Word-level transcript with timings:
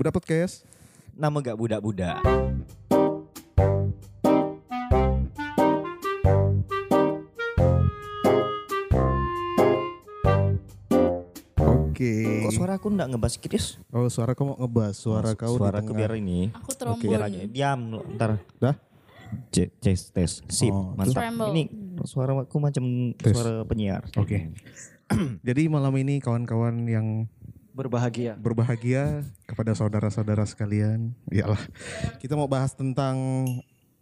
Budak 0.00 0.16
Podcast. 0.16 0.64
Nama 1.12 1.36
gak 1.44 1.60
budak-budak. 1.60 2.24
Oke. 11.60 12.12
Kok 12.48 12.52
suara 12.56 12.72
aku 12.80 12.88
nggak 12.88 13.08
ngebas 13.12 13.34
Chris? 13.36 13.76
Oh, 13.92 14.08
suara 14.08 14.32
kau 14.32 14.48
mau 14.48 14.56
ngebas, 14.56 14.96
suara 14.96 15.36
kau 15.36 15.52
di 15.52 15.60
Suara 15.60 15.78
tengah. 15.78 15.84
aku 15.84 15.92
biar 15.92 16.12
ini. 16.16 16.48
Aku. 16.56 16.70
Biar 16.72 16.78
trombon. 16.96 17.20
aja. 17.20 17.38
Diam 17.44 17.80
lo, 17.92 18.00
ntar. 18.16 18.40
Dah? 18.56 18.76
Cek 19.52 19.68
tes 19.78 20.00
tes. 20.10 20.32
Sip, 20.48 20.72
Oh, 20.72 20.96
mantap. 20.96 21.22
Scramble. 21.22 21.52
Ini 21.54 21.62
suara 22.02 22.32
aku 22.34 22.56
macam 22.58 23.14
Tes. 23.14 23.36
suara 23.36 23.62
penyiar. 23.62 24.08
Oke. 24.16 24.50
Jadi 25.46 25.62
malam 25.68 25.92
ini 26.00 26.18
kawan-kawan 26.18 26.88
yang 26.88 27.28
berbahagia. 27.70 28.34
berbahagia 28.40 29.22
kepada 29.60 29.76
saudara-saudara 29.76 30.48
sekalian. 30.48 31.12
Iyalah. 31.28 31.60
Kita 32.16 32.32
mau 32.32 32.48
bahas 32.48 32.72
tentang 32.72 33.44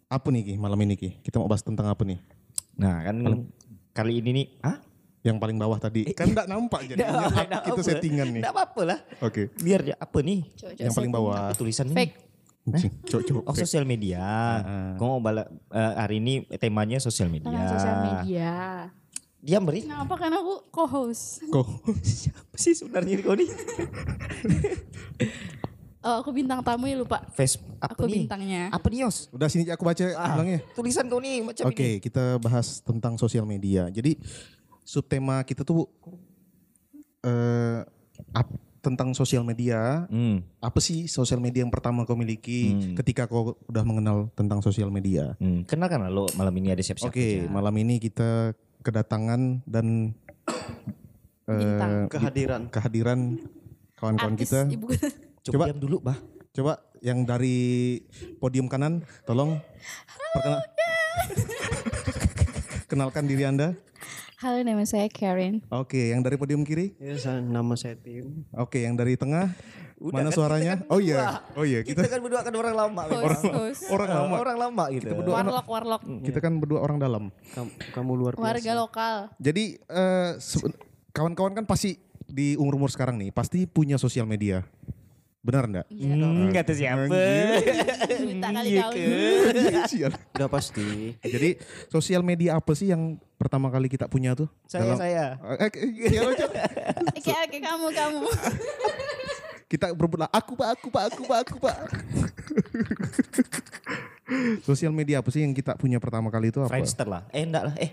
apa 0.07 0.31
nih 0.31 0.55
Ki 0.55 0.55
malam 0.55 0.79
ini 0.87 0.95
Ki? 0.95 1.19
Kita 1.19 1.43
mau 1.43 1.51
bahas 1.51 1.67
tentang 1.67 1.91
apa 1.91 2.07
nih? 2.07 2.23
Nah 2.79 3.03
kan 3.03 3.17
kali 3.91 4.23
ini 4.23 4.31
nih, 4.31 4.47
ah? 4.63 4.79
Yang 5.27 5.43
paling 5.43 5.59
bawah 5.59 5.83
tadi. 5.83 6.07
Kan 6.15 6.31
enggak 6.31 6.47
nampak 6.47 6.87
jadi. 6.95 7.03
Itu 7.75 7.83
settingan 7.83 8.39
nih. 8.39 8.47
Nggak 8.47 8.55
apa-apa 8.55 8.83
lah. 8.87 8.99
Oke. 9.19 9.51
Biar 9.59 9.83
ya 9.83 9.99
apa 9.99 10.23
nih? 10.23 10.47
Coba 10.55 10.79
Yang 10.79 10.95
paling 10.95 11.11
bawah. 11.11 11.51
Tulisan 11.59 11.91
ini. 11.91 11.97
Fake. 11.99 12.15
Cok, 13.11 13.23
cok. 13.27 13.43
Oh 13.43 13.55
sosial 13.59 13.83
media. 13.83 14.23
Kau 14.95 15.19
mau 15.19 15.19
bala, 15.19 15.43
eh, 15.75 15.93
hari 15.99 16.23
ini 16.23 16.47
temanya 16.55 17.03
sosial 17.03 17.27
media. 17.35 17.67
Sosial 17.67 17.97
media. 18.07 18.55
Diam 19.39 19.63
beri. 19.63 19.83
Kenapa? 19.83 20.15
Karena 20.15 20.39
aku 20.39 20.67
co-host. 20.69 21.47
Kok 21.47 21.67
Siapa 22.19 22.55
sih 22.55 22.75
sebenarnya 22.75 23.21
kau 23.21 23.35
nih? 23.39 23.47
Oh, 26.01 26.23
aku 26.23 26.31
bintang 26.33 26.59
tamu 26.61 26.87
ya 26.87 26.97
lupa. 26.97 27.23
Face 27.33 27.59
apa 27.77 27.93
Aku 27.93 28.07
nih? 28.07 28.25
bintangnya. 28.25 28.63
Apa 28.69 28.87
nih 28.87 29.03
Yos? 29.03 29.31
udah 29.31 29.47
sini 29.47 29.67
aku 29.67 29.83
baca 29.83 30.03
Ah, 30.13 30.35
ulangnya. 30.37 30.63
tulisan 30.73 31.07
kau 31.07 31.19
nih 31.19 31.43
macam 31.43 31.65
Oke, 31.67 31.87
ini. 31.89 32.01
kita 32.01 32.39
bahas 32.39 32.81
tentang 32.81 33.15
sosial 33.15 33.43
media. 33.45 33.87
Jadi 33.89 34.19
subtema 34.81 35.43
kita 35.43 35.63
tuh 35.63 35.87
eh 37.21 37.83
ap- 38.33 38.59
tentang 38.79 39.11
sosial 39.13 39.43
media. 39.43 40.07
Hmm. 40.07 40.43
Apa 40.57 40.79
sih 40.79 41.07
sosial 41.07 41.39
media 41.39 41.61
yang 41.61 41.71
pertama 41.71 42.03
kau 42.03 42.15
miliki 42.15 42.71
Hmm. 42.71 42.95
ketika 42.97 43.27
kau 43.27 43.59
udah 43.65 43.83
mengenal 43.83 44.31
tentang 44.33 44.59
sosial 44.61 44.89
media? 44.89 45.35
Hmm. 45.37 45.63
Kenalkan 45.63 45.99
lah 46.01 46.11
lo 46.11 46.27
malam 46.33 46.55
ini 46.55 46.71
ada 46.71 46.81
siap-siap. 46.81 47.11
Oke, 47.11 47.43
aja. 47.43 47.47
malam 47.49 47.75
ini 47.77 47.99
kita 47.99 48.55
kedatangan 48.81 49.63
dan 49.65 50.15
eh, 51.51 51.55
Bintang. 51.55 51.93
Kehadiran. 52.09 52.63
kehadiran 52.69 53.21
kawan-kawan 53.95 54.35
Artis 54.35 54.49
kita. 54.49 54.61
ibu 54.69 54.87
Coba 54.89 55.53
Coba. 55.55 55.65
diam 55.71 55.81
dulu, 55.81 55.97
Bah. 56.01 56.19
Coba 56.51 56.73
yang 56.99 57.23
dari 57.23 57.99
podium 58.37 58.67
kanan, 58.67 59.01
tolong 59.23 59.63
perkenal- 60.35 60.67
kenalkan 62.91 63.25
diri 63.25 63.45
Anda. 63.45 63.79
Halo, 64.39 64.63
nama 64.63 64.87
saya 64.87 65.11
Karen. 65.11 65.67
Oke, 65.67 66.15
yang 66.15 66.23
dari 66.23 66.39
podium 66.39 66.63
kiri? 66.63 66.95
Ya, 67.03 67.19
saya, 67.19 67.43
nama 67.43 67.75
saya 67.75 67.99
Tim. 67.99 68.47
Oke, 68.55 68.87
yang 68.87 68.95
dari 68.95 69.19
tengah. 69.19 69.51
Udah 69.99 70.15
mana 70.15 70.31
kan, 70.31 70.39
suaranya? 70.39 70.75
kita 70.79 70.87
kan 70.87 70.95
oh 70.95 71.01
iya. 71.03 71.19
berdua. 71.19 71.59
Oh 71.59 71.65
iya, 71.67 71.81
Kita, 71.83 72.01
kita 72.07 72.07
kan 72.07 72.21
berdua 72.23 72.41
kan 72.47 72.55
orang 72.55 72.75
lama. 72.79 73.03
Host, 73.19 73.43
host. 73.51 73.83
orang 73.91 74.11
lama. 74.15 74.35
Orang 74.39 74.57
lama 74.63 74.85
gitu. 74.95 75.11
Warlock, 75.11 75.67
warlock. 75.67 76.03
Kita 76.23 76.39
kan 76.39 76.55
berdua 76.55 76.87
orang 76.87 77.03
dalam. 77.03 77.35
Kamu, 77.51 77.71
kamu 77.91 78.11
luar 78.15 78.33
biasa. 78.39 78.47
Warga 78.47 78.73
lokal. 78.79 79.15
Jadi 79.43 79.65
seben- 80.39 80.79
kawan-kawan 81.11 81.59
kan 81.59 81.67
pasti 81.67 81.99
di 82.23 82.55
umur-umur 82.55 82.95
sekarang 82.95 83.19
nih 83.19 83.35
pasti 83.35 83.67
punya 83.67 83.99
sosial 83.99 84.23
media. 84.23 84.63
Benar 85.49 85.65
enggak? 85.65 85.87
Hmm, 85.89 86.53
kata 86.53 86.73
siapa? 86.77 87.09
Minta 88.21 88.53
kali 88.53 88.77
Iya 88.77 88.85
kau. 88.85 90.13
Udah 90.37 90.49
pasti. 90.53 91.17
Jadi 91.25 91.57
sosial 91.89 92.21
media 92.21 92.61
apa 92.61 92.77
sih 92.77 92.93
yang 92.93 93.17
pertama 93.41 93.73
kali 93.73 93.89
kita 93.89 94.13
punya 94.13 94.37
tuh? 94.37 94.53
Saya, 94.69 94.85
Dalam- 94.85 95.01
saya. 95.01 95.25
Eh, 95.57 95.73
eh, 95.73 95.89
iya, 96.13 96.21
Cok. 96.37 96.51
Oke, 97.17 97.33
oke, 97.33 97.59
kamu, 97.65 97.87
kamu. 97.97 98.21
kita 99.73 99.87
berebut 99.97 100.21
lah. 100.21 100.29
Aku 100.37 100.53
pak, 100.53 100.69
aku 100.77 100.93
pak, 100.93 101.05
aku 101.17 101.23
pak, 101.25 101.39
aku 101.49 101.57
pak. 101.65 101.77
sosial 104.69 104.93
media 104.93 105.25
apa 105.25 105.33
sih 105.33 105.41
yang 105.41 105.57
kita 105.57 105.81
punya 105.81 105.97
pertama 105.97 106.29
kali 106.29 106.53
itu 106.53 106.61
apa? 106.61 106.77
Friendster 106.77 107.09
lah. 107.09 107.25
Eh 107.33 107.49
enggak 107.49 107.73
lah. 107.73 107.75
Eh 107.81 107.91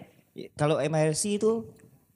kalau 0.59 0.83
MRC 0.83 1.39
itu 1.39 1.63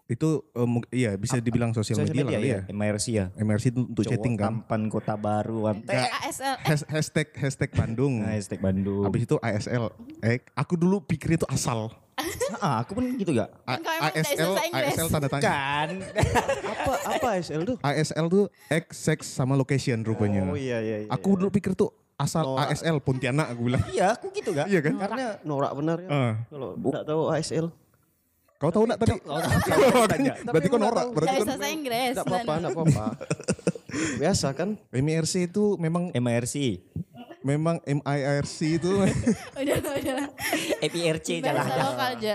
Itu 0.10 0.42
mung- 0.58 0.90
iya 0.90 1.14
bisa 1.14 1.38
dibilang 1.38 1.70
sosial 1.70 2.02
media, 2.02 2.26
lah 2.26 2.34
media 2.34 2.40
ya. 2.42 2.50
ya. 2.50 2.62
MRC 2.68 3.06
ya. 3.14 3.26
MRC 3.38 3.66
itu 3.70 3.86
untuk 3.86 4.02
Cowok 4.02 4.14
chatting 4.18 4.34
kan. 4.36 4.46
Tampan 4.50 4.82
kota 4.90 5.14
baru. 5.14 5.70
ASL. 5.86 6.56
Has- 6.66 6.88
hashtag 6.90 7.30
hashtag 7.38 7.70
Bandung. 7.72 8.26
Nah, 8.26 8.34
hashtag 8.34 8.58
Bandung. 8.58 9.06
Habis 9.06 9.30
itu 9.30 9.38
ASL. 9.38 9.94
Eh, 10.20 10.42
aku 10.52 10.74
dulu 10.76 11.00
pikir 11.00 11.38
itu 11.38 11.46
asal. 11.46 11.94
Ah, 12.60 12.84
aku 12.84 13.00
pun 13.00 13.08
gitu 13.16 13.32
gak? 13.32 13.48
A- 13.64 13.80
ASL? 14.12 14.52
ASL 14.74 15.08
tanda 15.08 15.32
tanya. 15.32 15.46
Kan. 15.46 15.90
Apa 16.76 16.94
apa 17.16 17.28
ASL 17.40 17.62
tuh? 17.64 17.78
ASL 17.80 18.26
tuh 18.28 18.44
X, 18.68 18.86
sex 18.92 19.20
sama 19.24 19.56
location 19.56 20.04
rupanya. 20.04 20.44
Oh 20.44 20.58
iya 20.58 20.84
iya. 20.84 20.98
iya. 21.06 21.08
Aku 21.08 21.40
dulu 21.40 21.48
pikir 21.48 21.72
tuh 21.72 21.94
asal 22.20 22.44
Norak. 22.44 22.76
ASL 22.76 23.00
Pontianak 23.00 23.56
aku 23.56 23.72
bilang. 23.72 23.80
iya, 23.88 24.12
aku 24.12 24.34
gitu 24.36 24.52
gak? 24.52 24.68
Iya 24.68 24.84
kan? 24.84 25.00
Karena 25.00 25.40
norak 25.42 25.72
benar 25.72 25.98
ya. 26.04 26.10
Ah. 26.12 26.34
Kalau 26.52 26.76
enggak 26.76 27.04
tahu 27.08 27.22
ASL. 27.32 27.72
Kau 28.60 28.70
tahu 28.70 28.84
enggak 28.84 29.00
tadi? 29.00 29.16
Makanya, 30.04 30.34
Berarti 30.44 30.68
kau 30.68 30.78
norak. 30.78 31.06
Berarti 31.10 31.32
kau 31.34 31.48
bahasa 31.48 31.68
Inggris. 31.72 32.12
Enggak 32.12 32.28
apa-apa, 32.28 32.54
enggak 32.54 32.72
apa-apa. 32.76 33.06
Biasa 34.22 34.48
kan? 34.52 34.70
MIRC 34.92 35.34
itu 35.48 35.64
memang 35.78 36.12
MRC. 36.12 36.56
memang 37.40 37.80
MIRC 37.80 38.58
itu 38.76 38.92
Udah, 39.60 39.76
udah. 39.80 40.28
Bahasa 40.84 41.32
jalan. 41.40 41.64
lokal 41.80 42.10
aja. 42.20 42.34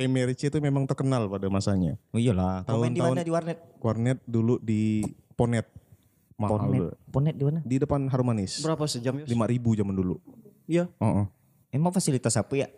MIRC 0.00 0.40
itu 0.48 0.58
memang 0.58 0.88
terkenal 0.88 1.28
pada 1.28 1.46
masanya. 1.46 2.00
Oh 2.08 2.16
iyalah. 2.16 2.64
Kau 2.64 2.80
main 2.80 2.88
di 2.88 2.98
Tahun-tahun- 2.98 3.12
mana 3.14 3.22
di 3.22 3.32
warnet? 3.32 3.58
Warnet 3.78 4.18
dulu 4.24 4.56
di 4.58 5.04
Ponet. 5.36 5.68
Mahal. 6.40 6.56
Ponet. 6.64 6.80
Ponet 7.06 7.34
di 7.36 7.44
mana? 7.44 7.60
Di 7.60 7.76
depan 7.76 8.08
Harmonis. 8.08 8.64
Berapa 8.64 8.88
sejam 8.88 9.12
ya? 9.20 9.28
5000 9.28 9.36
zaman 9.76 9.92
dulu. 9.92 10.16
Iya. 10.64 10.88
Oh, 10.96 11.22
oh. 11.22 11.26
Emang 11.68 11.92
fasilitas 11.92 12.32
apa 12.34 12.56
ya? 12.56 12.68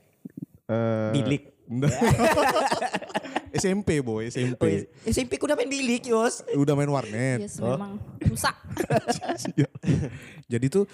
Eh, 0.67 1.11
Bilik. 1.15 1.60
SMP 3.51 3.99
boy, 3.99 4.31
SMP. 4.31 4.87
Oh, 4.87 5.11
SMP 5.11 5.39
ku 5.39 5.47
udah 5.47 5.59
main 5.59 5.67
bilik, 5.67 6.07
Yos. 6.07 6.47
Udah 6.55 6.75
main 6.75 6.87
warnet. 6.87 7.47
Yes, 7.47 7.59
memang 7.59 7.99
rusak. 8.23 8.57
Iya. 9.57 9.69
Jadi 10.47 10.67
tuh 10.71 10.85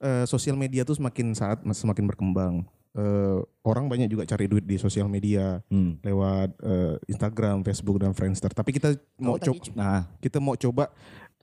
eh, 0.00 0.24
sosial 0.24 0.56
media 0.56 0.82
tuh 0.84 0.96
semakin 0.96 1.36
saat 1.36 1.60
semakin 1.62 2.04
berkembang. 2.08 2.64
Eh, 2.96 3.38
orang 3.62 3.86
banyak 3.86 4.08
juga 4.08 4.24
cari 4.24 4.48
duit 4.48 4.64
di 4.64 4.80
sosial 4.80 5.06
media 5.06 5.60
Hmm. 5.68 6.00
lewat 6.00 6.56
eh, 6.60 6.96
Instagram, 7.06 7.62
Facebook 7.62 8.00
dan 8.00 8.16
Friendster. 8.16 8.50
Tapi 8.50 8.72
kita 8.72 8.96
mau 9.20 9.36
coba 9.36 9.60
Nah, 9.76 10.00
kita 10.18 10.38
mau 10.40 10.56
coba 10.56 10.90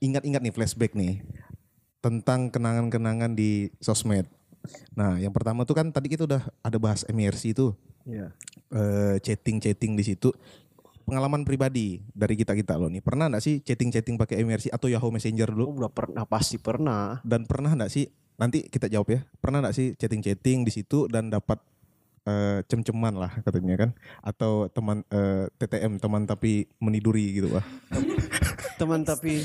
ingat-ingat 0.02 0.42
nih 0.42 0.54
flashback 0.54 0.92
nih 0.92 1.22
tentang 2.02 2.50
kenangan-kenangan 2.50 3.32
di 3.32 3.70
sosmed. 3.78 4.26
Nah, 4.98 5.16
yang 5.16 5.30
pertama 5.30 5.62
tuh 5.62 5.78
kan 5.78 5.88
tadi 5.94 6.10
kita 6.10 6.26
udah 6.26 6.42
ada 6.60 6.78
bahas 6.78 7.06
MIRC 7.06 7.54
itu 7.54 7.70
Iya. 8.06 8.30
eh, 8.72 9.16
chatting-chatting 9.22 9.98
di 9.98 10.04
situ. 10.06 10.30
Pengalaman 11.06 11.46
pribadi 11.46 12.02
dari 12.10 12.34
kita-kita 12.34 12.74
loh 12.74 12.90
nih. 12.90 12.98
Pernah 12.98 13.30
nggak 13.30 13.42
sih 13.42 13.62
chatting-chatting 13.62 14.18
pakai 14.18 14.42
MIRC 14.42 14.74
atau 14.74 14.90
Yahoo 14.90 15.14
Messenger 15.14 15.54
dulu? 15.54 15.64
Oh, 15.70 15.74
udah 15.86 15.92
pernah 15.92 16.26
pasti 16.26 16.58
pernah. 16.58 17.22
Dan 17.22 17.46
pernah 17.46 17.70
nggak 17.74 17.90
sih 17.90 18.10
nanti 18.38 18.66
kita 18.66 18.90
jawab 18.90 19.14
ya. 19.14 19.20
Pernah 19.38 19.62
nggak 19.62 19.74
sih 19.74 19.94
chatting-chatting 19.94 20.66
di 20.66 20.72
situ 20.74 21.06
dan 21.06 21.30
dapat 21.30 21.62
eh, 22.26 22.58
cem-ceman 22.66 23.14
lah 23.14 23.32
katanya 23.46 23.86
kan? 23.86 23.90
Atau 24.20 24.68
teman 24.68 25.06
eh, 25.08 25.46
TTM 25.56 26.02
teman 26.02 26.26
tapi 26.26 26.66
meniduri 26.82 27.38
gitu 27.38 27.48
pak? 27.54 27.64
Teman 28.76 29.08
tapi 29.08 29.40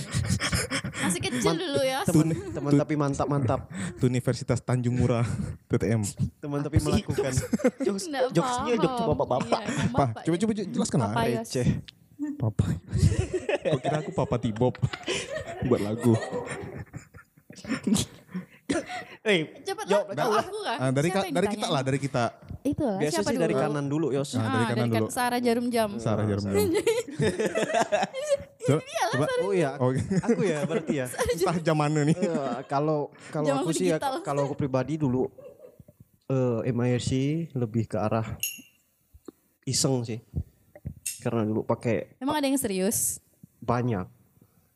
Masih 1.01 1.21
kecil 1.23 1.55
dulu 1.55 1.81
ya. 1.81 2.03
teman 2.03 2.27
teman 2.51 2.71
tapi 2.75 2.93
mantap-mantap. 2.99 3.71
Itu 3.95 4.11
Universitas 4.11 4.59
Tanjung 4.59 4.99
Murah 4.99 5.25
TTM. 5.71 6.03
Teman 6.43 6.59
tapi 6.61 6.77
melakukan. 6.83 7.31
jokes, 7.85 8.05
jokesnya 8.35 8.75
jokes 8.75 9.01
bapak-bapak. 9.07 9.61
Iya, 9.63 9.87
Pak, 9.87 9.95
bapak 9.95 10.21
coba 10.27 10.35
ya. 10.35 10.41
coba 10.43 10.51
jelaskan 10.67 10.99
lah. 10.99 11.11
Ya. 11.23 11.41
Receh. 11.41 11.67
Papa. 12.37 12.65
Kok 13.65 13.81
kira 13.81 13.97
aku 14.05 14.11
Papa 14.13 14.37
Tibob 14.37 14.77
buat 15.65 15.81
lagu. 15.81 16.13
Eh, 19.23 19.39
Cepat 19.61 19.85
lah, 19.85 20.01
tahu 20.09 20.31
aku 20.33 20.57
kan. 20.61 20.77
Ah, 20.77 20.89
dari 20.89 21.07
Siapa 21.07 21.17
ka- 21.17 21.25
yang 21.25 21.35
dari 21.35 21.47
kita 21.49 21.67
lah, 21.67 21.81
dari 21.81 21.99
kita. 21.99 22.23
Itu 22.61 22.81
lah, 22.81 22.97
Biasa 22.97 23.13
siapa 23.15 23.23
sih 23.23 23.33
dulu? 23.33 23.43
dari 23.43 23.55
kanan 23.55 23.85
dulu, 23.85 24.07
Yos. 24.09 24.29
Ah, 24.33 24.41
dari 24.41 24.65
kanan 24.67 24.87
kan- 24.87 24.91
dulu. 24.97 25.07
Sarah 25.09 25.39
Jarum 25.39 25.67
Jam. 25.67 25.89
Sarah 25.95 26.25
Jarum 26.25 26.43
Jam. 26.43 26.55
Coba, 28.61 28.81
coba. 29.11 29.25
Oh 29.41 29.51
iya, 29.51 29.71
Oh, 29.75 29.89
aku 30.21 30.41
ya 30.43 30.61
berarti 30.69 30.93
ya. 30.95 31.05
entah 31.09 31.57
jam 31.59 31.73
mana 31.75 32.01
nih. 32.03 32.13
Eh, 32.13 32.61
kalau 32.65 33.09
kalau 33.29 33.57
aku 33.57 33.71
sih 33.71 33.89
ya, 33.89 33.97
kalau 34.21 34.45
aku 34.45 34.53
pribadi 34.55 34.95
dulu 34.95 35.25
eh 36.27 36.69
MIRC 36.69 37.11
lebih 37.51 37.85
ke 37.85 37.97
arah 37.97 38.25
iseng 39.63 40.01
sih. 40.03 40.21
Karena 41.19 41.41
dulu 41.41 41.61
pakai 41.61 42.17
Emang 42.17 42.37
ada 42.37 42.45
yang 42.45 42.57
serius? 42.57 43.17
banyak. 43.59 44.05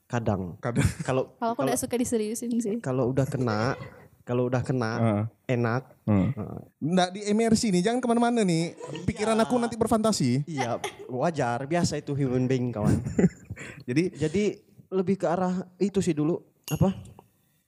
Kadang. 0.05 0.55
Kadang. 0.59 0.85
Kalau 1.01 1.23
Kalau 1.39 1.51
aku 1.51 1.61
nggak 1.63 1.79
suka 1.79 1.95
diseriusin 1.95 2.51
sih. 2.55 2.77
kalau 2.79 3.09
udah 3.09 3.25
kena, 3.25 3.73
kalau 4.21 4.45
udah 4.45 4.61
kena 4.61 4.91
Heeh. 4.95 5.23
enak. 5.51 5.83
Heeh. 6.03 6.27
Heeh. 6.31 6.59
Nggak 6.79 7.09
di 7.11 7.21
MRC 7.27 7.63
nih, 7.69 7.83
jangan 7.83 7.99
ke 7.99 8.07
mana-mana 8.07 8.41
nih. 8.41 8.73
Pikiran 9.03 9.37
aku 9.37 9.55
nanti 9.55 9.75
berfantasi. 9.75 10.45
Iya, 10.45 10.77
wajar, 11.07 11.63
biasa 11.63 11.97
itu 11.97 12.13
human 12.13 12.45
being 12.45 12.69
kawan. 12.69 13.01
Jadi 13.87 14.13
Jadi 14.13 14.43
lebih 14.87 15.17
ke 15.17 15.25
arah 15.25 15.51
itu 15.77 15.99
sih 15.99 16.11
dulu 16.11 16.37
apa? 16.67 16.93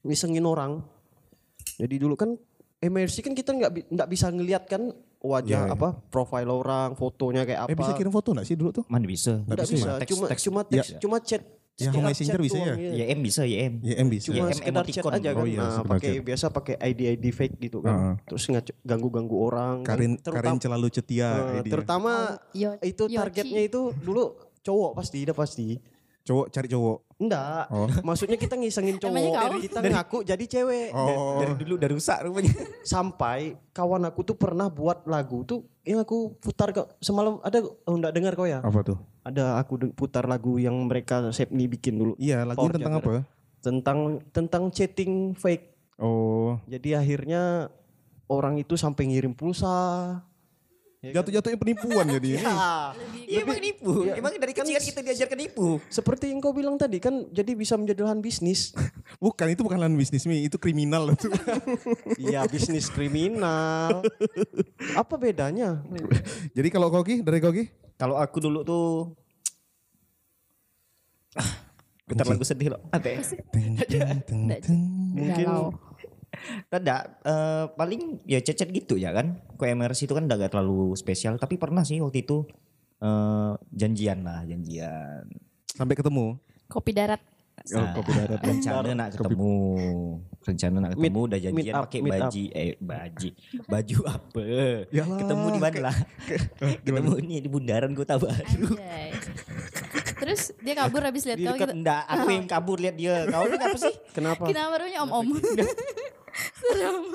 Ngisengin 0.02 0.44
orang. 0.44 0.82
Jadi 1.76 1.96
dulu 1.98 2.14
kan 2.14 2.34
MRC 2.78 3.22
kan 3.22 3.34
kita 3.34 3.52
nggak 3.52 3.72
nggak 3.90 4.08
bisa 4.08 4.30
ngelihat 4.30 4.66
kan 4.66 4.94
wajah 5.18 5.50
Iya, 5.60 5.68
iya. 5.68 5.74
apa 5.74 5.98
profile 6.06 6.46
orang, 6.48 6.94
fotonya 6.94 7.42
kayak 7.42 7.66
apa. 7.66 7.70
eh 7.70 7.76
bisa 7.76 7.92
kirim 7.92 8.10
foto 8.10 8.32
nggak 8.32 8.46
sih 8.46 8.54
dulu 8.54 8.70
tuh? 8.72 8.86
Mana 8.86 9.04
bisa? 9.04 9.42
Nggak 9.42 9.58
bisa 9.60 9.74
bisa, 9.74 9.92
Teks- 9.98 10.10
cuma 10.12 10.26
teks- 10.28 10.44
cuma 10.44 10.60
Ya. 10.62 10.70
teks, 10.72 10.88
cuma 10.98 11.18
chat. 11.20 11.42
Ya, 11.78 11.94
sekedar 11.94 12.10
Messenger 12.10 12.34
chat 12.34 12.42
bisa 12.42 12.58
ya? 12.58 12.74
iya. 12.74 12.92
YM 13.06 13.20
bisa, 13.22 13.42
YM. 13.46 13.74
YM 13.86 14.08
bisa. 14.10 14.26
Cuma 14.28 14.38
YM 14.40 14.58
sekedar 14.58 14.66
chat 14.82 14.98
emoticon. 14.98 15.12
aja 15.14 15.30
kan. 15.30 15.38
Oh 15.38 15.46
iya, 15.46 15.60
Nah, 15.60 15.70
sekedar 15.70 15.86
pakai 15.94 16.10
chat. 16.10 16.26
biasa 16.26 16.46
pakai 16.50 16.76
ID 16.82 17.02
ID 17.14 17.26
fake 17.30 17.56
gitu 17.62 17.78
kan. 17.80 17.94
Heeh. 17.94 18.14
Terus 18.26 18.44
nggak 18.50 18.64
ganggu-ganggu 18.82 19.36
orang. 19.38 19.76
kan. 19.78 19.94
Karin 19.94 20.12
Terutama- 20.18 20.38
Karin 20.42 20.58
selalu 20.58 20.88
cetia 20.90 21.30
ini. 21.56 21.70
terutama 21.70 22.12
Yo, 22.52 22.70
itu 22.82 23.04
targetnya 23.08 23.62
itu 23.62 23.82
dulu 23.96 24.24
cowok 24.60 24.92
pasti, 24.96 25.18
udah 25.22 25.38
pasti. 25.38 25.68
Cowok 26.28 26.52
cari 26.52 26.68
cowok. 26.68 26.98
Enggak. 27.24 27.64
Oh. 27.72 27.88
Maksudnya 28.12 28.36
kita 28.36 28.60
ngisengin 28.60 29.00
cowok, 29.00 29.16
kau? 29.32 29.56
kita 29.64 29.80
ngaku 29.80 30.18
jadi 30.28 30.44
cewek. 30.44 30.92
Oh. 30.92 31.40
Dari 31.40 31.56
dulu 31.56 31.80
udah 31.80 31.90
rusak 31.96 32.20
rupanya. 32.28 32.52
Sampai 32.84 33.56
kawan 33.72 34.04
aku 34.04 34.28
tuh 34.28 34.36
pernah 34.36 34.68
buat 34.68 35.08
lagu 35.08 35.48
tuh 35.48 35.64
yang 35.88 36.04
aku 36.04 36.36
putar 36.44 36.76
ke 36.76 36.84
semalam 37.00 37.40
ada 37.40 37.64
oh 37.64 37.96
enggak 37.96 38.12
dengar 38.12 38.36
kau 38.36 38.44
ya? 38.44 38.60
Apa 38.60 38.84
tuh? 38.84 39.00
Ada 39.24 39.56
aku 39.56 39.96
putar 39.96 40.28
lagu 40.28 40.60
yang 40.60 40.76
mereka 40.84 41.32
Sepni 41.32 41.72
bikin 41.72 41.96
dulu 41.96 42.14
Iya, 42.20 42.44
lagu 42.44 42.68
Power 42.68 42.76
tentang 42.76 42.94
Jagger. 43.00 43.08
apa? 43.08 43.24
tentang 43.58 44.00
tentang 44.36 44.64
chatting 44.70 45.34
fake. 45.34 45.76
Oh, 45.98 46.62
Jadi 46.70 46.94
akhirnya 46.94 47.74
orang 48.30 48.60
itu 48.62 48.78
sampai 48.78 49.10
ngirim 49.10 49.34
pulsa. 49.34 50.22
Ya 51.08 51.12
kan? 51.16 51.16
jatuh-jatuhnya 51.24 51.58
penipuan 51.58 52.06
jadi. 52.12 52.30
Ya, 52.38 52.54
Iya 53.24 53.40
emang 53.44 53.60
nipu. 53.60 53.92
Emang 54.08 54.32
dari 54.36 54.54
kecil 54.54 54.76
kan 54.76 54.84
kita 54.84 55.00
diajarkan 55.02 55.38
nipu. 55.40 55.80
seperti 55.88 56.30
yang 56.30 56.44
kau 56.44 56.52
bilang 56.52 56.76
tadi 56.76 57.00
kan 57.00 57.28
jadi 57.32 57.56
bisa 57.56 57.80
menjadi 57.80 58.04
lahan 58.04 58.20
bisnis. 58.20 58.76
Bukan 59.24 59.48
itu 59.50 59.64
bukan 59.64 59.80
lahan 59.80 59.96
bisnis 59.96 60.28
Mi, 60.28 60.44
itu 60.44 60.60
kriminal 60.60 61.16
itu. 61.16 61.32
Iya, 62.28 62.44
bisnis 62.46 62.92
kriminal. 62.92 64.04
Apa 64.94 65.16
bedanya? 65.16 65.80
jadi 66.52 66.68
kalau 66.68 66.92
Koki 66.92 67.24
dari 67.24 67.40
Koki? 67.40 67.64
Kalau 67.96 68.20
aku 68.20 68.38
dulu 68.44 68.62
tuh 68.62 69.16
Ah, 71.38 71.50
Bentar 72.08 72.26
lagu 72.26 72.42
sedih 72.42 72.74
loh. 72.74 72.82
Apa 72.90 73.08
ya? 73.14 73.20
Mungkin. 75.14 75.46
Tidak, 76.70 77.02
eh, 77.26 77.66
paling 77.74 78.24
ya 78.28 78.40
cecet 78.40 78.70
gitu 78.72 78.96
ya 78.96 79.12
kan. 79.12 79.40
MRC 79.58 80.08
itu 80.08 80.14
kan 80.14 80.26
udah 80.26 80.38
gak 80.38 80.52
terlalu 80.58 80.94
spesial. 80.96 81.36
Tapi 81.38 81.58
pernah 81.60 81.82
sih 81.84 82.00
waktu 82.00 82.24
itu 82.24 82.46
eh, 83.02 83.54
janjian 83.74 84.24
lah, 84.24 84.44
janjian. 84.48 85.26
Sampai 85.70 85.96
ketemu. 85.98 86.38
Kopi 86.68 86.92
darat. 86.94 87.22
Nah, 87.68 87.90
rencana 88.38 88.92
nak 88.94 89.10
ketemu, 89.18 89.56
rencana 90.46 90.78
nak 90.78 90.92
ketemu 90.94 91.10
Meet- 91.10 91.28
udah 91.28 91.40
janjian 91.42 91.74
up, 91.74 91.84
pakai 91.90 92.00
meet 92.00 92.14
up. 92.14 92.22
baji, 92.22 92.44
eh 92.54 92.74
baji, 92.78 93.30
baju 93.66 93.98
apa? 94.08 94.44
Yalah, 94.94 95.18
ketemu 95.20 95.46
di 95.50 95.60
mana 95.60 95.80
lah? 95.90 95.98
ketemu 96.86 97.12
nih 97.18 97.40
di 97.42 97.50
bundaran 97.50 97.92
Kota 97.98 98.16
Baru. 98.22 98.78
Terus 100.18 100.54
dia 100.62 100.74
kabur 100.78 101.02
habis 101.02 101.26
lihat 101.26 101.38
kau 101.44 101.58
gitu. 101.58 101.74
enggak, 101.74 102.04
aku 102.06 102.28
yang 102.30 102.48
kabur 102.48 102.78
lihat 102.78 102.96
dia. 102.96 103.26
Kau 103.26 103.50
ini 103.50 103.58
apa 103.58 103.78
sih? 103.78 103.96
Kenapa? 104.16 104.44
Kenapa 104.48 104.70
barunya 104.78 105.00
om-om? 105.04 105.28
Serem. 106.58 107.04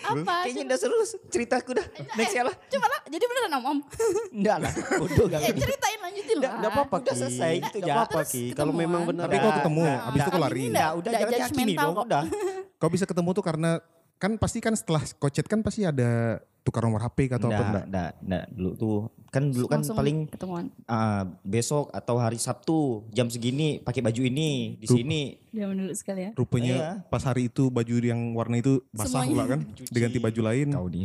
Apa? 0.00 0.48
Kayaknya 0.48 0.64
udah 0.72 0.78
seru 0.80 0.96
ceritaku 1.28 1.70
dah. 1.76 1.86
Next 2.16 2.34
ya 2.34 2.42
lah. 2.42 2.54
Coba 2.66 2.86
lah, 2.88 3.00
jadi 3.06 3.24
beneran 3.28 3.52
om-om. 3.60 3.78
Enggak 4.40 4.56
lah, 4.64 4.72
bodoh 4.96 5.26
gak 5.28 5.40
Eh 5.46 5.52
ceritain 5.54 5.98
lanjutin 6.00 6.36
lah. 6.40 6.52
Enggak 6.56 6.72
apa-apa 6.72 6.96
Udah 7.04 7.14
selesai 7.14 7.52
gitu, 7.60 7.78
Ja. 7.84 7.94
apa-apa 8.00 8.20
Terus 8.24 8.32
Ki. 8.32 8.44
Kalau 8.56 8.72
memang 8.72 9.02
benar. 9.06 9.28
Tapi 9.28 9.36
kau 9.38 9.52
ketemu, 9.52 9.82
Nah, 9.84 9.98
habis 10.08 10.20
itu 10.20 10.30
kau 10.30 10.40
nah, 10.40 10.46
lari. 10.48 10.62
Enggak, 10.66 10.90
udah 10.96 11.10
jangan 11.12 11.32
judgmental 11.44 11.84
dong, 11.84 11.94
kok. 11.94 12.04
udah. 12.08 12.22
Kau 12.80 12.90
bisa 12.90 13.04
ketemu 13.04 13.30
tuh 13.36 13.44
karena 13.44 13.70
kan 14.20 14.32
pasti 14.36 14.58
kan 14.60 14.74
setelah 14.76 15.02
kocet 15.16 15.46
kan 15.48 15.60
pasti 15.60 15.80
ada 15.84 16.40
tukar 16.60 16.84
nomor 16.84 17.00
HP 17.00 17.32
atau 17.32 17.48
apa 17.48 17.56
Enggak, 17.56 17.64
enggak? 17.64 17.84
enggak, 17.86 18.10
enggak. 18.24 18.44
Dulu 18.52 18.70
tuh 18.76 18.96
kan 19.30 19.46
dulu 19.46 19.66
kan 19.66 19.78
Langsung 19.78 19.94
paling 19.94 20.26
ketemuan. 20.26 20.74
ah, 20.84 21.22
besok 21.40 21.88
atau 21.90 22.18
hari 22.18 22.34
Sabtu 22.34 23.06
jam 23.08 23.26
segini 23.26 23.78
pakai 23.78 24.02
baju 24.02 24.20
ini 24.20 24.74
di 24.76 24.86
sini. 24.86 25.22
Dia 25.48 25.66
dulu 25.66 25.90
sekali 25.92 26.26
ya. 26.26 26.30
Rupanya 26.32 26.74
Iya. 26.74 26.90
pas 27.06 27.22
hari 27.22 27.46
itu 27.46 27.66
baju 27.68 27.94
yang 27.96 28.34
warna 28.34 28.58
itu 28.58 28.82
basah 28.90 29.22
Semuanya. 29.22 29.30
pula 29.30 29.44
kan, 29.48 29.60
diganti 29.86 30.18
baju 30.18 30.40
lain. 30.44 30.66
Kau 30.70 30.86
nih. 30.86 31.04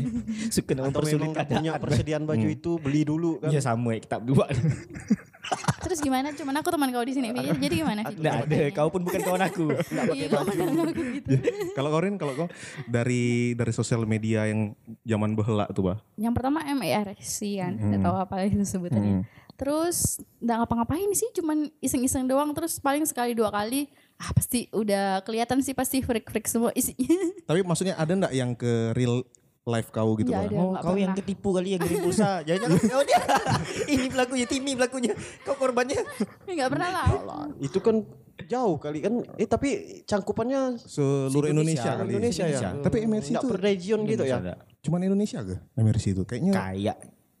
Suka 0.54 0.72
nak 0.72 0.88
Atau 0.88 1.04
memang 1.04 1.12
mempersulit 1.12 1.28
nggak 1.28 1.46
punya 1.46 1.60
keadaan. 1.70 1.82
persediaan 1.82 2.24
baju 2.24 2.46
itu 2.46 2.70
beli 2.76 3.02
dulu 3.02 3.30
kan. 3.38 3.48
Iya 3.48 3.60
sama 3.62 3.92
ya 3.92 4.00
kita 4.00 4.16
berdua. 4.18 4.48
Terus 5.78 6.02
gimana? 6.02 6.34
Cuman 6.34 6.58
aku 6.58 6.68
teman 6.68 6.90
kau 6.90 7.00
di 7.00 7.14
sini. 7.14 7.30
Jadi 7.30 7.74
gimana? 7.78 8.02
Enggak 8.02 8.34
ada, 8.42 8.58
kau 8.74 8.90
pun 8.90 9.06
bukan 9.06 9.20
kawan 9.22 9.42
aku. 9.46 9.70
Iya, 10.10 10.26
kau 10.26 10.42
mandang 10.42 10.74
aku 10.82 11.02
gitu. 11.14 11.30
Kalau 11.78 11.88
kau 11.88 12.00
kalau 12.02 12.34
kau 12.34 12.48
dari 12.84 13.54
dari 13.54 13.70
sosial 13.70 14.02
media 14.02 14.44
yang 14.44 14.74
zaman 15.04 15.32
behela 15.32 15.70
tuh, 15.70 15.86
Bah. 15.86 15.98
Yang 16.18 16.32
pertama 16.34 16.66
MIRC 16.66 17.38
kan, 17.66 17.74
nggak 17.76 18.00
tahu 18.00 18.16
apa 18.16 18.34
itu 18.46 18.62
sebutannya. 18.62 19.26
Terus 19.56 20.20
nggak 20.38 20.56
ngapa-ngapain 20.62 21.10
sih, 21.12 21.32
cuman 21.32 21.66
iseng-iseng 21.80 22.28
doang. 22.28 22.52
Terus 22.52 22.76
paling 22.76 23.02
sekali 23.02 23.32
dua 23.32 23.48
kali, 23.48 23.88
ah 24.16 24.30
pasti 24.30 24.68
udah 24.70 25.24
kelihatan 25.24 25.64
sih 25.64 25.72
pasti 25.72 26.04
freak-freak 26.04 26.44
semua 26.44 26.70
isinya. 26.72 27.08
Tapi 27.48 27.64
maksudnya 27.64 27.96
ada 27.96 28.12
enggak 28.12 28.32
yang 28.32 28.52
ke 28.52 28.92
real 28.92 29.24
life 29.66 29.90
kau 29.90 30.14
gitu, 30.14 30.30
Nggak 30.30 30.46
Bah? 30.46 30.50
ada. 30.52 30.56
Oh, 30.60 30.70
nggak 30.70 30.82
kau 30.84 30.94
yang 30.94 31.10
pernah. 31.10 31.18
ketipu 31.18 31.48
kali 31.50 31.68
yang 31.74 31.82
kirim 31.82 31.98
pulsa. 32.00 32.28
Jangan-jangan 32.46 32.80
kau 32.86 33.02
dia. 33.02 33.22
Ini 33.96 34.06
pelakunya, 34.12 34.46
Timi 34.46 34.72
pelakunya. 34.78 35.12
Kau 35.42 35.56
korbannya. 35.58 36.00
Nggak 36.46 36.70
pernah 36.70 36.88
lah. 36.92 37.06
Itu 37.58 37.82
kan 37.82 38.04
jauh 38.46 38.76
kali 38.78 39.02
kan. 39.02 39.24
Eh 39.34 39.48
tapi 39.48 39.68
cangkupannya 40.04 40.78
Seluruh 40.78 41.50
Indonesia, 41.50 41.96
kali. 41.96 42.14
Indonesia 42.14 42.44
ya. 42.44 42.60
Indonesia. 42.62 42.84
Tapi 42.84 42.96
MRC 43.08 43.26
Enggak 43.32 43.42
itu 43.42 43.48
per 43.50 43.58
region 43.58 44.00
gitu 44.04 44.22
ya. 44.22 44.36
Ada. 44.38 44.54
cuman 44.86 45.00
Indonesia 45.02 45.40
ke 45.42 45.54
MRC 45.74 46.04
itu? 46.14 46.22
Kayaknya 46.22 46.52
Kayak. 46.54 46.96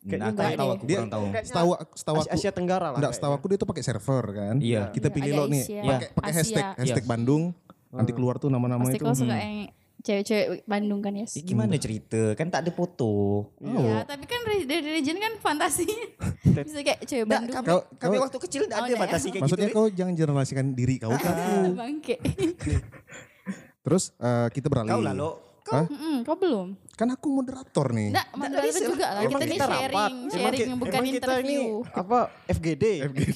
Kayaknya 0.06 0.22
Nah, 0.24 0.32
tahu 0.32 0.46
deh. 0.46 0.54
aku, 0.72 0.84
dia 0.84 0.96
kurang 0.96 1.10
tahu. 1.10 1.24
setahu 1.42 1.70
setahu 1.92 2.16
Asia, 2.16 2.24
aku 2.24 2.36
Asia 2.36 2.50
Tenggara 2.50 2.86
lah. 2.86 2.96
Enggak, 2.96 3.12
setahu 3.12 3.32
aku 3.34 3.46
dia 3.46 3.58
tuh 3.58 3.66
pakai 3.66 3.82
server 3.82 4.24
kan. 4.30 4.54
Iya. 4.56 4.82
Kita 4.88 5.08
Iya, 5.08 5.14
pilih 5.14 5.30
lo 5.32 5.44
nih, 5.46 5.62
pakai 5.66 6.08
pakai 6.12 6.30
Asia. 6.30 6.38
hashtag 6.38 6.66
hashtag 6.76 7.02
Iya. 7.02 7.10
Bandung. 7.10 7.42
Nanti 7.88 8.12
keluar 8.12 8.36
tuh 8.36 8.46
nama-nama 8.46 8.82
Pasti 8.82 8.94
itu. 8.94 9.04
kau 9.04 9.14
suka 9.16 9.34
yang 9.34 9.56
cewek-cewek 9.98 10.46
Bandung 10.64 11.00
kan 11.00 11.12
ya? 11.12 11.24
Eh, 11.24 11.42
gimana 11.42 11.74
cerita? 11.76 12.22
Kan 12.32 12.46
tak 12.46 12.62
ada 12.62 12.70
foto. 12.70 13.42
Iya, 13.58 14.04
tapi 14.04 14.24
kan 14.24 14.38
dari 14.44 14.88
region 14.92 15.16
kan 15.16 15.32
fantasi. 15.36 15.82
Bisa 16.56 16.78
kayak 16.78 17.02
cewek 17.02 17.24
Nggak, 17.24 17.40
Bandung. 17.40 17.56
kami, 17.56 17.66
Kau- 17.66 17.86
kami 17.96 18.14
kau- 18.14 18.22
waktu 18.22 18.38
kecil 18.40 18.62
tak 18.64 18.70
Oh, 18.70 18.78
ada 18.78 18.84
nggak 18.84 18.94
ya? 18.94 19.02
fantasi 19.02 19.26
kayak 19.28 19.42
Maksudnya 19.42 19.66
gitu. 19.66 19.76
kau 19.76 19.86
jangan 19.88 20.12
generaliskan 20.14 20.66
diri 20.72 20.94
kau 20.96 21.10
aku. 21.16 21.26
Bangke. 21.74 22.14
Terus 23.80 24.04
eh, 24.16 24.48
kita 24.50 24.66
beralih. 24.66 24.90
Kau 24.90 25.00
lah 25.00 25.14
Hah? 25.66 25.84
Mm-mm, 25.84 26.22
kau 26.22 26.36
belum? 26.36 26.78
Kan 26.94 27.08
aku 27.10 27.26
moderator 27.28 27.90
nih. 27.90 28.14
Enggak, 28.14 28.26
moderator 28.32 28.82
juga 28.86 29.06
lah. 29.10 29.22
Kita 29.22 29.42
ini 29.42 29.56
sharing, 29.58 30.14
sharing 30.28 30.60
ki- 30.62 30.78
bukan 30.78 30.94
emang 30.94 31.06
kita 31.10 31.34
ini 31.34 31.56
interview. 31.58 31.64
apa 31.90 32.18
FGD? 32.46 32.84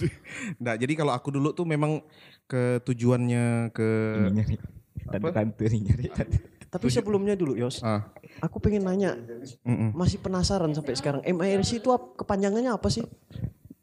Nah, 0.65 0.75
jadi 0.75 0.93
kalau 0.95 1.11
aku 1.11 1.29
dulu 1.31 1.51
tuh 1.51 1.65
memang 1.65 1.99
ke 2.47 2.79
tujuannya 2.83 3.71
ke 3.71 3.89
Ini 4.17 4.31
nyari. 4.33 4.57
Tante-tante 5.03 5.65
nih 5.67 5.81
nyari. 5.83 6.05
tante. 6.09 6.39
Tapi 6.71 6.87
sebelumnya 6.87 7.35
dulu 7.35 7.59
Yos, 7.59 7.83
ah, 7.83 8.15
aku 8.39 8.63
pengen 8.63 8.87
nanya, 8.87 9.19
mm-mm. 9.61 9.91
masih 9.91 10.23
penasaran 10.23 10.71
sampai 10.71 10.95
sekarang 10.95 11.19
MIRC 11.21 11.83
itu 11.83 11.91
kepanjangannya 12.15 12.71
apa 12.71 12.87
sih? 12.87 13.03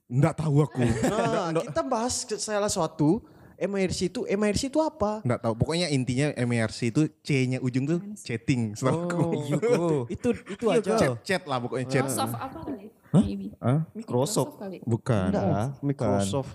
nggak 0.08 0.40
tahu 0.40 0.64
aku. 0.64 0.88
Nah, 1.04 1.52
kita 1.52 1.84
bahas 1.84 2.24
salah 2.40 2.72
suatu 2.72 3.20
MIRC 3.58 4.00
itu 4.08 4.22
MIRC 4.24 4.70
itu 4.70 4.80
apa? 4.80 5.26
Nggak 5.26 5.40
tahu. 5.42 5.54
Pokoknya 5.58 5.90
intinya 5.90 6.30
MRC 6.32 6.80
itu 6.90 7.10
C-nya 7.20 7.58
ujung 7.58 7.84
tuh 7.84 8.00
chatting 8.16 8.78
aku. 8.78 9.34
Yuko. 9.50 10.06
itu 10.08 10.30
itu 10.48 10.64
Iya, 10.64 10.78
aja. 10.78 10.92
Chat 10.96 11.12
chat 11.22 11.44
lah 11.44 11.58
pokoknya 11.58 11.86
chat. 11.90 12.06
Microsoft 12.06 12.38
apa 12.38 12.60
kali? 12.62 12.86
Maybe. 13.08 13.48
Hah? 13.58 13.80
Microsoft. 13.92 14.54
kali. 14.58 14.78
Bukan. 14.84 15.30
Enggak, 15.34 15.44
Enggak, 15.44 15.68
Microsoft. 15.82 16.52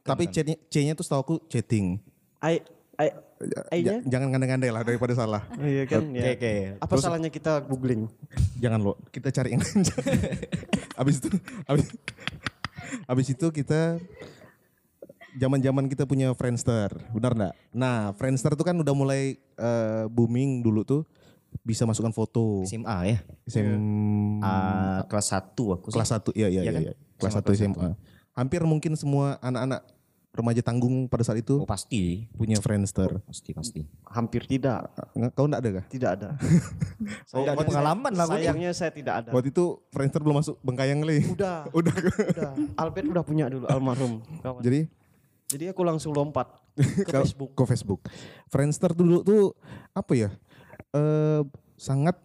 Tapi 0.00 0.24
C-nya 0.26 0.56
C-nya 0.66 0.92
tuh 0.92 1.04
setahu 1.04 1.20
aku 1.20 1.34
chatting. 1.46 2.00
I 2.40 2.64
I 2.96 3.06
I-nya? 3.70 4.02
Ja- 4.02 4.18
jangan 4.18 4.34
ngandai-ngandai 4.34 4.70
lah 4.72 4.82
daripada 4.82 5.12
salah. 5.14 5.44
Iya 5.60 5.84
kan 5.84 6.02
Oke, 6.02 6.16
ya. 6.16 6.32
oke. 6.34 6.54
Apa 6.80 6.92
salahnya 6.96 7.28
kita 7.28 7.60
googling? 7.62 8.08
Jangan 8.58 8.80
lo, 8.82 8.96
kita 9.12 9.30
cari 9.30 9.54
yang 9.54 9.62
lain. 9.62 9.84
abis 11.00 11.22
itu, 11.22 11.28
abis, 11.62 11.86
abis 13.06 13.26
itu 13.30 13.46
kita 13.52 14.02
zaman-zaman 15.38 15.86
kita 15.86 16.04
punya 16.04 16.30
Friendster, 16.32 16.90
benar 17.08 17.32
nggak? 17.32 17.52
Nah, 17.70 18.10
Friendster 18.12 18.52
tuh 18.52 18.62
kan 18.62 18.74
udah 18.74 18.92
mulai 18.92 19.22
eh, 19.38 20.04
booming 20.06 20.60
dulu 20.60 20.82
tuh 20.82 21.02
bisa 21.62 21.82
masukkan 21.82 22.10
foto. 22.10 22.60
SMA 22.62 22.98
ya. 23.06 23.18
SM 23.46 23.78
Ah, 24.38 25.00
kelas 25.06 25.32
1 25.32 25.54
aku 25.72 25.88
sih. 25.88 25.94
kelas 25.94 26.10
1 26.12 26.34
iya 26.34 26.48
iya 26.48 26.60
Iya 26.60 26.62
iya. 26.62 26.72
kan? 26.72 26.82
iya. 26.82 26.94
Kelas 27.16 27.32
SMA 27.32 27.46
1 27.46 27.56
SMA. 27.56 27.88
hampir 28.32 28.62
mungkin 28.62 28.94
semua 28.94 29.34
anak-anak 29.40 29.82
remaja 30.30 30.62
tanggung 30.62 31.08
pada 31.08 31.24
saat 31.24 31.40
itu 31.40 31.58
Oh 31.58 31.66
pasti, 31.66 32.30
punya 32.30 32.54
Friendster. 32.56 33.18
pasti 33.24 33.50
pasti. 33.50 33.80
Hampir 34.04 34.46
tidak, 34.46 34.86
Kau 35.34 35.48
enggak 35.48 35.58
ada 35.58 35.70
kah? 35.72 35.84
tidak 35.88 36.10
ada. 36.14 36.28
Oh, 37.34 37.42
ada 37.42 37.58
pengalaman 37.58 38.12
lah 38.12 38.24
gue. 38.26 38.38
Sayangnya 38.40 38.70
saya 38.70 38.90
tidak 38.90 39.14
ada. 39.20 39.30
Waktu 39.30 39.50
itu 39.50 39.64
Friendster 39.88 40.20
belum 40.20 40.38
masuk 40.38 40.54
Bengkayang 40.60 41.00
kali. 41.00 41.26
Udah, 41.28 41.66
Udah. 41.78 41.94
udah. 41.96 42.50
Albert 42.76 43.06
udah 43.08 43.22
punya 43.22 43.44
dulu 43.46 43.66
almarhum. 43.66 44.22
kawan. 44.38 44.60
Jadi 44.60 44.86
Jadi 45.48 45.64
aku 45.66 45.80
langsung 45.80 46.12
lompat 46.12 46.52
ke 47.08 47.10
Facebook. 47.10 47.50
Ke 47.56 47.64
Facebook. 47.64 48.00
Friendster 48.46 48.92
dulu 48.92 49.24
tuh 49.24 49.56
apa 49.90 50.12
ya? 50.12 50.30
Eh 50.92 51.40
sangat 51.74 52.20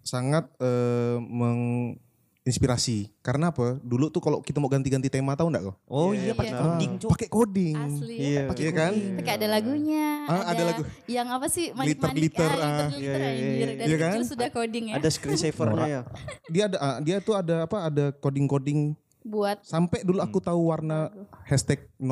sangat 0.00 0.48
eh 0.56 1.18
menginspirasi. 1.20 3.12
Karena 3.20 3.52
apa? 3.52 3.76
Dulu 3.78 4.08
tuh 4.08 4.18
kalau 4.18 4.40
kita 4.40 4.56
mau 4.56 4.72
ganti-ganti 4.72 5.06
tema 5.06 5.36
tahu 5.36 5.52
enggak 5.52 5.68
kau? 5.68 5.74
Oh 5.84 6.10
Iya, 6.10 6.22
iya 6.22 6.32
pakai 6.32 6.48
iya. 6.48 6.62
coding 6.64 6.92
cuk. 6.96 7.10
Pakai 7.12 7.28
coding. 7.28 7.76
Asli. 7.76 8.16
Iya. 8.16 8.42
Pakai 8.48 8.62
Iya 8.64 8.72
kan? 8.72 8.92
Pakai 9.20 9.32
ada 9.36 9.46
lagunya. 9.52 10.06
Ah, 10.24 10.42
ada 10.48 10.62
lagu. 10.64 10.82
Yang 11.04 11.28
apa 11.28 11.46
sih? 11.52 11.66
Glitter, 11.70 11.76
Manik-manik. 11.76 12.16
glitter, 12.16 12.50
Ah, 12.50 12.56
ah. 12.56 12.88
glitter, 12.88 12.88
Iya, 12.96 13.12
glitter, 13.12 13.20
iya, 13.20 13.28
iya. 13.52 13.66
Dari 13.76 13.90
Iya 13.92 13.96
kan? 14.00 14.16
sudah 14.24 14.48
coding 14.48 14.84
ya. 14.88 14.94
Ada 14.96 15.08
screensavernya 15.12 15.86
ya. 15.86 16.00
Dia 16.48 16.62
ada 16.72 16.76
ah, 16.80 16.96
dia 17.04 17.16
tuh 17.20 17.34
ada 17.36 17.68
apa? 17.68 17.76
Ada 17.84 18.04
coding-coding 18.16 18.96
Buat. 19.22 19.62
sampai 19.62 20.02
dulu 20.02 20.18
aku 20.18 20.38
tahu 20.38 20.68
warna 20.68 21.08
hashtag 21.42 21.86
000 21.96 22.10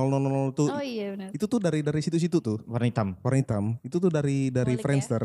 tuh 0.53 0.69
Oh 0.69 0.79
iya 0.79 1.13
benar. 1.13 1.29
itu 1.31 1.45
tuh 1.45 1.59
dari 1.59 1.81
dari 1.81 1.99
situ-situ 1.99 2.39
tuh 2.39 2.63
Warna 2.65 2.87
hitam. 2.87 3.19
warna 3.19 3.39
hitam 3.39 3.65
itu 3.81 3.97
tuh 3.97 4.09
dari 4.09 4.49
dari 4.49 4.75
Ngulik 4.75 4.79
ya? 4.79 4.85
Friendster 4.85 5.23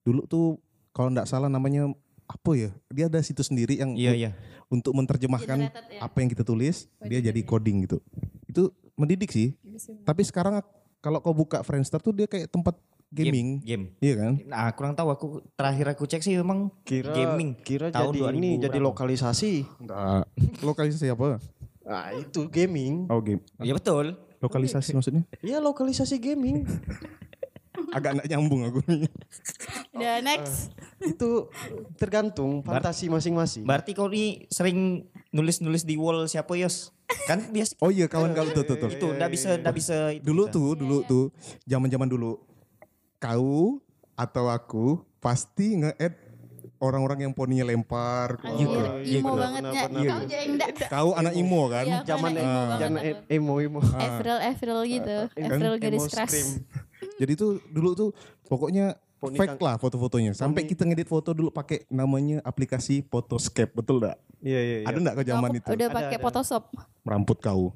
dulu 0.00 0.24
tuh 0.24 0.56
kalau 0.90 1.10
nggak 1.10 1.24
salah 1.24 1.46
namanya 1.46 1.92
apa 2.24 2.50
ya 2.52 2.70
dia 2.88 3.06
ada 3.06 3.20
situs 3.20 3.48
sendiri 3.48 3.76
yang 3.76 3.92
Iya 3.92 4.12
iya. 4.14 4.30
untuk 4.66 4.92
menerjemahkan 4.92 5.68
Generated 5.68 5.84
ya. 5.90 6.00
apa 6.02 6.16
yang 6.18 6.28
kita 6.28 6.42
tulis 6.42 6.88
dia 6.98 7.20
jadi 7.20 7.40
coding 7.40 7.84
gitu 7.84 8.00
itu 8.44 8.68
mendidik 8.94 9.28
sih 9.28 9.52
tapi 10.02 10.24
sekarang 10.24 10.60
kalau 10.98 11.20
kau 11.20 11.32
buka 11.32 11.60
Friendster 11.60 11.98
tuh 11.98 12.10
dia 12.10 12.24
kayak 12.24 12.48
tempat 12.48 12.76
gaming 13.08 13.60
Game. 13.60 13.96
iya 13.98 14.14
kan 14.14 14.32
Nah 14.44 14.68
kurang 14.72 14.92
tahu 14.92 15.08
aku 15.08 15.26
terakhir 15.52 15.86
aku 15.90 16.04
cek 16.04 16.20
sih 16.20 16.36
memang 16.36 16.68
Kira 16.82 17.08
gaming. 17.10 17.56
Kira 17.58 17.88
tahun 17.88 18.12
jadi 18.12 18.20
2000 18.32 18.36
ini 18.36 18.50
jadi 18.58 18.78
lokalisasi. 18.78 19.52
Enggak. 19.80 20.24
lokalisasi 20.68 21.06
apa 21.08 21.40
Nah, 21.82 22.12
itu 22.12 22.44
gaming. 22.48 23.08
oh 23.08 23.18
game 23.18 23.40
Iya 23.58 23.72
betul. 23.72 24.12
lokalisasi 24.38 24.92
maksudnya 24.92 25.24
Iya, 25.40 25.58
lokalisasi 25.58 26.16
gaming. 26.16 26.62
agak 27.88 28.20
nggak 28.20 28.28
nyambung 28.28 28.68
aku 28.68 28.84
Udah 29.96 30.20
next. 30.20 30.68
itu 31.00 31.48
tergantung 31.94 32.60
fantasi 32.60 33.08
masing-masing. 33.08 33.64
Berarti 33.64 33.94
kau 33.94 34.10
ini 34.10 34.44
sering 34.46 35.06
nulis-nulis 35.30 35.82
di 35.82 35.94
wall 35.94 36.26
siapa 36.26 36.52
Yos? 36.54 36.92
Kan 37.24 37.48
biasa 37.48 37.80
oh 37.80 37.88
iya 37.88 38.04
kawan 38.04 38.36
kau 38.36 38.44
tuh 38.44 38.62
tuh 38.62 38.76
tuh 38.76 38.90
itu 38.92 39.06
enggak 39.08 39.30
bisa 39.32 39.56
enggak 39.56 39.74
bisa 39.74 39.96
itu 40.12 40.20
dulu 40.20 40.44
tuh 40.46 40.76
dulu 40.76 40.96
tuh 41.02 41.24
zaman-zaman 41.64 42.04
dulu 42.04 42.36
kau 43.18 43.82
atau 44.14 44.44
aku 44.46 44.86
pasti 45.18 45.76
nge-add 45.76 46.14
orang-orang 46.78 47.26
yang 47.26 47.32
poninya 47.32 47.66
lempar 47.66 48.38
Anjir, 48.40 48.70
Iya, 49.02 49.18
imo 49.18 49.34
bener. 49.34 49.42
banget 49.42 49.62
ya. 49.64 49.82
Kau 49.82 50.22
jeng 50.24 50.50
kau 50.94 51.10
anak 51.12 51.34
imo 51.34 51.60
kan 51.66 51.84
Iya, 51.84 51.98
Zaman 52.04 52.32
emo 52.32 52.46
banget 52.62 52.78
zaman 52.78 53.00
emo 53.28 53.54
emo. 53.58 53.80
April 53.82 54.36
April 54.40 54.78
gitu. 54.86 55.16
April 55.34 55.72
garis 55.76 56.06
keras. 56.06 56.34
jadi 57.20 57.32
tuh 57.34 57.58
dulu 57.68 57.90
tuh 57.94 58.10
pokoknya 58.46 58.94
Poni 59.18 59.34
fake 59.34 59.58
lah 59.58 59.74
foto-fotonya 59.74 60.30
sampai 60.30 60.62
kita 60.62 60.86
ngedit 60.86 61.04
foto 61.04 61.34
dulu 61.34 61.50
pakai 61.50 61.82
namanya 61.90 62.38
aplikasi 62.40 63.02
Photoscape 63.02 63.74
betul 63.74 63.98
enggak 63.98 64.14
Iya 64.38 64.60
iya 64.60 64.76
iya. 64.78 64.86
ada 64.86 64.94
enggak 64.96 65.16
ke 65.18 65.24
zaman 65.26 65.50
itu 65.52 65.68
Udah 65.68 65.88
pakai. 65.90 66.16
Photoshop. 66.16 66.70
meramput 67.02 67.38
kau 67.38 67.74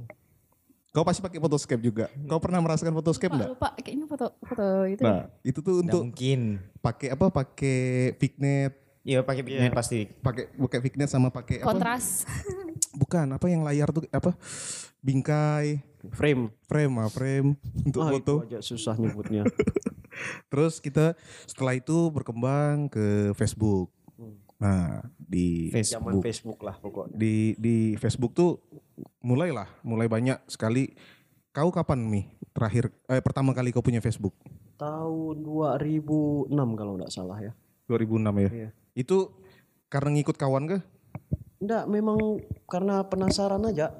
kau 0.92 1.02
pasti 1.02 1.18
pakai 1.18 1.38
Photoscape 1.38 1.80
juga 1.80 2.04
kau 2.22 2.36
pernah 2.36 2.60
merasakan 2.60 2.92
Photoscape 2.92 3.28
Lupa, 3.28 3.36
enggak 3.38 3.50
lupa 3.50 3.68
kayaknya 3.76 4.06
foto 4.06 4.26
foto 4.38 4.66
itu. 4.84 5.02
nah 5.02 5.24
itu 5.40 5.58
tuh 5.58 5.74
Nggak 5.74 5.84
untuk 5.86 6.02
mungkin. 6.06 6.40
pakai 6.78 7.08
apa 7.10 7.26
pakai 7.28 7.80
Fignet 8.16 8.72
Iya 9.02 9.18
pakai 9.20 9.42
pigment 9.42 9.74
pasti. 9.74 10.06
pakai 10.06 10.54
pakai 10.54 10.78
Fignet 10.80 11.08
sama 11.08 11.26
pakai 11.28 11.58
apa 11.58 11.66
Kontras. 11.66 12.22
bukan 13.02 13.26
apa 13.32 13.46
yang 13.46 13.60
layar 13.62 13.88
tuh 13.88 14.06
apa 14.06 14.36
bingkai 15.00 15.82
frame. 16.08 16.52
frame 16.62 16.94
ah 16.96 17.08
frame 17.08 17.48
untuk 17.82 17.98
Ah, 18.00 18.12
foto 18.12 18.34
itu 18.38 18.46
aja 18.46 18.58
susah 18.60 18.94
nyebutnya. 18.94 19.42
terus 20.50 20.78
kita 20.78 21.16
setelah 21.44 21.74
itu 21.74 21.96
berkembang 22.08 22.86
ke 22.86 23.32
Facebook 23.32 23.90
nah 24.62 25.02
di 25.18 25.74
Zaman 25.74 25.82
Facebook. 26.14 26.22
Facebook 26.22 26.60
lah 26.62 26.76
pokoknya. 26.78 27.12
di 27.12 27.34
di 27.58 27.76
Facebook 27.98 28.30
tuh 28.32 28.62
mulailah 29.20 29.66
mulai 29.82 30.06
banyak 30.06 30.38
sekali 30.46 30.94
kau 31.50 31.68
kapan 31.68 32.06
nih 32.06 32.24
terakhir 32.52 32.94
eh, 33.06 33.18
pertama 33.18 33.50
kali 33.50 33.74
kau 33.74 33.82
punya 33.82 33.98
Facebook 33.98 34.38
Tahun 34.78 35.36
2006 35.38 36.50
kalau 36.74 36.92
nggak 36.96 37.10
salah 37.10 37.38
ya. 37.38 37.52
2006 37.86 38.18
ya 38.38 38.50
Iya. 38.50 38.68
itu 38.94 39.30
karena 39.86 40.14
ngikut 40.14 40.36
kawan 40.36 40.64
kah 40.68 40.82
Enggak, 41.58 41.86
memang 41.86 42.18
karena 42.66 43.06
penasaran 43.06 43.62
aja. 43.62 43.94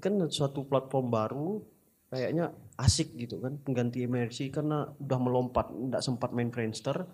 Kan 0.00 0.16
suatu 0.32 0.64
platform 0.64 1.12
baru 1.12 1.60
kayaknya 2.08 2.48
asik 2.80 3.12
gitu 3.12 3.36
kan 3.36 3.60
pengganti 3.60 4.08
MRC 4.08 4.48
karena 4.48 4.88
udah 4.96 5.18
melompat 5.20 5.68
enggak 5.68 6.00
sempat 6.00 6.32
main 6.32 6.48
Friendster 6.48 7.04
ter- 7.04 7.08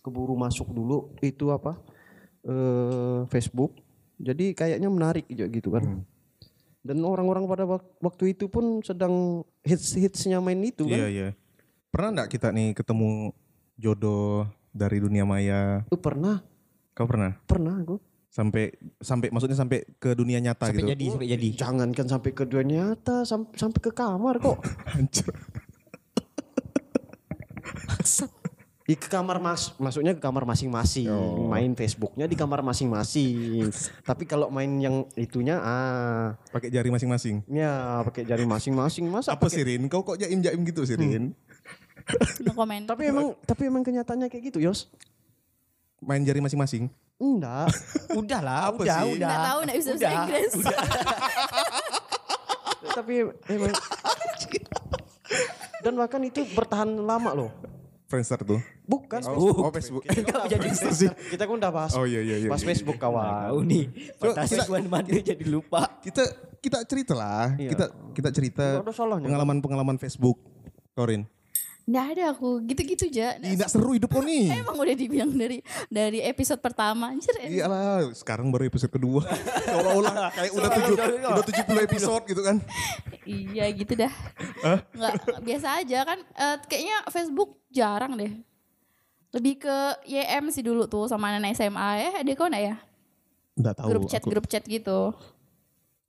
keburu 0.00 0.32
masuk 0.32 0.70
dulu 0.70 1.12
itu 1.20 1.50
apa 1.50 1.76
eh 2.40 3.20
Facebook. 3.28 3.76
Jadi 4.16 4.52
kayaknya 4.52 4.88
menarik 4.88 5.24
juga 5.26 5.48
gitu 5.48 5.68
kan. 5.70 6.04
Dan 6.80 7.04
orang-orang 7.04 7.44
pada 7.44 7.64
wak- 7.64 8.00
waktu 8.00 8.32
itu 8.32 8.48
pun 8.48 8.80
sedang 8.80 9.44
hits 9.60 9.92
hitsnya 9.92 10.40
main 10.40 10.60
itu 10.60 10.84
kan. 10.84 10.96
Iya 10.96 11.08
iya. 11.08 11.28
Pernah 11.88 12.08
enggak 12.14 12.30
kita 12.30 12.48
nih 12.48 12.72
ketemu 12.72 13.32
jodoh 13.74 14.44
dari 14.70 14.96
dunia 14.96 15.24
maya? 15.24 15.84
Tuh 15.88 15.96
pernah? 15.96 16.40
Kau 16.92 17.04
pernah? 17.04 17.36
Pernah 17.44 17.80
aku. 17.80 17.96
Sampai 18.30 18.70
sampai 18.96 19.28
maksudnya 19.28 19.58
sampai 19.58 19.82
ke 19.98 20.14
dunia 20.14 20.38
nyata 20.38 20.70
Sampai 20.70 20.86
gitu? 20.86 20.92
jadi 20.94 21.04
sampai 21.10 21.28
jadi. 21.28 21.48
jangankan 21.58 22.06
sampai 22.06 22.30
ke 22.30 22.44
dunia 22.46 22.94
nyata 22.94 23.26
sam- 23.26 23.50
sampai 23.52 23.80
ke 23.80 23.90
kamar 23.90 24.38
kok. 24.38 24.62
Hancur. 24.94 25.34
Di 28.90 28.98
ke 28.98 29.06
kamar 29.06 29.38
mas, 29.38 29.70
maksudnya 29.78 30.18
ke 30.18 30.18
kamar 30.18 30.42
masing-masing. 30.42 31.06
Main 31.46 31.78
Facebooknya 31.78 32.26
di 32.26 32.34
kamar 32.34 32.58
masing-masing. 32.58 33.70
Tapi 34.10 34.26
kalau 34.26 34.50
main 34.50 34.66
yang 34.82 35.06
itunya, 35.14 35.62
ah, 35.62 36.34
pakai 36.50 36.74
jari 36.74 36.90
masing-masing 36.90 37.46
ya 37.46 38.02
pakai 38.02 38.26
jari 38.26 38.42
masing-masing. 38.42 39.06
Masa 39.06 39.38
apa 39.38 39.46
pakai- 39.46 39.54
sih 39.54 39.62
Rin 39.62 39.86
kau 39.86 40.02
kok 40.02 40.18
jaim 40.18 40.42
jaim 40.42 40.58
gitu 40.66 40.82
sih 40.82 40.98
Rin 40.98 41.30
No 42.42 42.50
comment. 42.50 42.82
Tapi 42.82 43.14
emang, 43.14 43.38
tapi 43.46 43.70
emang 43.70 43.86
kenyataannya 43.86 44.26
kayak 44.26 44.50
gitu, 44.50 44.58
Yos. 44.58 44.90
main 46.02 46.26
jari 46.26 46.42
masing-masing 46.42 46.90
Enggak. 47.22 47.70
Udah 48.18 48.40
lah, 48.42 48.74
Apa 48.74 48.82
udah, 48.82 48.98
sih? 49.06 49.12
udah. 49.14 49.28
Nggak 49.30 49.46
tahu 49.46 49.58
nggak 49.60 49.76
bisa 49.78 49.90
bahasa 49.92 50.02
Udah. 50.02 50.12
Inggris. 50.18 50.52
tapi 52.98 53.14
emang. 53.46 53.72
Dan 55.78 55.94
bahkan 55.94 56.20
itu 56.26 56.42
bertahan 56.58 56.90
lama 56.98 57.30
loh. 57.38 57.50
Friendster 58.10 58.42
tuh 58.42 58.58
Bukan. 58.90 59.20
oh, 59.24 59.62
oh 59.62 59.70
Facebook 59.70 60.02
Kita, 60.02 60.50
jadi 60.50 60.66
kita 61.30 61.42
kan 61.44 61.54
udah 61.54 61.70
bahas. 61.70 61.94
Oh, 61.94 62.02
iya, 62.02 62.18
iya, 62.18 62.36
iya, 62.36 62.48
Bahas 62.50 62.60
iya, 62.60 62.74
Facebook 62.74 62.98
Kau 62.98 63.14
kawan. 63.14 63.62
nih, 63.62 63.86
Coba 64.18 64.34
fantasi 64.34 64.66
Tuan 64.66 64.84
Madrid 64.84 65.22
jadi 65.22 65.44
lupa. 65.46 65.86
kita 66.02 66.26
kita 66.58 66.82
cerita 66.84 67.14
lah 67.14 67.54
Iya. 67.54 67.70
kita 67.70 67.84
kita 68.12 68.28
cerita 68.30 68.66
Nggak 68.76 68.84
ada 68.84 68.92
salahnya. 68.92 69.26
pengalaman 69.26 69.56
pengalaman 69.60 69.96
Facebook 69.96 70.42
Torin 70.92 71.22
Nggak 71.80 72.06
ada 72.12 72.24
aku 72.30 72.62
gitu-gitu 72.62 73.08
aja. 73.08 73.34
Nggak- 73.34 73.50
tidak 73.56 73.68
seru 73.68 73.90
hidup 73.90 74.06
kau 74.08 74.22
nih 74.22 74.52
Emang 74.52 74.76
udah 74.76 74.94
dibilang 74.94 75.32
dari 75.32 75.58
dari 75.88 76.20
episode 76.20 76.60
pertama 76.60 77.10
anjir. 77.10 77.34
Iyalah, 77.40 78.06
sekarang 78.12 78.46
baru 78.48 78.68
episode 78.68 78.92
kedua. 78.92 79.26
Seolah-olah 79.66 80.30
kayak 80.30 80.52
udah 80.52 80.68
tujuh, 80.70 80.94
udah 81.24 81.44
70 81.44 81.86
episode 81.88 82.22
gitu 82.26 82.42
kan. 82.44 82.56
Iya 83.24 83.64
gitu 83.72 83.92
dah. 83.96 84.12
Nggak 84.92 85.12
biasa 85.42 85.68
aja 85.82 85.98
kan. 86.04 86.18
Eh, 86.20 86.56
kayaknya 86.68 86.96
Facebook 87.08 87.58
jarang 87.70 88.14
deh. 88.14 88.38
Lebih 89.30 89.62
ke 89.62 89.76
YM 90.04 90.44
sih 90.50 90.62
dulu 90.62 90.84
tuh 90.84 91.06
sama 91.06 91.30
anak 91.30 91.54
SMA 91.54 91.88
ya. 91.96 92.10
Ada 92.20 92.30
kau 92.34 92.46
nggak 92.46 92.64
ya? 92.64 92.76
Enggak 93.54 93.74
tahu. 93.78 93.88
Grup 93.88 94.02
chat 94.06 94.20
aku. 94.20 94.28
grup 94.30 94.46
chat 94.46 94.64
gitu. 94.64 95.14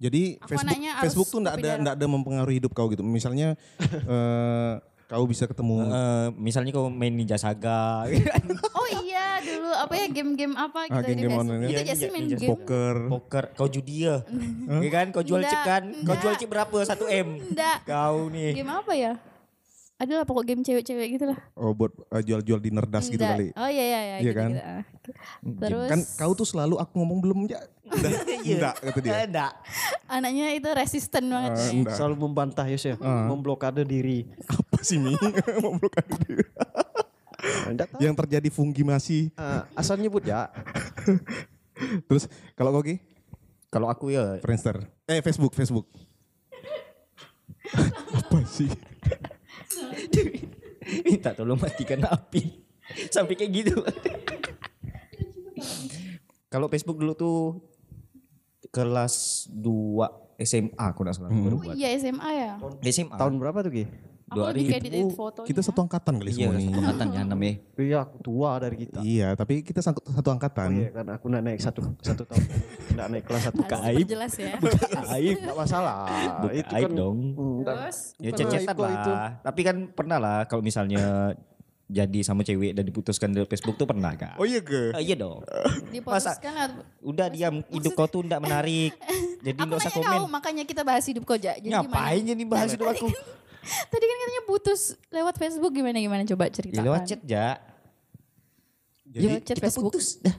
Jadi 0.01 0.41
Aku 0.41 0.57
Facebook 0.57 0.81
Facebook 0.97 1.27
tuh 1.29 1.39
enggak 1.39 1.55
ada 1.61 1.71
enggak 1.77 1.95
ada 1.95 2.05
mempengaruhi 2.09 2.57
hidup 2.57 2.73
kau 2.73 2.89
gitu. 2.89 3.05
Misalnya 3.05 3.53
eh 4.13 4.73
kau 5.05 5.27
bisa 5.27 5.43
ketemu 5.43 5.85
Eh, 5.85 6.27
misalnya 6.39 6.71
kau 6.71 6.87
main 6.87 7.11
Ninja 7.11 7.35
Saga. 7.35 8.07
Oh 8.77 8.87
iya 9.03 9.37
dulu 9.37 9.69
apa 9.69 9.93
ya 9.93 10.07
game-game 10.07 10.55
apa 10.55 10.87
gitu 10.87 10.95
Ah, 10.95 11.01
game-game 11.03 11.19
di 11.19 11.27
Facebook. 11.27 11.41
online 11.43 11.61
ya. 11.61 11.67
Itu 11.69 11.77
aja 11.77 11.93
sih 11.93 12.01
iya, 12.01 12.09
main 12.09 12.25
game. 12.25 12.49
poker. 12.49 12.95
Poker, 13.09 13.43
kau 13.53 13.67
judi 13.67 13.95
ya. 14.07 14.17
Iya 14.81 14.89
kan, 14.89 15.05
kau 15.11 15.21
jual 15.21 15.41
cek 15.43 15.61
kan? 15.61 15.83
Kau 16.01 16.15
jual 16.17 16.33
cek 16.33 16.49
berapa? 16.49 16.77
1 16.81 16.97
M. 17.21 17.27
Nggak. 17.51 17.77
Kau 17.85 18.17
nih. 18.27 18.51
Game 18.55 18.71
apa 18.71 18.93
ya? 18.95 19.13
Adalah 20.01 20.25
pokok 20.25 20.49
game 20.49 20.65
cewek-cewek 20.65 21.21
gitu 21.21 21.29
lah. 21.29 21.37
Oh 21.53 21.77
buat 21.77 21.93
eh, 21.93 22.25
jual-jual 22.25 22.57
dinner 22.57 22.89
das 22.89 23.05
gitu 23.05 23.21
kali. 23.21 23.53
Oh 23.53 23.69
iya 23.69 23.85
iya 23.85 23.99
iya. 24.01 24.17
Iya 24.17 24.31
gitu, 24.33 24.39
kan? 24.41 24.49
gitu. 24.49 24.61
Ah. 24.65 24.83
Terus 25.61 25.89
Kan 25.93 25.99
kau 26.17 26.33
tuh 26.33 26.47
selalu 26.49 26.81
aku 26.81 26.93
ngomong 26.97 27.21
belum 27.21 27.39
ya. 27.53 27.61
Enggak 28.41 28.81
kata 28.81 28.97
dia. 28.97 29.29
Enggak. 29.29 29.53
Anaknya 30.09 30.57
itu 30.57 30.69
resisten 30.73 31.29
banget. 31.29 31.53
Eh, 31.53 31.69
enggak. 31.77 32.01
Selalu 32.01 32.15
membantah 32.17 32.65
ya, 32.65 32.97
memblokade 33.29 33.85
diri. 33.85 34.25
Apa 34.49 34.81
sih 34.81 34.97
Mi? 34.97 35.13
Memblokade 35.63 36.17
diri. 36.25 36.45
Enggak 37.69 37.93
tahu. 37.93 38.01
Yang 38.01 38.15
terjadi 38.25 38.49
fungimasi. 38.49 39.29
Ah, 39.37 39.69
asal 39.77 40.01
nyebut 40.01 40.25
ya. 40.25 40.49
Terus 42.09 42.25
kalau 42.57 42.73
Koki? 42.73 42.97
Kalau 43.69 43.85
aku 43.85 44.09
ya 44.09 44.41
Friendster. 44.41 44.81
Eh 45.05 45.21
Facebook, 45.21 45.53
Facebook. 45.53 45.85
Apa 48.17 48.41
sih? 48.49 48.67
Minta 51.11 51.35
tolong 51.35 51.59
matikan 51.59 51.99
api. 52.07 52.63
Sampai 53.11 53.35
kayak 53.35 53.51
gitu. 53.51 53.75
Kalau 56.47 56.71
Facebook 56.71 56.99
dulu 56.99 57.13
tuh 57.15 57.39
kelas 58.71 59.47
2 59.51 60.39
SMA 60.41 60.75
aku 60.79 61.03
enggak 61.03 61.15
salah 61.19 61.29
baru 61.29 61.59
Oh 61.59 61.75
iya 61.75 61.91
SMA 61.99 62.29
ya. 62.31 62.51
SMA. 62.87 63.15
Tahun 63.19 63.33
berapa 63.35 63.59
tuh 63.63 63.71
Ki? 63.75 63.83
Aku 64.31 64.47
kayak 64.47 64.81
di 64.81 65.03
fotonya. 65.11 65.43
Kita 65.43 65.59
satu 65.59 65.79
angkatan 65.81 66.13
kali 66.15 66.29
Iya, 66.29 66.37
semua 66.39 66.53
nih. 66.53 66.65
satu 66.65 66.79
angkatan 66.79 67.07
ya 67.09 67.21
namanya. 67.21 67.55
Iya, 67.75 67.97
aku 67.99 68.15
tua 68.21 68.51
dari 68.57 68.75
kita. 68.77 68.99
Iya, 69.01 69.27
tapi 69.35 69.53
kita 69.59 69.79
sangkut 69.79 70.03
satu 70.07 70.29
angkatan. 70.29 70.69
Iya 70.73 70.89
kan 70.93 71.05
aku 71.11 71.25
nak 71.27 71.41
naik 71.41 71.59
satu 71.59 71.81
satu 71.99 72.23
tahun. 72.23 72.43
Nak 72.95 73.07
naik 73.09 73.23
kelas 73.25 73.43
satu. 73.45 73.59
Harus 73.61 73.83
aib. 73.91 74.05
jelas 74.07 74.33
ya. 74.33 74.55
Aib. 75.11 75.35
Enggak 75.37 75.57
masalah. 75.57 75.99
Buka 76.39 76.51
itu 76.53 76.71
aib 76.73 76.85
kan 76.85 76.91
dong. 76.95 77.17
Terus 77.61 77.97
Ya 78.17 78.29
cecetan 78.31 78.71
lah. 78.73 78.91
itu. 78.95 79.11
Tapi 79.43 79.61
kan 79.61 79.75
pernah 79.89 80.17
lah 80.17 80.37
kalau 80.45 80.63
misalnya 80.63 81.35
jadi 81.85 82.19
sama 82.23 82.39
cewek 82.41 82.71
dan 82.71 82.87
diputuskan 82.87 83.35
dari 83.35 83.43
Facebook 83.45 83.75
tuh 83.75 83.83
pernah 83.83 84.15
kan? 84.15 84.39
Oh 84.39 84.47
iya 84.47 84.63
ke? 84.63 84.95
Ah, 84.95 85.03
iya 85.03 85.11
dong. 85.13 85.43
diputuskan 85.91 86.51
lah. 86.53 86.67
Udah 87.01 87.27
diam 87.27 87.59
hidup 87.67 87.91
kau 87.93 88.07
tuh 88.07 88.23
enggak 88.23 88.39
menarik. 88.39 88.95
Jadi 89.43 89.57
Aku 89.57 89.65
enggak 89.67 89.79
usah 89.81 89.89
nanya 89.89 89.99
komen. 89.99 90.13
tahu 90.13 90.25
makanya 90.29 90.63
kita 90.63 90.81
bahas 90.81 91.03
hidup 91.03 91.25
koja. 91.25 91.51
Jadi 91.53 91.67
Ngapain 91.67 91.91
gimana? 92.15 92.29
jadi 92.29 92.43
bahas 92.45 92.69
hidup 92.71 92.87
aku? 92.87 93.09
Tadi 93.61 94.03
kan 94.03 94.17
katanya 94.17 94.43
putus 94.43 94.81
lewat 95.07 95.35
Facebook 95.35 95.71
gimana 95.71 95.97
gimana 95.97 96.23
coba 96.25 96.43
Ya 96.45 96.51
ceritakan. 96.51 96.83
lewat 96.83 97.01
chat 97.05 97.21
ya. 97.23 97.47
Jadi 99.05 99.25
Lewat 99.27 99.41
chat 99.43 99.55
kita 99.55 99.65
Facebook. 99.65 99.85
putus 99.91 100.07
dah. 100.19 100.35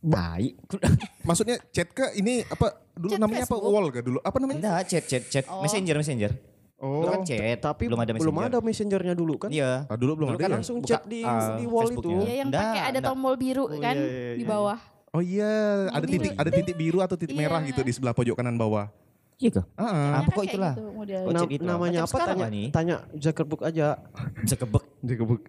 Baik. 0.00 0.52
maksudnya 1.28 1.56
chat 1.70 1.88
ke 1.88 2.12
ini 2.14 2.44
apa 2.44 2.76
dulu 2.92 3.10
Chat 3.10 3.20
namanya 3.20 3.44
apa 3.44 3.54
Facebook. 3.54 3.72
wall 3.72 3.86
ke 3.88 4.00
dulu? 4.00 4.18
Apa 4.20 4.36
namanya? 4.36 4.58
Enggak, 4.60 4.80
chat 4.86 5.04
chat 5.04 5.24
chat 5.26 5.44
messenger 5.60 5.96
messenger. 5.96 6.32
Oh. 6.76 7.00
Dulu 7.00 7.08
kan 7.08 7.20
chat, 7.24 7.58
Tapi 7.58 7.82
belum 7.88 7.96
ada 7.98 8.12
messenger. 8.12 8.28
belum 8.28 8.44
ada 8.44 8.58
messengernya 8.60 9.14
dulu 9.14 9.34
kan? 9.38 9.48
Iya. 9.48 9.86
Ah, 9.86 9.96
dulu 9.96 10.12
belum 10.18 10.28
Dulu 10.28 10.36
ada 10.36 10.42
kan 10.42 10.50
ya? 10.50 10.56
Langsung 10.58 10.76
Buka, 10.78 10.88
chat 10.90 11.02
di 11.06 11.20
ah, 11.22 11.56
di 11.56 11.64
wall 11.64 11.88
itu. 11.88 12.10
Iya 12.20 12.34
yang 12.40 12.48
pakai 12.50 12.80
ada 12.82 12.90
nggak. 12.92 13.04
tombol 13.06 13.34
biru 13.34 13.64
Oh, 13.64 13.78
kan 13.78 13.96
iya, 13.96 14.04
iya, 14.04 14.32
di 14.34 14.44
iya. 14.44 14.50
bawah. 14.50 14.78
Oh 15.14 15.22
iya, 15.22 15.52
ada 15.88 16.04
titik 16.04 16.32
ada 16.34 16.50
titik 16.50 16.74
biru 16.74 16.98
atau 16.98 17.14
titik 17.14 17.32
merah 17.32 17.60
Iya. 17.60 17.70
gitu 17.70 17.80
di 17.80 17.92
sebelah 17.92 18.12
pojok 18.12 18.34
kanan 18.34 18.58
bawah. 18.58 18.90
Iya 19.36 19.50
kah? 19.52 19.64
Ah, 19.74 19.82
ah. 19.82 20.08
Ah, 20.14 20.20
pokok 20.22 20.40
Kayak 20.40 20.50
itulah. 20.50 20.72
gitu 20.72 20.84
model. 20.88 21.20
Oh, 21.20 21.32
Na- 21.32 21.44
itu. 21.44 21.64
namanya 21.64 22.00
apa 22.00 22.10
sekarang 22.10 22.36
tanya 22.36 22.46
nih. 22.48 22.66
tanya 22.70 22.96
Zuckerberg 23.14 23.62
aja. 23.62 23.86
Bisa 24.38 24.54
kebek. 24.54 24.84
Jagebuk. 25.04 25.42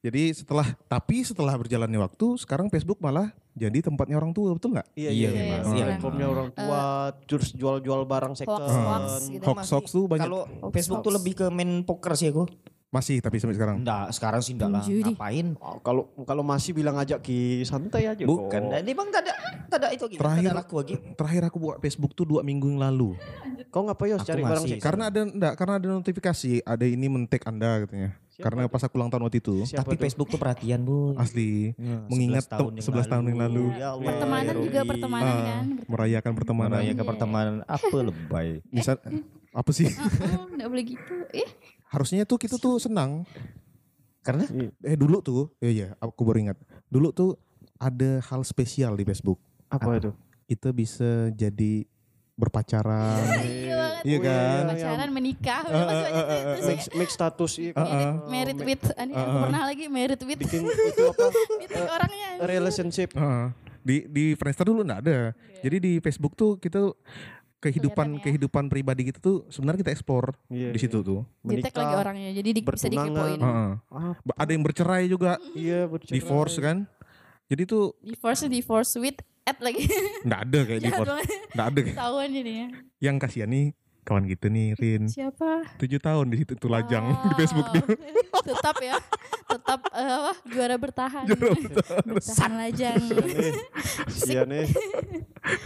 Jadi 0.00 0.22
setelah 0.32 0.66
tapi 0.86 1.20
setelah 1.20 1.52
berjalannya 1.52 2.00
waktu, 2.00 2.26
sekarang 2.38 2.66
Facebook 2.66 2.96
malah 2.98 3.28
jadi 3.52 3.84
tempatnya 3.84 4.16
orang 4.16 4.32
tua, 4.32 4.56
betul 4.56 4.72
nggak? 4.72 4.88
Iya 4.94 5.10
Iya, 5.10 5.12
iya. 5.12 5.28
memang. 5.28 5.60
iya. 5.60 5.68
Iya. 5.68 5.84
Platformnya 5.86 6.26
orang 6.28 6.48
tua, 6.50 6.82
terus 7.22 7.48
jual-jual 7.52 8.00
barang 8.02 8.34
second. 8.34 8.56
Hoax-hoax 8.56 9.04
gitu. 9.28 9.44
Hoax 9.44 9.60
hoax 9.68 9.86
tuh 9.90 10.04
banyak. 10.06 10.24
Kalau 10.24 10.42
Hoax, 10.48 10.72
Facebook 10.72 11.00
tuh 11.00 11.10
hoax. 11.10 11.18
lebih 11.20 11.32
ke 11.36 11.46
main 11.48 11.70
poker 11.82 12.12
sih 12.14 12.30
aku. 12.30 12.48
Masih 12.92 13.18
tapi 13.18 13.40
sampai 13.40 13.56
sekarang. 13.56 13.80
Enggak, 13.80 14.12
sekarang 14.12 14.38
sih 14.38 14.52
enggak 14.52 14.68
lah. 14.70 14.84
Ngapain? 14.84 15.56
Oh, 15.56 15.80
kalau 15.80 16.12
kalau 16.22 16.44
masih 16.44 16.70
bilang 16.70 16.92
ajak 16.94 17.18
ki 17.18 17.64
santai 17.64 18.04
aja 18.04 18.20
Bukan. 18.22 18.52
kok. 18.52 18.68
Dan 18.68 18.84
emang 18.84 19.08
tak 19.08 19.24
ada 19.24 19.32
tak 19.66 19.78
ada 19.80 19.88
itu 19.90 20.04
lagi. 20.04 20.16
Terakhir 20.20 20.50
laku 20.52 20.74
lagi. 20.76 20.94
terakhir 21.16 21.42
aku 21.48 21.56
buat 21.58 21.76
Facebook 21.80 22.12
tuh 22.12 22.28
dua 22.28 22.44
minggu 22.44 22.68
yang 22.68 22.84
lalu. 22.84 23.16
Kau 23.72 23.80
ngapain 23.82 24.12
Aku 24.12 24.28
cari 24.28 24.44
barang 24.44 24.68
second? 24.68 24.84
Karena 24.84 25.08
ada 25.08 25.20
enggak, 25.24 25.54
karena 25.56 25.74
ada 25.74 25.88
notifikasi, 25.90 26.60
ada 26.60 26.84
ini 26.84 27.06
mentek 27.08 27.40
Anda 27.42 27.80
katanya. 27.82 28.12
karena 28.34 28.64
pas 28.64 28.80
aku 28.80 28.96
ulang 28.96 29.06
tahun 29.06 29.22
waktu 29.22 29.38
itu, 29.38 29.56
Siapa 29.62 29.84
Tapi 29.84 29.94
tuh? 29.94 30.02
Facebook 30.02 30.28
tuh 30.28 30.36
perhatian, 30.36 30.82
Bu. 30.82 31.14
asli 31.14 31.72
Ya, 31.74 32.00
mengingat 32.04 32.42
11 32.42 32.50
tahun 32.50 32.60
tem- 32.66 32.74
yang 32.74 32.86
11 32.90 33.06
tahun 33.06 33.24
yang 33.24 33.38
lalu. 33.40 33.64
Ya 33.72 33.88
Allah, 33.90 34.08
Pertemanan 34.08 34.44
ya 34.50 34.54
juga 34.58 34.80
pertemanan 34.82 35.30
Ah, 35.30 35.40
kan. 35.46 35.64
merayakan 35.86 36.32
pertemanan. 36.34 36.72
Merayakan 36.74 37.04
pertemanan 37.06 37.54
apa 37.62 37.96
lebay. 37.98 38.48
Bisa 38.66 38.92
apa 39.50 39.70
sih? 39.70 39.88
Oh, 40.34 40.48
Nggak 40.50 40.68
boleh 40.68 40.84
gitu. 40.86 41.14
Eh, 41.30 41.48
Harusnya 41.92 42.24
tuh 42.24 42.40
kita 42.40 42.56
tuh 42.56 42.80
senang. 42.80 43.28
Karena 44.24 44.48
Eh 44.80 44.96
dulu 44.96 45.20
tuh, 45.20 45.52
iya 45.60 45.70
iya, 45.70 45.88
aku 46.00 46.24
baru 46.24 46.48
ingat. 46.48 46.58
Dulu 46.88 47.12
tuh 47.12 47.36
ada 47.76 48.22
hal 48.24 48.40
spesial 48.48 48.96
di 48.96 49.04
Facebook. 49.04 49.36
Apa 49.68 50.00
itu? 50.00 50.10
Kita 50.48 50.72
bisa 50.72 51.28
jadi 51.36 51.84
berpacaran. 52.32 53.20
iya. 53.44 54.00
Iya 54.02 54.18
kan? 54.18 54.62
Pacaran 54.72 55.10
menikah. 55.12 55.62
udah 55.68 55.84
pasti 55.86 56.06
banyak 56.10 56.26
terus 56.26 56.64
Make, 56.66 56.84
make 56.96 57.12
status 57.12 57.52
iya 57.60 57.70
kan? 57.76 57.86
married, 58.26 58.58
married 58.58 58.60
with. 58.64 58.84
Aku 58.96 59.36
pernah 59.46 59.62
lagi 59.68 59.84
married 59.86 60.22
with. 60.24 60.40
Bikin 60.40 60.64
itu 60.90 61.02
apa? 61.12 61.26
Itu 61.60 61.80
orangnya. 61.86 62.28
relationship. 62.48 63.10
Heeh. 63.14 63.46
di 63.82 64.06
di 64.06 64.24
Friendster 64.38 64.62
dulu 64.70 64.86
nggak 64.86 65.00
ada. 65.02 65.34
Jadi 65.58 65.76
di 65.82 65.92
Facebook 65.98 66.38
tuh 66.38 66.54
kita 66.54 66.78
tuh 66.78 66.94
kehidupan 67.62 68.18
ya. 68.18 68.20
kehidupan 68.20 68.66
pribadi 68.66 69.06
kita 69.06 69.22
tuh 69.22 69.46
sebenarnya 69.46 69.86
kita 69.86 69.92
explore 69.94 70.34
Iya, 70.50 70.74
di 70.74 70.78
situ 70.78 70.98
tuh. 71.00 71.22
Di 71.40 71.62
tag 71.62 71.70
Menikah. 71.70 71.78
lagi 71.78 71.94
orangnya. 71.96 72.30
Jadi 72.34 72.48
di, 72.50 72.60
bisa 72.60 72.88
dikepoin. 72.88 73.38
Ah, 73.38 73.78
Ada 74.34 74.50
yang 74.50 74.64
bercerai 74.66 75.06
juga, 75.06 75.38
iya 75.54 75.86
bercerai. 75.86 76.18
divorce 76.18 76.58
kan. 76.58 76.90
Jadi 77.46 77.62
tuh 77.64 77.94
Divorce 78.00 78.44
divorce 78.44 78.92
with 78.96 79.18
at 79.44 79.58
lagi. 79.58 79.86
nggak 80.26 80.40
ada 80.42 80.58
kayak 80.64 80.80
divorce. 80.82 81.08
banget. 81.08 81.26
Nggak 81.52 81.66
ada. 81.68 81.80
Ketahuan 81.86 82.28
jadinya. 82.28 82.66
Yang 82.98 83.16
kasihan 83.20 83.48
nih 83.48 83.66
kawan 84.02 84.26
kita 84.26 84.46
nih 84.48 84.68
Rin. 84.74 85.02
Siapa? 85.06 85.78
Tujuh 85.78 86.00
tahun 86.02 86.26
di 86.28 86.42
situ 86.42 86.52
tuh 86.56 86.66
lajang 86.66 87.06
di 87.30 87.34
Facebook 87.36 87.70
dia. 87.70 87.84
Tetap 88.50 88.76
ya. 88.80 88.98
Tetap 89.46 89.80
eh, 89.92 90.10
apa? 90.10 90.32
Juara 90.48 90.74
bertahan. 90.74 91.24
bertahan 92.02 92.52
lajang. 92.58 92.98
Iya 94.26 94.42
nih. 94.42 94.66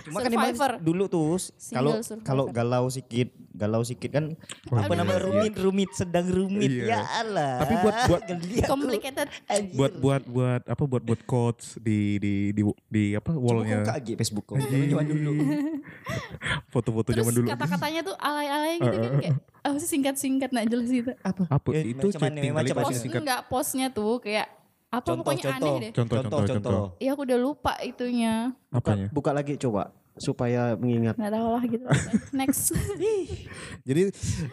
Cuma 0.08 0.24
kan 0.24 0.30
emang 0.32 0.56
dulu 0.80 1.04
tuh 1.04 1.36
kalau 1.68 2.00
kalau 2.24 2.44
galau 2.48 2.88
sikit, 2.88 3.28
galau 3.52 3.84
sikit 3.84 4.08
kan 4.08 4.24
Oh, 4.72 4.80
apa 4.80 4.92
iya, 4.92 4.98
namanya 4.98 5.20
iya. 5.20 5.26
rumit 5.28 5.54
rumit 5.60 5.90
sedang 5.94 6.26
rumit 6.26 6.70
Iya. 6.72 6.84
ya 6.90 7.00
Allah. 7.22 7.52
Tapi 7.62 7.74
buat 7.84 7.94
buat. 8.08 8.22
Complicated. 8.66 9.26
Buat 9.78 9.92
buat 10.00 10.22
buat 10.26 10.62
apa 10.66 10.82
buat 10.88 11.02
buat 11.06 11.20
quotes 11.28 11.78
di 11.78 12.18
di 12.18 12.34
di, 12.50 12.62
di 12.90 13.04
apa 13.14 13.30
wallnya 13.36 13.86
kaget 13.86 14.16
Facebook 14.18 14.44
kok. 14.48 14.58
Zaman 14.58 15.06
dulu. 15.06 15.32
foto-foto 16.72 17.10
Terus 17.12 17.22
zaman 17.22 17.32
dulu 17.36 17.46
kata-katanya 17.52 18.00
tuh 18.02 18.16
alay-alay 18.18 18.74
gitu 18.82 18.96
kan 18.96 19.12
kayak 19.22 19.36
apa 19.66 19.76
sih 19.82 19.90
singkat-singkat 19.90 20.50
nak 20.54 20.64
jelas 20.70 20.88
gitu. 20.90 21.12
Apa? 21.22 21.42
apa 21.50 21.68
Ya, 21.74 21.82
itu 21.82 22.06
chatting 22.14 22.52
kali 22.54 22.94
singkat 22.94 23.20
enggak 23.22 23.40
postnya 23.50 23.86
tuh 23.90 24.18
kayak 24.22 24.46
apa 24.96 25.04
Contoh, 25.04 25.20
pokoknya 25.22 25.44
contoh. 25.46 25.68
aneh 25.68 25.74
deh. 25.78 25.90
contoh 25.92 26.16
contoh 26.18 26.40
contoh 26.48 26.84
Iya 26.96 27.10
aku 27.12 27.22
udah 27.22 27.38
lupa 27.38 27.72
itunya. 27.80 28.34
apanya 28.68 29.06
Buka 29.10 29.30
lagi 29.30 29.54
coba 29.56 29.92
supaya 30.16 30.72
mengingat. 30.74 31.12
Nggak 31.14 31.28
tahu 31.30 31.48
lah 31.50 31.62
gitu. 31.62 31.84
Next. 32.34 32.72
jadi 33.88 34.02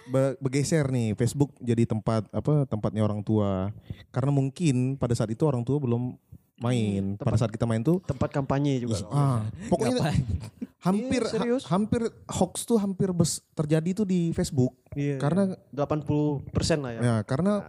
be- 0.06 0.36
bergeser 0.38 0.86
nih 0.86 1.16
Facebook 1.16 1.56
jadi 1.58 1.84
tempat 1.84 2.28
apa 2.30 2.66
tempatnya 2.66 3.00
orang 3.00 3.20
tua 3.20 3.72
karena 4.10 4.30
mungkin 4.30 4.76
pada 4.94 5.14
saat 5.14 5.30
itu 5.30 5.42
orang 5.42 5.64
tua 5.64 5.80
belum 5.80 6.20
main 6.56 7.16
pada 7.16 7.34
saat 7.34 7.50
kita 7.50 7.64
main 7.64 7.80
tuh 7.80 8.04
Tempat 8.04 8.30
kampanye 8.30 8.80
juga. 8.80 9.02
ah 9.10 9.42
pokoknya 9.68 10.12
hampir 10.86 11.22
Iya, 11.22 11.32
serius. 11.32 11.64
ha- 11.64 11.74
hampir 11.74 12.02
hoax 12.30 12.64
tuh 12.64 12.76
hampir 12.76 13.10
bes- 13.10 13.40
terjadi 13.54 13.90
tuh 13.96 14.06
di 14.06 14.32
Facebook 14.32 14.76
Iya. 14.94 15.16
karena 15.18 15.56
80% 15.72 16.44
lah 16.78 16.92
ya. 16.92 17.02
ya 17.02 17.16
karena 17.24 17.64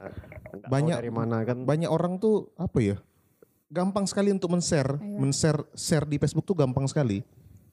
Banyak- 0.63 0.99
dari 0.99 1.11
mana 1.11 1.37
kan. 1.43 1.59
banyak 1.61 1.89
orang 1.89 2.17
tuh 2.17 2.51
apa 2.55 2.79
ya 2.79 2.97
gampang 3.67 4.05
sekali 4.05 4.31
untuk 4.31 4.49
men-share 4.49 4.97
men-share 5.01 5.67
share 5.73 6.05
di 6.05 6.17
Facebook 6.17 6.45
tuh 6.45 6.55
gampang 6.55 6.85
sekali 6.85 7.25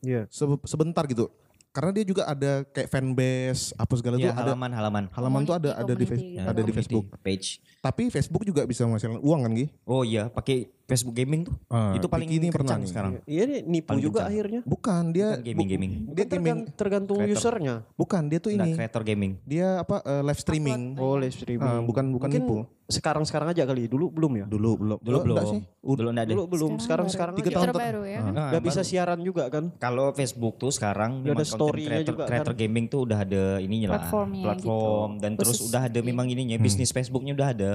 Iya. 0.02 0.26
Se- 0.28 0.66
sebentar 0.66 1.06
gitu 1.06 1.30
karena 1.70 1.94
dia 1.94 2.04
juga 2.04 2.26
ada 2.26 2.66
kayak 2.66 2.90
fanbase 2.90 3.72
apa 3.74 3.94
segala 3.96 4.18
Ya, 4.18 4.28
tuh 4.28 4.32
ada 4.34 4.44
halaman 4.50 4.72
halaman. 4.72 5.04
halaman 5.10 5.42
tuh 5.42 5.56
ada 5.56 5.72
ada 5.74 5.94
di 5.94 6.04
gitu. 6.04 6.16
ada 6.36 6.52
di 6.52 6.66
Community 6.66 6.74
Facebook 6.74 7.06
page. 7.22 7.48
tapi 7.80 8.04
Facebook 8.08 8.44
juga 8.44 8.66
bisa 8.66 8.84
menghasilkan 8.84 9.20
uang 9.20 9.40
kan 9.42 9.52
Gi? 9.54 9.68
Oh 9.84 10.02
iya, 10.02 10.28
pakai 10.28 10.68
Facebook 10.92 11.16
gaming 11.16 11.42
tuh. 11.44 11.56
Ah, 11.68 11.96
itu 11.96 12.06
paling 12.06 12.28
ini 12.28 12.48
pernah 12.48 12.76
kencang 12.76 12.82
sekarang. 12.86 13.12
Iya 13.24 13.44
nih 13.46 13.60
nipu 13.64 13.88
Paling 13.90 14.04
juga 14.04 14.20
kencang. 14.20 14.30
akhirnya. 14.30 14.62
bukan 14.64 15.04
dia 15.10 15.28
Bukan 15.32 15.42
gaming-gaming. 15.42 15.92
bu- 15.94 15.98
dia 15.98 16.06
Bukan 16.22 16.28
gaming 16.30 16.58
tergan- 16.60 16.76
tergantung 16.76 17.18
Creator. 17.18 17.38
usernya. 17.38 17.76
bukan 17.94 18.22
dia 18.26 18.38
tuh 18.38 18.50
Enggak 18.52 18.68
ini 18.68 18.76
kreator 18.76 19.02
gaming. 19.02 19.32
dia 19.44 19.68
apa 19.78 19.96
eh, 20.02 20.22
live 20.22 20.38
streaming 20.38 20.82
Oh 20.98 21.16
live 21.16 21.32
streaming. 21.32 21.64
Ah, 21.64 21.80
bukan 21.80 22.06
bukan 22.10 22.28
Mungkin 22.28 22.44
nipu 22.44 22.58
Sekarang-sekarang 22.92 23.48
aja 23.48 23.64
kali. 23.64 23.88
Dulu 23.88 24.12
belum 24.12 24.32
ya? 24.36 24.46
dulu 24.46 24.76
belum 24.76 24.98
Dulu 25.00 25.16
Oh, 25.16 25.24
belum. 25.24 25.38
sih 25.48 25.62
Udah- 25.82 25.96
Dulu 25.98 26.10
enggak 26.12 26.26
ada. 26.26 26.34
Dulu 26.34 26.44
belum. 26.46 26.72
Sekarang-sekarang 26.78 27.34
Tiga 27.34 27.50
tahun 27.50 27.64
ter- 27.64 27.72
Terbaru 27.72 28.02
ya. 28.04 28.20
Ah, 28.20 28.50
Nggak 28.52 28.64
bisa 28.64 28.76
baru. 28.78 28.90
siaran 28.92 29.20
juga 29.22 29.44
kan? 29.48 29.64
Kalau 29.78 30.06
Facebook 30.12 30.56
tuh 30.58 30.70
sekarang 30.70 31.12
Udah 31.18 31.32
memang 31.32 31.40
ada 31.40 31.46
story-nya 31.48 31.88
creator, 31.90 32.12
juga 32.12 32.22
kan. 32.22 32.30
creator 32.30 32.54
gaming 32.54 32.86
tuh 32.86 33.00
udah 33.02 33.18
ada 33.18 33.44
ininya 33.58 33.88
lah. 33.88 33.96
Platformnya 33.98 34.44
Platform 34.46 35.10
dan 35.18 35.32
terus 35.34 35.56
gitu. 35.56 35.66
udah 35.68 35.82
ada 35.84 36.00
memang 36.02 36.28
ininya 36.28 36.58
bisnis 36.58 36.92
Facebooknya 36.92 37.32
udah 37.32 37.50
ada. 37.50 37.72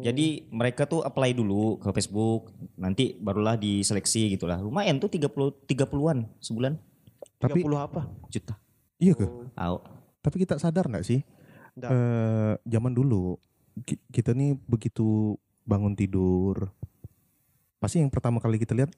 Jadi 0.00 0.48
mereka 0.48 0.84
tuh 0.84 1.04
apply 1.04 1.32
dulu 1.32 1.76
ke 1.76 1.92
Facebook, 1.92 2.48
nanti 2.74 3.12
barulah 3.14 3.52
diseleksi 3.54 4.32
gitu 4.32 4.48
lah. 4.48 4.56
Lumayan 4.58 4.96
tuh 4.96 5.08
30 5.08 5.28
30-an 5.68 6.24
sebulan 6.38 6.72
Tapi 7.36 7.60
30 7.60 7.76
apa? 7.76 8.08
juta. 8.26 8.56
iya 8.96 9.12
ke? 9.12 9.28
Tahu. 9.52 9.76
Tapi 10.18 10.36
kita 10.38 10.56
sadar 10.56 10.88
nggak 10.88 11.04
sih? 11.04 11.20
Nggak. 11.76 11.90
Eh, 11.90 12.52
zaman 12.66 12.92
dulu 12.92 13.36
ki- 13.84 14.02
kita 14.08 14.32
nih 14.32 14.56
begitu 14.58 15.36
bangun 15.62 15.92
tidur, 15.92 16.72
pasti 17.78 18.00
yang 18.00 18.08
pertama 18.08 18.40
kali 18.40 18.56
kita 18.56 18.72
lihat 18.72 18.90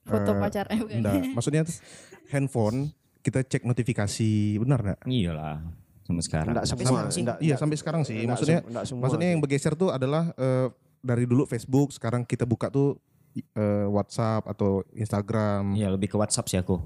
Foto 0.00 0.32
Eh, 0.32 0.38
pacar 0.38 0.66
enggak, 0.70 1.34
maksudnya 1.34 1.62
handphone 2.32 2.94
kita 3.20 3.42
cek 3.42 3.62
notifikasi, 3.62 4.56
benar 4.56 4.78
nggak? 4.80 5.00
Iyalah 5.04 5.85
sama 6.06 6.22
sekarang. 6.22 6.54
Enggak 6.54 6.64
Sampai 6.64 6.84
semua. 6.84 6.94
sekarang 6.94 7.10
sih. 7.10 7.20
Enggak, 7.20 7.36
Iya 7.36 7.44
enggak. 7.44 7.58
sampai 7.58 7.76
sekarang 7.76 8.02
sih. 8.02 8.14
Enggak 8.16 8.30
Maksudnya, 8.30 8.56
sem- 8.56 8.68
enggak 8.70 8.84
semua. 8.86 9.02
maksudnya 9.02 9.28
yang 9.28 9.40
bergeser 9.40 9.72
tuh 9.74 9.90
adalah 9.90 10.24
eh, 10.32 10.66
dari 11.00 11.24
dulu 11.24 11.42
Facebook, 11.44 11.90
sekarang 11.90 12.22
kita 12.22 12.42
buka 12.42 12.66
tuh 12.68 12.94
eh, 13.34 13.86
WhatsApp 13.86 14.46
atau 14.46 14.86
Instagram. 14.90 15.74
Iya 15.74 15.90
lebih 15.90 16.08
ke 16.08 16.16
WhatsApp 16.16 16.46
sih 16.46 16.56
aku. 16.56 16.78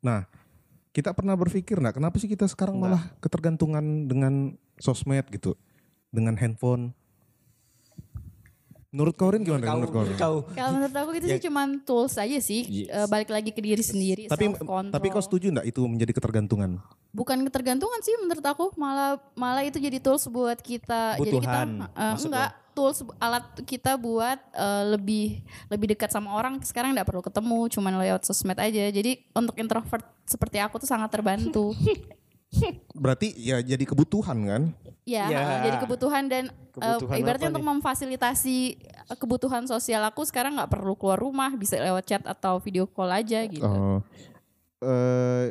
Nah, 0.00 0.24
kita 0.90 1.10
pernah 1.10 1.34
berpikir 1.34 1.74
nggak 1.74 1.96
kenapa 1.96 2.16
sih 2.16 2.26
kita 2.26 2.46
sekarang 2.46 2.76
malah 2.76 3.12
ketergantungan 3.18 3.82
dengan 4.06 4.54
sosmed 4.76 5.26
gitu, 5.28 5.58
dengan 6.08 6.34
handphone? 6.34 6.94
Menurut 8.92 9.16
kau 9.16 9.32
Rin 9.32 9.40
gimana? 9.40 9.64
menurut 9.72 9.88
kau? 9.88 10.04
Rin? 10.04 10.16
kau. 10.20 10.36
Kalau 10.52 10.70
menurut 10.76 10.92
aku 10.92 11.10
itu 11.16 11.26
sih 11.32 11.42
cuman 11.48 11.80
tools 11.80 12.14
aja 12.20 12.38
sih. 12.44 12.84
Yes. 12.84 12.92
Eh, 12.92 13.06
balik 13.08 13.32
lagi 13.32 13.48
ke 13.48 13.64
diri 13.64 13.80
sendiri. 13.80 14.28
Tapi 14.28 14.52
tapi 14.92 15.06
kau 15.08 15.24
setuju 15.24 15.48
nggak 15.48 15.66
itu 15.72 15.80
menjadi 15.88 16.12
ketergantungan? 16.12 16.76
bukan 17.12 17.44
ketergantungan 17.44 18.00
sih 18.00 18.16
menurut 18.24 18.40
aku 18.40 18.72
malah 18.80 19.20
malah 19.36 19.60
itu 19.60 19.76
jadi 19.76 20.00
tools 20.00 20.24
buat 20.32 20.56
kita 20.64 21.20
jadi 21.20 21.38
kita 21.44 21.60
maksud 21.92 22.32
enggak 22.32 22.50
tools 22.72 23.04
alat 23.20 23.44
kita 23.68 24.00
buat 24.00 24.40
eh, 24.56 24.84
lebih 24.96 25.44
lebih 25.68 25.92
dekat 25.92 26.08
sama 26.08 26.32
orang 26.32 26.56
sekarang 26.64 26.96
nggak 26.96 27.04
perlu 27.04 27.20
ketemu 27.20 27.68
cuman 27.68 27.92
lewat 28.00 28.24
sosmed 28.24 28.56
aja 28.56 28.88
jadi 28.88 29.20
untuk 29.36 29.60
introvert 29.60 30.08
seperti 30.24 30.56
aku 30.56 30.80
tuh 30.80 30.88
sangat 30.88 31.12
terbantu 31.12 31.76
Berarti 33.02 33.32
ya 33.34 33.58
jadi 33.58 33.82
kebutuhan 33.82 34.38
kan? 34.42 34.62
ya 35.02 35.26
Ya. 35.26 35.66
jadi 35.66 35.76
kebutuhan 35.82 36.30
dan 36.30 36.44
eh, 36.46 36.70
Kebutuhan 36.70 37.16
ibaratnya 37.18 37.48
apa 37.48 37.58
untuk 37.58 37.66
memfasilitasi 37.68 38.56
eh, 39.02 39.16
kebutuhan 39.18 39.66
sosial 39.66 39.98
aku 40.04 40.22
sekarang 40.22 40.54
nggak 40.54 40.70
perlu 40.70 40.94
keluar 40.94 41.18
rumah 41.18 41.50
bisa 41.52 41.74
lewat 41.76 42.06
chat 42.06 42.22
atau 42.22 42.58
video 42.58 42.86
call 42.86 43.10
aja 43.10 43.42
gitu 43.42 43.62
Oh. 43.62 43.98
Eh, 44.78 45.50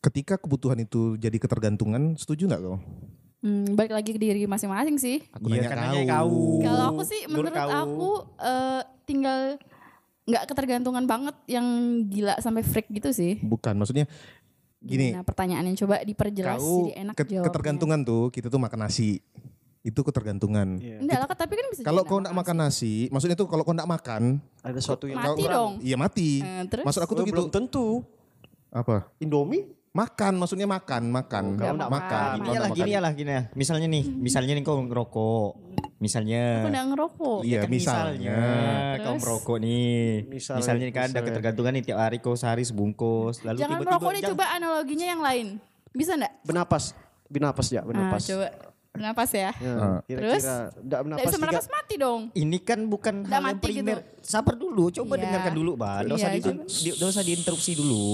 ketika 0.00 0.36
kebutuhan 0.36 0.76
itu 0.78 1.16
jadi 1.16 1.36
ketergantungan, 1.36 2.16
setuju 2.16 2.48
nggak 2.48 2.62
kau? 2.62 2.80
Hmm, 3.40 3.72
balik 3.72 3.92
lagi 3.92 4.12
ke 4.12 4.20
diri 4.20 4.44
masing-masing 4.44 4.96
sih 4.96 5.24
Aku 5.30 5.48
Iya, 5.48 5.64
nanya 5.64 5.68
kan 5.72 5.78
kau. 6.06 6.60
Kalau 6.60 6.84
aku 6.90 7.02
sih 7.04 7.20
Menurut 7.24 7.52
menurut, 7.52 7.56
kau. 7.56 7.68
aku 7.72 8.10
eh, 8.38 8.80
tinggal 9.04 9.40
nggak 10.24 10.44
ketergantungan 10.46 11.04
banget 11.04 11.36
yang 11.44 11.66
gila 12.06 12.36
sampai 12.38 12.62
freak 12.62 12.86
gitu 12.88 13.10
sih. 13.10 13.40
Bukan, 13.40 13.74
maksudnya 13.74 14.04
gini. 14.80 15.12
Nah 15.12 15.22
pertanyaannya 15.22 15.76
coba 15.76 16.00
diperjelas 16.00 16.56
kau 16.56 16.84
jadi 16.84 16.92
enak 17.00 17.14
ket- 17.14 17.28
jawabnya. 17.30 17.46
ketergantungan 17.46 18.00
tuh 18.00 18.22
kita 18.28 18.48
tuh 18.48 18.56
makan 18.58 18.80
nasi 18.80 19.20
itu 19.80 19.96
ketergantungan 19.98 20.76
Iya. 20.76 21.00
Enggak 21.00 21.18
lah 21.18 21.28
tapi 21.30 21.52
kan 21.54 21.66
bisa 21.68 21.80
kalau 21.82 22.02
kau 22.02 22.16
nggak 22.16 22.28
nggak 22.28 22.36
makan 22.36 22.56
nasi 22.58 23.08
maksudnya 23.08 23.32
tuh 23.34 23.44
kalau 23.46 23.60
kau 23.60 23.72
nggak 23.72 23.88
makan 23.90 24.36
Ada 24.60 24.76
suatu 24.78 25.04
yang 25.04 25.16
Mati 25.18 25.40
kau- 25.42 25.48
dong. 25.50 25.72
iya 25.80 25.96
mati 25.96 26.30
Eh, 26.38 26.64
terus? 26.66 26.84
maksud 26.84 27.00
aku 27.00 27.12
tuh 27.14 27.24
Oh, 27.24 27.26
gitu 27.26 27.36
belum 27.38 27.48
tentu. 27.50 27.86
apa 28.68 29.08
Indomie? 29.18 29.64
Makan 29.90 30.32
maksudnya 30.38 30.66
makan 30.66 31.10
makan 31.10 31.44
Nggak 31.50 31.66
makan 31.66 31.76
makan. 31.76 31.90
makan 31.90 32.30
Gini 32.32 32.46
Kau 32.46 32.54
ya 32.54 32.60
lah, 32.60 32.62
nggak 32.62 32.70
gini 32.70 32.80
makan. 32.80 32.94
ya 32.94 33.00
lah, 33.00 33.12
gini 33.12 33.30
ya. 33.30 33.42
Misalnya 33.52 33.86
nih, 33.88 34.04
misalnya 34.08 34.52
nih 34.54 34.62
kau 34.62 34.78
ngerokok. 34.80 35.50
Misalnya. 36.00 36.42
Aku 36.56 36.68
nggak 36.70 36.86
ngerokok. 36.88 37.38
Iya, 37.42 37.58
kan 37.58 37.68
misalnya. 37.68 38.36
kau 38.96 39.04
Terus? 39.10 39.20
merokok 39.20 39.56
nih. 39.60 40.00
Misalnya, 40.24 40.60
Misalnya, 40.60 40.84
nih 40.84 40.92
kan 40.92 41.00
ada 41.00 41.08
misalnya. 41.10 41.26
ketergantungan 41.26 41.72
nih 41.72 41.84
tiap 41.84 41.98
hari 42.00 42.16
kau 42.18 42.34
sehari 42.34 42.62
sebungkus. 42.62 43.42
Lalu 43.42 43.58
Jangan 43.58 43.70
tiba-tiba 43.76 43.90
merokok 43.92 44.10
deh 44.10 44.22
coba 44.30 44.44
analoginya 44.52 45.06
yang 45.08 45.20
lain. 45.20 45.46
Bisa 45.90 46.12
enggak? 46.14 46.32
Bernapas. 46.42 46.84
Bernapas 47.26 47.66
ya, 47.68 47.82
bernapas. 47.82 48.22
coba 48.24 48.46
bernapas 48.90 49.30
ya. 49.30 49.50
Ya, 49.52 49.72
Ah. 49.72 49.98
kira-kira 50.02 50.18
Terus? 50.30 50.42
enggak 50.42 50.66
Nggak 50.80 51.00
bernapas 51.00 51.20
bisa 51.20 51.30
tiga. 51.30 51.42
bernapas 51.44 51.66
mati 51.68 51.94
dong. 51.96 52.20
Ini 52.32 52.58
kan 52.60 52.80
bukan 52.84 53.14
Nggak 53.20 53.28
hal 53.28 53.34
yang 53.36 53.46
mati 53.52 53.66
gitu. 53.66 53.74
primer. 53.76 53.98
Sabar 54.20 54.54
dulu, 54.54 54.84
coba 54.92 55.12
Iya. 55.12 55.22
dengarkan 55.24 55.52
dulu, 55.52 55.70
Mbak. 55.74 55.96
Enggak 56.00 56.16
usah 56.16 56.30
Iya, 56.30 56.38
di, 56.80 56.90
usah 56.96 57.24
diinterupsi 57.24 57.72
dulu. 57.74 58.08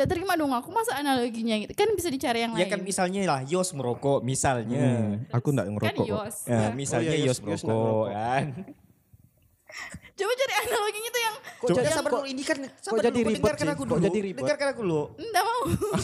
Gak 0.00 0.08
terima 0.08 0.32
dong 0.32 0.48
aku 0.50 0.68
masa 0.70 0.96
analoginya 0.96 1.52
gitu. 1.58 1.72
Kan 1.74 1.92
bisa 1.92 2.08
dicari 2.08 2.40
yang 2.40 2.52
Ya 2.54 2.64
lain. 2.64 2.70
kan 2.70 2.80
misalnya 2.80 3.20
lah 3.22 3.40
Yos 3.44 3.68
merokok 3.70 4.20
misalnya. 4.22 4.80
Hmm, 4.80 5.28
aku 5.28 5.52
nggak 5.52 5.66
Kan 5.66 5.74
ngerokok 5.74 6.00
kok. 6.00 6.08
Yos. 6.08 6.36
Ya, 6.46 6.72
misalnya 6.72 7.10
Oh 7.10 7.14
iya, 7.14 7.20
Yos 7.22 7.36
Yos- 7.36 7.42
merokok 7.42 7.68
ngerokok. 7.68 8.06
kan. 8.10 8.44
Coba 10.18 10.32
cari 10.34 10.52
analoginya 10.58 11.10
tuh 11.10 11.22
yang 11.22 11.36
Kok 11.54 11.68
jadi 11.70 11.90
sabar 11.90 12.10
dulu 12.10 12.24
ini 12.26 12.42
kan 12.42 12.58
sabar 12.76 13.00
jadi 13.02 13.12
dulu, 13.14 13.24
ribet 13.26 13.38
dengarkan 13.38 13.60
sih? 13.62 13.70
aku 13.70 13.82
Kok 13.82 13.88
dulu. 13.90 14.00
jadi 14.02 14.18
ribet? 14.20 14.40
Dengarkan 14.42 14.68
aku 14.68 14.80
dulu. 14.82 15.02
enggak 15.14 15.42
mau. 15.42 15.60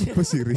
apa 0.07 0.23
sih 0.23 0.41
Ri? 0.43 0.57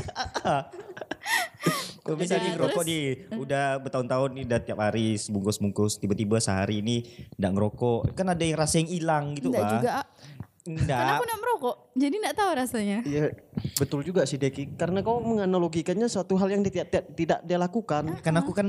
Kalau 1.99 2.17
misalnya 2.17 2.41
Udah, 2.41 2.55
ngerokok 2.55 2.75
terus? 2.77 2.89
nih, 2.89 3.03
udah 3.37 3.65
bertahun-tahun 3.79 4.29
nih 4.31 4.43
udah 4.45 4.59
tiap 4.61 4.79
hari 4.79 5.07
sebungkus-bungkus, 5.15 5.91
tiba-tiba 5.97 6.37
sehari 6.37 6.79
ini 6.79 7.03
enggak 7.35 7.51
ngerokok. 7.53 7.99
Kan 8.13 8.27
ada 8.27 8.41
yang 8.41 8.57
rasa 8.57 8.75
yang 8.77 8.89
hilang 8.89 9.23
gitu, 9.33 9.47
Enggak 9.49 9.67
juga. 9.73 9.91
Ah. 10.75 10.85
Karena 10.85 10.93
Enggak. 10.99 11.15
aku 11.15 11.23
enggak 11.23 11.39
merokok. 11.39 11.75
Jadi 11.95 12.15
enggak 12.17 12.35
tahu 12.35 12.49
rasanya. 12.53 12.97
Iya, 13.01 13.25
betul 13.75 13.99
juga 14.03 14.21
sih 14.23 14.35
Deki. 14.35 14.75
Karena 14.75 14.99
kau 14.99 15.17
menganalogikannya 15.17 16.05
suatu 16.05 16.35
hal 16.35 16.49
yang 16.49 16.61
tidak 16.61 16.91
tidak, 16.91 17.05
tidak 17.15 17.39
dia 17.41 17.57
lakukan. 17.57 18.03
Kan 18.19 18.35
aku 18.35 18.51
kan 18.51 18.67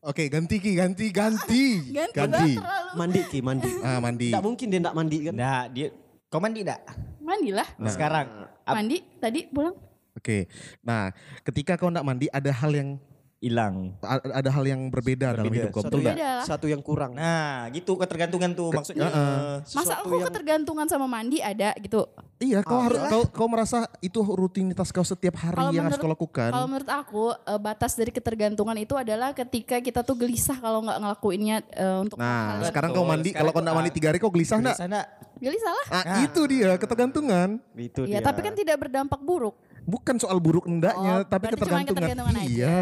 Oke 0.00 0.32
ganti 0.32 0.56
ki 0.56 0.80
ganti 0.80 1.12
ganti 1.12 1.64
Ganti, 2.00 2.16
ganti. 2.16 2.52
Mandi 2.96 3.20
ki, 3.28 3.38
mandi. 3.44 3.68
Ah 3.80 4.00
mandi. 4.00 4.32
Tidak 4.32 4.40
mungkin 4.40 4.66
dia 4.66 4.80
tidak 4.80 4.96
mandi 4.96 5.16
kan? 5.20 5.32
enggak 5.36 5.64
dia 5.70 5.86
kau 6.26 6.40
mandi 6.40 6.60
enggak? 6.64 6.80
Mandilah. 7.20 7.68
Sekarang. 7.86 8.26
Ap- 8.64 8.74
Mandi 8.74 9.04
tadi 9.16 9.44
pulang. 9.46 9.76
Oke. 10.16 10.48
Nah 10.80 11.12
ketika 11.42 11.76
kau 11.76 11.86
nggak 11.86 12.02
mandi 12.02 12.26
ada 12.28 12.48
hal 12.48 12.72
yang 12.72 12.96
hilang. 13.40 13.96
a- 14.04 14.20
ada 14.36 14.50
hal 14.52 14.64
yang 14.64 14.92
berbeda, 14.92 15.32
dalam 15.32 15.48
Berbeda. 15.48 15.64
hidup 15.64 15.72
kau 15.72 15.80
Satu 15.80 15.96
betul 15.96 16.12
satu 16.44 16.66
yang 16.68 16.80
kurang. 16.80 17.16
Nah, 17.16 17.72
gitu 17.72 17.96
ketergantungan 17.96 18.52
tuh 18.52 18.68
maksudnya. 18.70 19.08
Masa 19.08 19.64
Sesuatu 19.64 19.96
aku 20.04 20.14
yang- 20.14 20.28
ketergantungan 20.28 20.86
sama 20.86 21.08
mandi 21.08 21.40
ada 21.40 21.72
gitu. 21.80 22.04
Iya, 22.36 22.60
kau 22.60 22.76
Ah, 22.76 22.84
harus 22.86 23.00
kau 23.08 23.22
kau 23.26 23.48
merasa 23.48 23.88
itu 23.98 24.20
rutinitas 24.20 24.88
kau 24.88 25.00
setiap 25.02 25.36
hari 25.36 25.56
Kalau 25.58 25.72
yang 25.72 25.88
harus 25.88 25.96
kau 25.96 26.04
menurut- 26.04 26.20
lakukan. 26.20 26.50
Kalau 26.52 26.68
menurut 26.68 26.90
aku 26.90 27.24
eh, 27.32 27.58
batas 27.58 27.92
dari 27.94 28.08
ketergantungan 28.10 28.76
itu 28.76 28.94
adalah 28.94 29.32
ketika 29.32 29.76
kita 29.78 30.00
tuh 30.00 30.16
gelisah 30.16 30.56
kalau 30.56 30.84
nggak 30.84 31.00
ngelakuinnya 31.00 31.56
eh, 31.70 31.96
untuk 31.98 32.16
Nah, 32.16 32.28
hal-hal. 32.54 32.68
sekarang 32.68 32.90
Betul, 32.92 33.00
kau 33.00 33.08
mandi, 33.08 33.24
sekarang 33.26 33.40
kalau 33.40 33.50
kau 33.50 33.56
kau- 33.56 33.64
nggak 33.64 33.76
mandi 33.76 33.90
tiga 33.90 34.06
hari 34.08 34.18
kau 34.18 34.28
gelisah 34.30 34.56
Di 34.56 34.62
nggak? 34.62 34.76
sana 34.78 35.00
gelisah 35.36 35.72
lah. 35.72 35.86
Ah, 35.90 36.04
itu 36.20 36.40
dia 36.46 36.76
ketergantungan. 36.76 37.48
Itu 37.74 38.04
dia. 38.04 38.20
tapi 38.20 38.40
kan 38.42 38.52
tidak 38.52 38.76
berdampak 38.78 39.16
buruk. 39.18 39.56
Bukan 39.82 40.16
soal 40.16 40.36
buruk 40.38 40.64
Oh, 40.64 40.70
endaknya, 40.70 41.24
tapi 41.24 41.50
ketergantungan. 41.50 41.86
ketergantungan 41.88 42.34
aja. 42.36 42.46
Iya. 42.46 42.80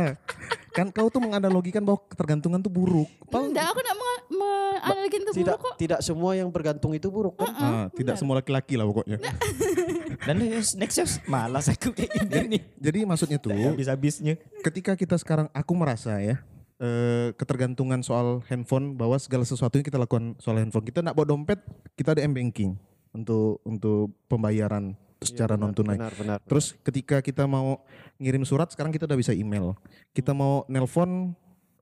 kan 0.68 0.94
kau 0.94 1.11
tuh 1.11 1.18
menganalogikan 1.18 1.82
bahwa 1.82 1.98
ketergantungan 2.06 2.58
tuh 2.58 2.70
buruk. 2.70 3.11
Padahal- 3.26 3.50
Enggak, 3.50 3.66
aku 3.66 3.80
enggak 3.80 3.96
menganalogin 3.98 5.20
itu 5.20 5.32
tidak 5.34 5.56
buruk 5.56 5.58
kok. 5.58 5.74
tidak 5.76 6.00
semua 6.00 6.30
yang 6.32 6.48
bergantung 6.48 6.92
itu 6.94 7.08
buruk 7.08 7.34
kan? 7.34 7.50
Ah, 7.50 7.87
tidak 7.90 8.14
semua 8.14 8.38
laki-laki 8.38 8.78
lah 8.78 8.87
pokoknya. 8.87 9.18
dan 10.26 10.38
next 10.38 10.78
next 10.78 10.96
Yos, 10.96 11.12
malas 11.24 11.66
aku 11.66 11.90
kayak 11.90 12.11
gini 12.22 12.38
nih. 12.48 12.62
Jadi 12.78 12.98
maksudnya 13.02 13.38
tuh 13.38 13.50
Habis-habisnya. 13.50 14.38
ketika 14.62 14.94
kita 14.94 15.18
sekarang 15.18 15.50
aku 15.50 15.72
merasa 15.74 16.22
ya 16.22 16.38
eh, 16.78 17.34
ketergantungan 17.34 17.98
soal 18.00 18.46
handphone 18.46 18.94
bahwa 18.94 19.18
segala 19.18 19.42
sesuatu 19.42 19.74
yang 19.74 19.87
kita 19.87 19.98
lakukan 19.98 20.38
soal 20.38 20.62
handphone 20.62 20.87
kita 20.87 21.02
nak 21.02 21.18
bawa 21.18 21.26
dompet 21.26 21.58
kita 21.98 22.14
ada 22.14 22.22
m 22.22 22.30
banking 22.30 22.78
untuk 23.11 23.58
untuk 23.64 24.14
pembayaran 24.30 24.94
secara 25.18 25.59
non 25.59 25.74
tunai. 25.74 25.98
Benar, 25.98 26.14
benar. 26.14 26.38
Terus 26.46 26.78
ketika 26.87 27.18
kita 27.18 27.44
mau 27.44 27.83
ngirim 28.22 28.46
surat 28.46 28.70
sekarang 28.70 28.94
kita 28.94 29.07
udah 29.11 29.18
bisa 29.18 29.35
email. 29.35 29.74
Kita 30.14 30.31
mau 30.35 30.62
nelpon 30.70 31.35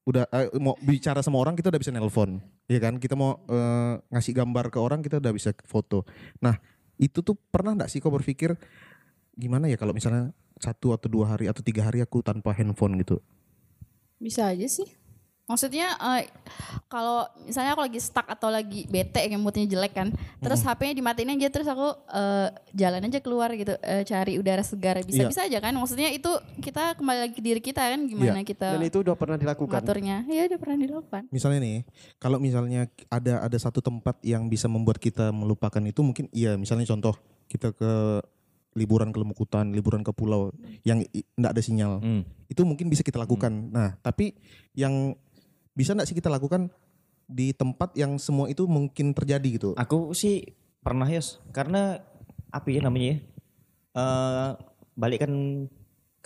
udah 0.07 0.25
eh, 0.31 0.49
mau 0.63 0.79
bicara 0.81 1.21
sama 1.21 1.43
orang 1.43 1.59
kita 1.59 1.69
udah 1.69 1.81
bisa 1.81 1.93
nelpon. 1.93 2.41
ya 2.67 2.81
kan? 2.81 2.97
Kita 2.97 3.15
mau 3.15 3.43
eh, 3.47 3.95
ngasih 4.11 4.33
gambar 4.33 4.73
ke 4.73 4.79
orang 4.81 5.01
kita 5.05 5.21
udah 5.21 5.33
bisa 5.33 5.53
foto. 5.69 6.09
Nah, 6.41 6.57
itu 6.97 7.21
tuh 7.21 7.37
pernah 7.37 7.77
nggak 7.77 7.93
sih 7.93 8.01
kau 8.01 8.13
berpikir 8.13 8.57
gimana 9.37 9.69
ya 9.69 9.77
kalau 9.77 9.93
misalnya 9.93 10.33
satu 10.57 10.97
atau 10.97 11.13
dua 11.13 11.37
hari 11.37 11.45
atau 11.45 11.61
tiga 11.61 11.85
hari 11.85 12.01
aku 12.01 12.25
tanpa 12.25 12.57
handphone 12.57 12.97
gitu? 13.05 13.21
Bisa 14.17 14.49
aja 14.49 14.65
sih. 14.65 14.89
Maksudnya 15.47 15.95
eh, 15.95 16.27
kalau 16.87 17.23
misalnya 17.41 17.73
aku 17.73 17.83
lagi 17.83 17.99
stuck 17.99 18.27
atau 18.27 18.49
lagi 18.49 18.83
bete 18.85 19.23
kayak 19.23 19.39
moodnya 19.39 19.63
jelek 19.65 19.95
kan, 19.95 20.09
terus 20.39 20.59
HP-nya 20.61 20.91
dimatiin 20.93 21.31
aja 21.33 21.49
terus 21.49 21.65
aku 21.65 21.87
eh, 22.09 22.49
jalan 22.73 22.99
aja 23.01 23.19
keluar 23.19 23.51
gitu 23.53 23.79
eh, 23.79 24.03
cari 24.03 24.37
udara 24.37 24.61
segar 24.61 24.99
bisa 25.01 25.23
Iya. 25.23 25.29
bisa 25.29 25.41
aja 25.45 25.59
kan. 25.61 25.71
Maksudnya 25.73 26.11
itu 26.11 26.27
kita 26.59 26.95
kembali 26.95 27.19
lagi 27.21 27.35
ke 27.35 27.43
diri 27.43 27.61
kita 27.61 27.79
kan 27.81 28.01
gimana 28.05 28.43
kita 28.43 28.75
Dan 28.75 28.83
itu 28.85 28.99
udah 29.01 29.15
pernah 29.15 29.39
dilakukan. 29.39 29.71
ngaturnya. 29.73 30.27
Iya 30.27 30.43
udah 30.49 30.59
pernah 30.59 30.77
dilakukan. 30.77 31.23
Misalnya 31.31 31.61
nih, 31.61 31.79
kalau 32.17 32.39
misalnya 32.39 32.91
ada 33.07 33.39
ada 33.41 33.57
satu 33.57 33.79
tempat 33.79 34.19
yang 34.21 34.47
bisa 34.47 34.67
membuat 34.67 34.99
kita 34.99 35.31
melupakan 35.31 35.81
itu 35.81 36.03
mungkin 36.03 36.27
iya, 36.31 36.55
misalnya 36.55 36.85
contoh 36.85 37.15
kita 37.47 37.71
ke 37.71 37.93
liburan 38.75 39.09
ke 39.09 39.17
Lemukutan, 39.17 39.73
liburan 39.73 40.03
ke 40.03 40.11
pulau 40.11 40.53
yang 40.83 41.01
i- 41.09 41.25
nggak 41.33 41.49
ada 41.51 41.63
sinyal. 41.63 41.97
Hmm. 41.97 42.29
Itu 42.45 42.61
mungkin 42.63 42.87
bisa 42.87 43.01
kita 43.01 43.17
lakukan. 43.17 43.73
Nah, 43.73 43.97
tapi 43.99 44.37
yang 44.75 45.17
bisa 45.77 45.93
nggak 45.93 46.09
sih 46.09 46.17
kita 46.17 46.33
lakukan 46.33 46.73
di 47.29 47.53
tempat 47.53 47.93
yang 47.95 48.17
semua 48.17 48.49
itu 48.49 48.65
mungkin 48.65 49.13
terjadi 49.13 49.49
gitu? 49.61 49.71
Aku 49.77 50.17
sih 50.17 50.57
pernah 50.81 51.07
Yos, 51.07 51.39
karena 51.53 52.01
apa 52.49 52.67
ya 52.73 52.81
namanya 52.81 53.07
ya? 53.07 53.17
Eh 53.97 54.51
balik 54.97 55.29
kan 55.29 55.33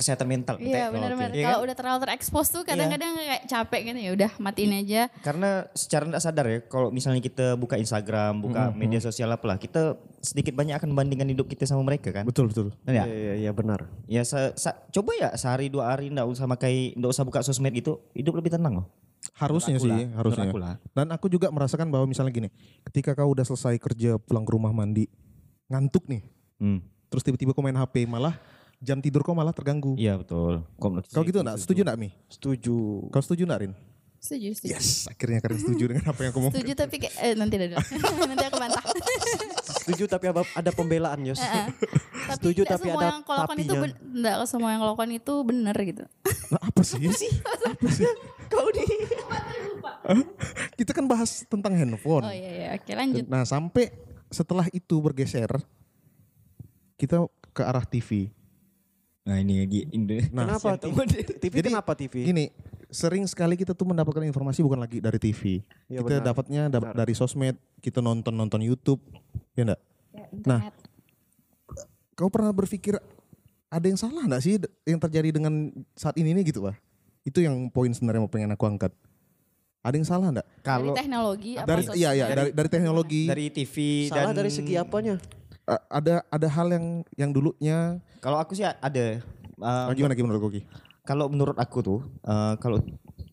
kesehatan 0.01 0.33
mental. 0.33 0.57
Iya 0.57 0.89
benar-benar. 0.89 1.29
Iya 1.37 1.45
Kalau 1.45 1.61
kan? 1.61 1.67
udah 1.69 1.77
terlalu 1.77 1.99
terekspos 2.09 2.49
tuh 2.49 2.65
kadang-kadang 2.65 3.21
kayak 3.21 3.45
capek 3.45 3.81
gitu 3.93 3.99
ya 4.01 4.11
udah 4.17 4.31
matiin 4.41 4.73
aja. 4.81 5.13
Karena 5.21 5.69
secara 5.77 6.09
tidak 6.09 6.23
sadar 6.25 6.47
ya, 6.49 6.59
kalau 6.65 6.89
misalnya 6.89 7.21
kita 7.21 7.53
buka 7.61 7.77
Instagram, 7.77 8.41
buka 8.41 8.73
media 8.73 8.97
sosial 8.97 9.29
apalah, 9.29 9.61
kita 9.61 10.01
sedikit 10.25 10.57
banyak 10.57 10.81
akan 10.81 10.97
membandingkan 10.97 11.29
hidup 11.29 11.53
kita 11.53 11.69
sama 11.69 11.85
mereka 11.85 12.17
kan. 12.17 12.25
Betul 12.25 12.49
betul. 12.49 12.73
Ya? 12.89 13.05
Iya 13.05 13.13
iya 13.13 13.35
iya 13.45 13.51
benar. 13.53 13.93
Ya 14.09 14.25
sa- 14.25 14.57
coba 14.89 15.13
ya 15.21 15.37
sehari 15.37 15.69
dua 15.69 15.93
hari 15.93 16.09
ndak 16.09 16.25
usah 16.25 16.49
pakai 16.49 16.97
ndak 16.97 17.11
usah 17.13 17.25
buka 17.29 17.45
sosmed 17.45 17.77
gitu, 17.77 18.01
hidup 18.17 18.41
lebih 18.41 18.57
tenang 18.57 18.81
loh. 18.81 18.87
Harusnya 19.41 19.77
sih, 19.77 19.89
lah, 19.89 19.99
harusnya. 20.15 20.45
menurut 20.45 20.53
aku 20.53 20.59
lah. 20.59 20.75
Dan 20.93 21.07
aku 21.09 21.27
juga 21.27 21.49
merasakan 21.49 21.89
bahwa 21.89 22.05
misalnya 22.05 22.29
gini, 22.31 22.49
ketika 22.85 23.13
kau 23.13 23.29
udah 23.29 23.43
selesai 23.43 23.75
kerja 23.77 24.17
pulang 24.17 24.45
ke 24.45 24.53
rumah 24.53 24.71
mandi, 24.71 25.09
ngantuk 25.67 26.05
nih, 26.07 26.21
Hmm. 26.57 26.85
terus 27.09 27.23
tiba-tiba 27.23 27.51
kau 27.51 27.61
main 27.61 27.73
HP, 27.73 28.05
malah 28.05 28.37
jam 28.79 28.99
tidur 28.99 29.21
kau 29.21 29.33
malah 29.33 29.51
terganggu. 29.51 29.97
Iya 29.97 30.17
betul. 30.17 30.61
Kau 30.77 31.23
gitu 31.23 31.39
enggak? 31.39 31.57
Setuju 31.57 31.81
enggak, 31.83 31.99
Mi? 31.99 32.09
Setuju. 32.27 33.09
Kau 33.09 33.21
setuju 33.21 33.45
enggak, 33.45 33.61
Rin? 33.63 33.73
Setuju, 34.21 34.53
setuju. 34.53 34.71
Yes, 34.71 35.09
akhirnya 35.09 35.41
Karin 35.41 35.57
setuju 35.59 35.85
dengan 35.87 36.05
apa 36.05 36.21
yang 36.21 36.31
aku 36.31 36.41
mau. 36.45 36.53
Setuju 36.53 36.73
tapi 36.77 37.01
kayak 37.01 37.15
eh, 37.19 37.33
nanti 37.33 37.55
ada 37.57 37.67
dulu. 37.73 37.81
nanti 38.29 38.45
aku 38.45 38.57
bantah. 38.59 38.85
Setuju 39.81 40.05
tapi 40.07 40.25
ada, 40.29 40.45
ada 40.45 40.71
pembelaan 40.71 41.21
Yos. 41.25 41.41
Tapi 42.21 42.37
Setuju, 42.37 42.63
tapi 42.63 42.87
ada 42.87 43.07
yang 43.11 43.25
kau 43.25 43.35
lakukan 43.35 43.59
itu 43.59 43.67
tapinya. 43.67 43.83
ben- 43.83 43.99
nggak 44.15 44.35
semua 44.47 44.71
yang 44.71 44.79
kau 44.79 44.93
lakukan 44.93 45.11
itu 45.11 45.35
benar 45.43 45.75
gitu. 45.75 46.05
Nah, 46.47 46.61
apa 46.63 46.83
sih? 46.85 47.01
apa 47.03 47.89
sih? 47.91 48.07
Kau 48.51 48.69
di 48.75 48.83
Kita 50.79 50.91
kan 50.91 51.07
bahas 51.07 51.47
tentang 51.47 51.73
handphone. 51.73 52.27
Oh 52.27 52.35
iya 52.35 52.51
iya, 52.51 52.69
oke 52.75 52.93
lanjut. 52.93 53.25
Nah, 53.31 53.47
sampai 53.47 53.95
setelah 54.27 54.67
itu 54.71 54.99
bergeser, 54.99 55.51
kita 56.97 57.25
ke 57.51 57.63
arah 57.63 57.87
TV. 57.87 58.31
Nah 59.23 59.37
ini 59.39 59.63
lagi 59.63 59.81
Indo. 59.93 60.17
Nah, 60.33 60.59
kenapa 60.59 60.81
TV? 60.81 60.95
TV 61.39 61.53
Jadi, 61.63 61.69
kenapa 61.71 61.93
TV? 61.95 62.15
Gini, 62.25 62.45
sering 62.89 63.23
sekali 63.29 63.55
kita 63.55 63.77
tuh 63.77 63.87
mendapatkan 63.87 64.25
informasi 64.25 64.65
bukan 64.65 64.81
lagi 64.83 64.99
dari 64.99 65.19
TV. 65.21 65.63
Iya, 65.87 66.03
kita 66.03 66.19
benar. 66.19 66.27
dapatnya 66.27 66.63
dap- 66.67 66.95
dari 66.97 67.15
sosmed, 67.15 67.55
kita 67.79 68.03
nonton-nonton 68.03 68.65
YouTube, 68.65 68.99
ya 69.55 69.63
enggak? 69.69 69.81
Ya, 70.11 70.27
Nah. 70.43 70.61
Kau 72.19 72.29
pernah 72.29 72.53
berpikir 72.53 72.99
ada 73.71 73.87
yang 73.87 73.97
salah 73.97 74.27
enggak 74.27 74.43
sih 74.43 74.59
yang 74.85 74.99
terjadi 74.99 75.31
dengan 75.31 75.71
saat 75.95 76.19
ini 76.19 76.35
nih 76.35 76.51
gitu, 76.51 76.67
Pak? 76.67 76.90
Itu 77.31 77.47
yang 77.47 77.71
poin 77.71 77.95
sebenarnya 77.95 78.27
mau 78.27 78.33
pengen 78.33 78.51
aku 78.51 78.67
angkat. 78.67 78.91
Ada 79.81 79.95
yang 79.97 80.09
salah 80.11 80.29
enggak? 80.35 80.49
Kalau 80.61 80.93
dari 80.93 80.99
teknologi 81.07 81.51
apa 81.57 81.67
Dari 81.71 81.83
sosial? 81.87 81.97
iya 81.97 82.11
iya, 82.13 82.25
dari 82.29 82.51
dari 82.53 82.69
teknologi. 82.69 83.23
dari 83.25 83.45
TV 83.49 83.75
Salah 84.11 84.35
dan 84.35 84.43
dari 84.43 84.51
segi 84.51 84.75
apanya? 84.77 85.15
Ada 85.87 86.27
ada 86.27 86.49
hal 86.51 86.67
yang 86.75 86.87
yang 87.15 87.31
dulunya 87.31 88.03
Kalau 88.19 88.37
aku 88.43 88.59
sih 88.59 88.67
ada. 88.67 89.07
uh, 89.63 89.89
gimana 89.95 90.13
gimana 90.19 90.35
menurut 90.35 90.43
Koki? 90.51 90.61
kalau 91.01 91.27
menurut 91.27 91.57
aku 91.59 91.79
tuh, 91.83 91.99
uh, 92.23 92.55
kalau 92.63 92.79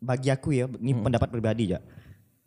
bagi 0.02 0.32
aku 0.34 0.50
ya, 0.56 0.66
ini 0.82 0.98
pendapat 0.98 1.30
pribadi 1.30 1.76
ya. 1.76 1.80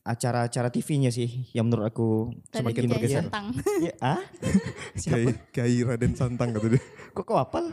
Acara-acara 0.01 0.73
TV-nya 0.73 1.13
sih 1.13 1.49
yang 1.53 1.69
menurut 1.69 1.93
aku 1.93 2.09
Tadi 2.49 2.65
semakin 2.65 2.83
Kiai 2.83 2.93
bergeser. 2.93 3.25
Santang. 3.29 3.47
Ya, 3.87 3.95
ah? 4.01 4.23
Kiai 5.05 5.27
Kiai 5.53 5.77
Raden 5.85 6.13
Santang 6.17 6.57
kata 6.57 6.67
dia. 6.73 6.83
Kok 7.13 7.25
kau 7.25 7.37
hafal? 7.37 7.69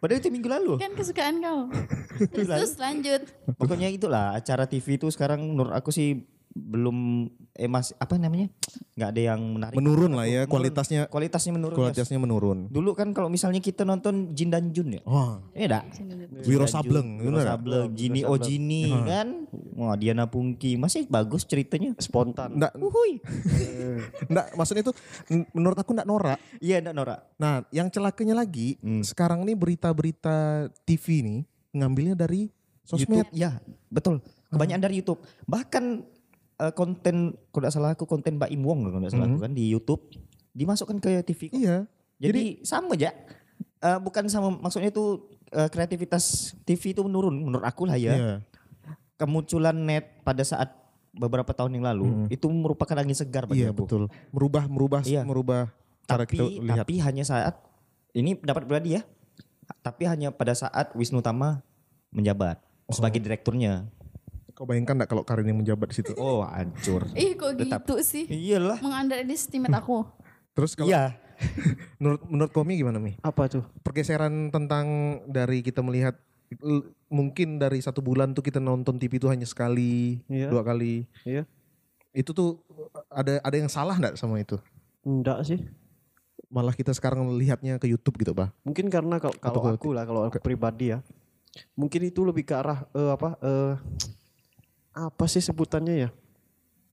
Padahal 0.00 0.20
itu 0.20 0.32
minggu 0.32 0.48
lalu. 0.48 0.72
kan 0.80 0.92
kesukaan 0.96 1.44
kau. 1.44 1.68
terus, 2.32 2.48
terus 2.48 2.74
lanjut. 2.80 3.22
Pokoknya 3.60 3.92
itulah 3.92 4.32
acara 4.32 4.64
TV 4.64 4.96
itu 4.96 5.12
sekarang 5.12 5.44
menurut 5.44 5.76
aku 5.76 5.92
sih 5.92 6.24
belum 6.50 6.96
eh 7.52 7.64
mas 7.64 7.94
apa 7.94 8.14
namanya 8.14 8.50
nggak 8.92 9.08
ada 9.08 9.20
yang 9.24 9.40
menarik 9.40 9.76
Menurun 9.76 10.12
lah 10.12 10.24
ya 10.24 10.42
Menurun. 10.42 10.50
kualitasnya 10.50 11.00
kualitasnya 11.06 11.52
menurun 11.52 11.72
Mas. 11.72 11.82
kualitasnya 11.86 12.18
menurun. 12.18 12.58
dulu 12.66 12.90
kan 12.92 13.08
kalau 13.10 13.26
misalnya 13.26 13.58
kita 13.58 13.82
nonton 13.82 14.34
Jin 14.34 14.50
dan 14.50 14.68
Jun 14.68 14.90
ya 14.90 15.02
Wah, 15.04 15.38
Iya 15.52 15.66
dak 15.72 15.84
Wiro 16.42 16.66
Sableng, 16.66 17.22
Wiro 17.22 17.38
nggak? 17.38 17.46
Sableng 17.46 17.86
Jini 17.92 18.20
Oh 18.24 18.34
Jini 18.34 18.90
kan 19.06 19.46
wah 19.72 19.94
Diana 19.94 20.26
Pungki 20.26 20.74
masih 20.74 21.06
bagus 21.06 21.42
ceritanya 21.42 21.94
Spontan. 21.96 22.58
Nggak, 22.58 22.72
Uhuy. 22.76 23.22
nggak, 24.30 24.46
maksudnya 24.52 24.82
itu 24.82 24.92
menurut 25.50 25.76
aku 25.76 25.90
nggak 25.92 26.04
norak. 26.04 26.38
iya 26.58 26.78
ndak 26.78 26.92
Nora 26.92 27.16
Nah, 27.36 27.64
yang 27.70 27.88
celakanya 27.88 28.36
lagi, 28.36 28.76
Hmm. 28.76 29.00
sekarang 29.00 29.42
nih 29.42 29.54
berita-berita 29.54 30.36
TV 30.84 31.22
nih 31.22 31.40
ngambilnya 31.72 32.12
dari 32.14 32.50
sosmed. 32.82 33.06
YouTube 33.22 33.30
ya 33.32 33.56
betul 33.86 34.18
kebanyakan 34.48 34.82
dari 34.82 34.94
YouTube 34.96 35.18
bahkan 35.44 36.02
eh, 36.60 36.72
konten 36.72 37.16
kalau 37.48 37.62
tidak 37.64 37.72
salah 37.72 37.90
aku 37.92 38.04
konten 38.04 38.36
Mbak 38.36 38.50
Im 38.50 38.62
Wong 38.62 38.84
kalau 38.84 39.00
tidak 39.00 39.12
salah 39.12 39.26
aku 39.26 39.40
kan 39.40 39.52
di 39.52 39.64
YouTube 39.66 40.02
dimasukkan 40.52 40.96
ke 40.98 41.10
TV 41.24 41.40
kok. 41.48 41.56
Iya. 41.56 41.76
Jadi, 42.20 42.60
sama 42.62 42.92
aja. 42.92 43.16
Eh, 43.80 43.98
bukan 43.98 44.28
sama 44.28 44.52
maksudnya 44.52 44.92
itu 44.92 45.24
eh, 45.50 45.66
kreativitas 45.66 46.52
TV 46.62 46.92
itu 46.92 47.00
menurun 47.00 47.32
menurut 47.32 47.64
aku 47.64 47.88
lah 47.88 47.96
ya. 47.96 48.12
Iya. 48.12 48.32
Kemunculan 49.16 49.76
net 49.76 50.20
pada 50.20 50.40
saat 50.40 50.72
beberapa 51.10 51.50
tahun 51.50 51.74
yang 51.74 51.84
lalu 51.84 52.30
itu 52.30 52.46
merupakan 52.48 52.94
angin 52.94 53.12
segar 53.12 53.44
bagi 53.44 53.64
Iya 53.64 53.72
aku. 53.72 53.84
betul. 53.84 54.02
Merubah 54.30 54.64
merubah 54.64 55.00
Iya. 55.02 55.24
merubah 55.24 55.68
cara 56.04 56.24
Tapi 56.24 56.36
kita 56.36 56.44
lihat. 56.64 56.76
tapi 56.80 56.94
hanya 56.98 57.24
saat 57.24 57.54
ini 58.12 58.34
pendapat 58.34 58.64
pribadi 58.64 58.96
ya. 58.96 59.02
Tapi 59.80 60.02
hanya 60.04 60.28
pada 60.30 60.52
saat 60.52 60.92
Wisnu 60.92 61.20
Tama 61.20 61.62
menjabat 62.10 62.58
Oh. 62.84 62.92
sebagai 62.92 63.22
direkturnya. 63.22 63.86
Kau 64.60 64.68
bayangkan 64.68 64.92
enggak 64.92 65.08
kalau 65.16 65.24
Karin 65.24 65.48
yang 65.48 65.56
menjabat 65.56 65.88
di 65.88 66.04
situ? 66.04 66.12
Oh, 66.20 66.44
hancur. 66.44 67.08
Ih 67.16 67.32
kok 67.32 67.56
Tetap. 67.56 67.80
gitu 67.80 67.96
sih. 68.04 68.28
Iyalah. 68.28 68.76
Mengunderestimate 68.84 69.72
aku. 69.72 70.04
Terus 70.60 70.76
kalau 70.76 70.92
Iya. 70.92 71.16
menurut 71.96 72.20
menurut 72.28 72.52
Komi 72.52 72.76
gimana 72.76 73.00
Mi? 73.00 73.16
Apa 73.24 73.48
tuh? 73.48 73.64
Pergeseran 73.80 74.52
tentang 74.52 75.16
dari 75.24 75.64
kita 75.64 75.80
melihat 75.80 76.20
mungkin 77.08 77.56
dari 77.56 77.80
satu 77.80 78.04
bulan 78.04 78.36
tuh 78.36 78.44
kita 78.44 78.60
nonton 78.60 79.00
TV 79.00 79.16
itu 79.16 79.32
hanya 79.32 79.48
sekali, 79.48 80.20
Iya. 80.28 80.52
dua 80.52 80.60
kali. 80.60 81.08
Iya. 81.24 81.48
Itu 82.12 82.36
tuh 82.36 82.60
ada 83.08 83.40
ada 83.40 83.56
yang 83.56 83.72
salah 83.72 83.96
enggak 83.96 84.20
sama 84.20 84.44
itu? 84.44 84.60
Enggak 85.08 85.40
sih. 85.48 85.56
Malah 86.52 86.76
kita 86.76 86.92
sekarang 86.92 87.24
lihatnya 87.32 87.80
ke 87.80 87.88
YouTube 87.88 88.20
gitu, 88.20 88.36
Pak. 88.36 88.52
Mungkin 88.60 88.92
karena 88.92 89.16
kalau, 89.16 89.40
kalau 89.40 89.72
aku 89.72 89.96
lah, 89.96 90.04
kalau 90.04 90.28
aku 90.28 90.36
pribadi 90.36 90.92
ya. 90.92 91.00
Mungkin 91.80 92.12
itu 92.12 92.28
lebih 92.28 92.44
ke 92.44 92.52
arah 92.52 92.84
eh, 92.92 93.08
apa 93.08 93.40
eh, 93.40 93.72
apa 94.92 95.24
sih 95.24 95.38
sebutannya 95.38 95.94
ya? 95.96 96.10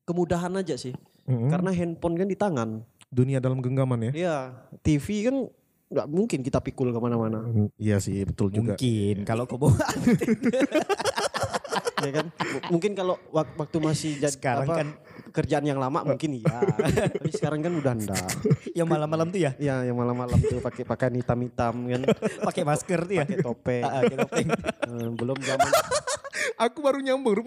Kemudahan 0.04 0.54
aja 0.54 0.74
sih. 0.74 0.94
Mm-mm. 1.24 1.48
Karena 1.48 1.70
handphone 1.70 2.16
kan 2.16 2.26
di 2.26 2.36
tangan. 2.36 2.70
Dunia 3.08 3.38
dalam 3.38 3.58
genggaman 3.58 4.00
ya. 4.04 4.12
Iya, 4.14 4.38
TV 4.80 5.06
kan 5.24 5.36
nggak 5.88 6.08
mungkin 6.08 6.40
kita 6.42 6.60
pikul 6.60 6.90
ke 6.90 6.98
mana-mana. 6.98 7.40
Mm, 7.42 7.72
Iya 7.76 7.98
sih, 7.98 8.22
betul 8.22 8.50
juga. 8.50 8.76
Mungkin 8.76 9.24
kalau 9.24 9.44
kau 9.44 9.56
bawa 9.62 9.76
ya 11.98 12.12
kan? 12.14 12.26
Mungkin 12.70 12.92
kalau 12.94 13.16
wak- 13.30 13.56
waktu 13.58 13.78
masih 13.80 14.12
jadi 14.18 14.30
Sekarang 14.30 14.68
apa, 14.68 14.76
kan- 14.78 14.96
kerjaan 15.30 15.66
yang 15.66 15.78
lama 15.78 16.04
mungkin 16.04 16.38
iya. 16.38 16.60
Tapi 17.10 17.30
sekarang 17.32 17.60
kan 17.60 17.74
udah 17.74 17.94
enggak. 17.94 18.28
yang 18.72 18.86
malam-malam 18.86 19.28
tuh 19.28 19.40
ya 19.40 19.52
Ya, 19.58 19.82
yang 19.82 19.96
malam-malam 19.96 20.38
tuh 20.40 20.60
pakai 20.60 20.84
pakaian 20.84 21.14
hitam-hitam 21.14 21.74
kan, 21.76 22.02
pakai 22.44 22.64
masker 22.64 23.00
tuh 23.02 23.14
ya. 23.14 23.24
pakai 23.24 23.40
topeng. 23.42 23.84
Ah, 23.84 23.90
ah, 23.90 24.02
pakai 24.04 24.18
topeng. 24.20 24.48
Eh, 24.88 25.08
belum 25.14 25.38
zaman 25.38 25.70
Aku 26.58 26.82
baru 26.82 26.98
nyambung, 26.98 27.38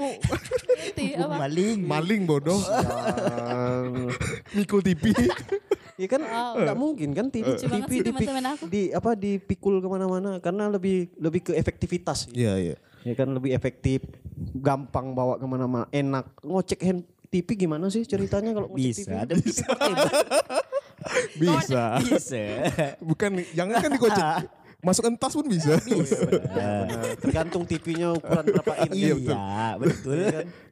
apa? 1.18 1.36
Maling. 1.42 1.82
Maling 1.82 2.22
bodoh. 2.24 2.62
yang 2.62 4.06
Mikul 4.56 4.80
TV. 4.80 5.10
Ya 5.98 6.06
kan 6.06 6.22
Wow. 6.22 6.62
nggak 6.64 6.78
mungkin 6.78 7.08
kan 7.12 7.26
TV, 7.28 7.44
Lucu 7.44 7.66
TV 7.68 7.92
teman-teman 8.06 8.56
aku. 8.56 8.64
di 8.70 8.88
apa 8.88 9.12
dipikul 9.12 9.82
ke 9.82 9.88
mana-mana 9.90 10.38
karena 10.38 10.70
lebih 10.70 11.12
lebih 11.18 11.50
ke 11.50 11.52
efektivitas. 11.52 12.30
Iya, 12.30 12.56
iya. 12.56 12.76
Ya 13.02 13.12
kan 13.12 13.28
lebih 13.28 13.50
efektif, 13.50 14.06
gampang 14.54 15.12
bawa 15.12 15.36
ke 15.36 15.44
mana-mana, 15.44 15.84
enak. 15.90 16.30
Ngocek 16.40 16.80
hand 16.80 17.02
TV 17.28 17.52
gimana 17.58 17.90
sih 17.90 18.06
ceritanya 18.06 18.54
kalau 18.54 18.70
ngocek 18.70 18.80
TV? 18.80 18.96
Bisa 18.96 19.12
ada 19.18 19.34
bisa 19.34 19.66
Bisa. 21.36 21.82
bisa. 21.98 22.42
Bukan 23.00 23.42
jangan 23.52 23.76
kan 23.80 23.90
dikocek. 23.90 24.24
Masukkan 24.80 25.12
tas 25.14 25.32
pun 25.32 25.44
bisa. 25.44 25.76
Benar. 25.76 27.16
Tergantung 27.20 27.62
TV-nya 27.62 28.12
ukuran 28.12 28.44
berapa 28.48 28.72
inch. 28.86 28.96
Iya, 28.96 29.14
betul. 29.14 29.36
Iya, 29.36 29.68
betul. 29.76 30.18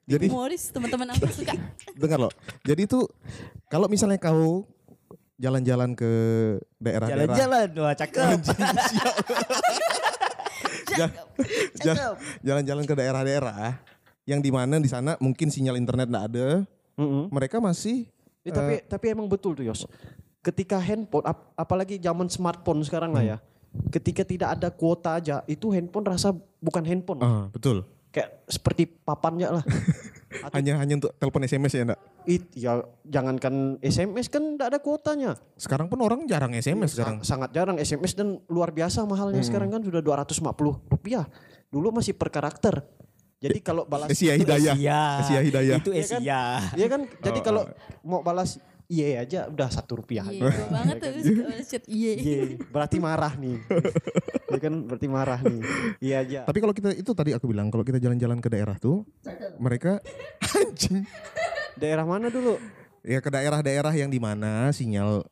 Jadi 0.09 0.27
Humoris 0.27 0.62
teman-teman 0.68 1.07
aku 1.12 1.29
suka. 1.29 1.53
dengar 2.01 2.18
loh. 2.18 2.33
Jadi 2.62 2.81
itu 2.85 3.05
kalau 3.68 3.85
misalnya 3.87 4.16
kau 4.16 4.64
jalan-jalan 5.37 5.92
ke 5.92 6.11
daerah-daerah 6.77 7.37
Jalan-jalan, 7.37 7.68
wah 7.79 7.94
cakep. 7.94 8.38
Ja- 10.88 11.14
ja- 11.79 12.16
jalan-jalan 12.42 12.83
ke 12.83 12.94
daerah-daerah 12.97 13.79
yang 14.25 14.42
di 14.42 14.51
mana 14.51 14.83
di 14.83 14.90
sana 14.90 15.14
mungkin 15.18 15.47
sinyal 15.47 15.79
internet 15.79 16.11
nggak 16.11 16.27
ada, 16.27 16.49
Mm-mm. 16.97 17.31
mereka 17.31 17.62
masih 17.62 18.11
Ya, 18.42 18.51
tapi 18.51 18.81
tapi 18.83 19.12
emang 19.12 19.29
betul 19.29 19.53
tuh 19.53 19.62
Yos. 19.62 19.85
Ketika 20.40 20.81
handphone, 20.81 21.23
ap- 21.23 21.53
apalagi 21.55 22.01
zaman 22.01 22.27
smartphone 22.27 22.81
sekarang 22.81 23.12
lah 23.12 23.21
ya. 23.21 23.37
Ketika 23.89 24.23
tidak 24.25 24.49
ada 24.59 24.69
kuota 24.73 25.17
aja, 25.17 25.45
itu 25.49 25.73
handphone 25.73 26.07
rasa 26.09 26.35
bukan 26.61 26.85
handphone. 26.85 27.21
Ah, 27.21 27.47
betul. 27.49 27.85
Kayak 28.13 28.45
seperti 28.49 28.89
papannya 28.89 29.61
lah. 29.61 29.65
hanya 30.57 30.77
hanya 30.77 31.01
untuk 31.01 31.13
telepon 31.17 31.45
SMS 31.49 31.73
ya 31.73 31.83
enggak? 31.89 32.01
It, 32.29 32.45
ya 32.53 32.85
jangankan 33.09 33.81
SMS 33.81 34.29
kan 34.29 34.45
enggak 34.45 34.77
ada 34.77 34.79
kuotanya. 34.81 35.41
Sekarang 35.57 35.89
pun 35.89 36.01
orang 36.05 36.29
jarang 36.29 36.53
SMS 36.53 36.97
sekarang. 36.97 37.25
Sa- 37.25 37.37
sangat 37.37 37.51
jarang 37.57 37.81
SMS 37.81 38.13
dan 38.13 38.37
luar 38.53 38.73
biasa 38.73 39.09
mahalnya 39.09 39.41
sekarang 39.41 39.73
kan 39.73 39.81
sudah 39.81 40.05
250 40.05 40.93
rupiah. 40.93 41.25
Dulu 41.73 42.01
masih 42.01 42.13
per 42.17 42.29
karakter. 42.29 42.85
Jadi 43.39 43.63
kalau 43.63 43.87
balas 43.87 44.11
Asia 44.11 44.35
Hidayah. 44.35 44.75
Asia. 44.75 45.01
Asia 45.23 45.41
Hidayah. 45.41 45.77
Itu 45.79 45.91
Asia. 45.95 46.41
Iya 46.75 46.87
kan? 46.91 47.07
Jadi 47.07 47.39
kalau 47.41 47.71
mau 48.03 48.21
balas 48.21 48.59
iya 48.88 49.22
aja 49.22 49.46
udah 49.53 49.68
satu 49.68 50.01
rupiah. 50.01 50.24
Iya 50.27 50.48
banget 50.72 50.96
tuh 50.98 51.11
chat 51.68 51.85
iya. 51.87 52.12
Iya, 52.16 52.42
berarti 52.72 52.96
marah 52.98 53.33
nih. 53.37 53.57
Iya 54.48 54.61
kan 54.64 54.74
berarti 54.88 55.07
marah 55.12 55.40
nih. 55.44 55.61
Iya 56.01 56.16
aja. 56.24 56.40
Tapi 56.48 56.59
kalau 56.64 56.72
kita 56.72 56.96
itu 56.96 57.12
tadi 57.12 57.37
aku 57.37 57.53
bilang 57.53 57.68
kalau 57.68 57.85
kita 57.85 58.01
jalan-jalan 58.01 58.40
ke 58.40 58.48
daerah 58.48 58.81
tuh 58.81 59.05
mereka 59.61 60.01
anjing 60.57 61.05
Daerah 61.77 62.09
mana 62.09 62.33
dulu? 62.33 62.57
ya 63.07 63.22
ke 63.22 63.31
daerah-daerah 63.31 63.94
yang 63.94 64.11
di 64.11 64.18
mana 64.18 64.72
sinyal 64.74 65.22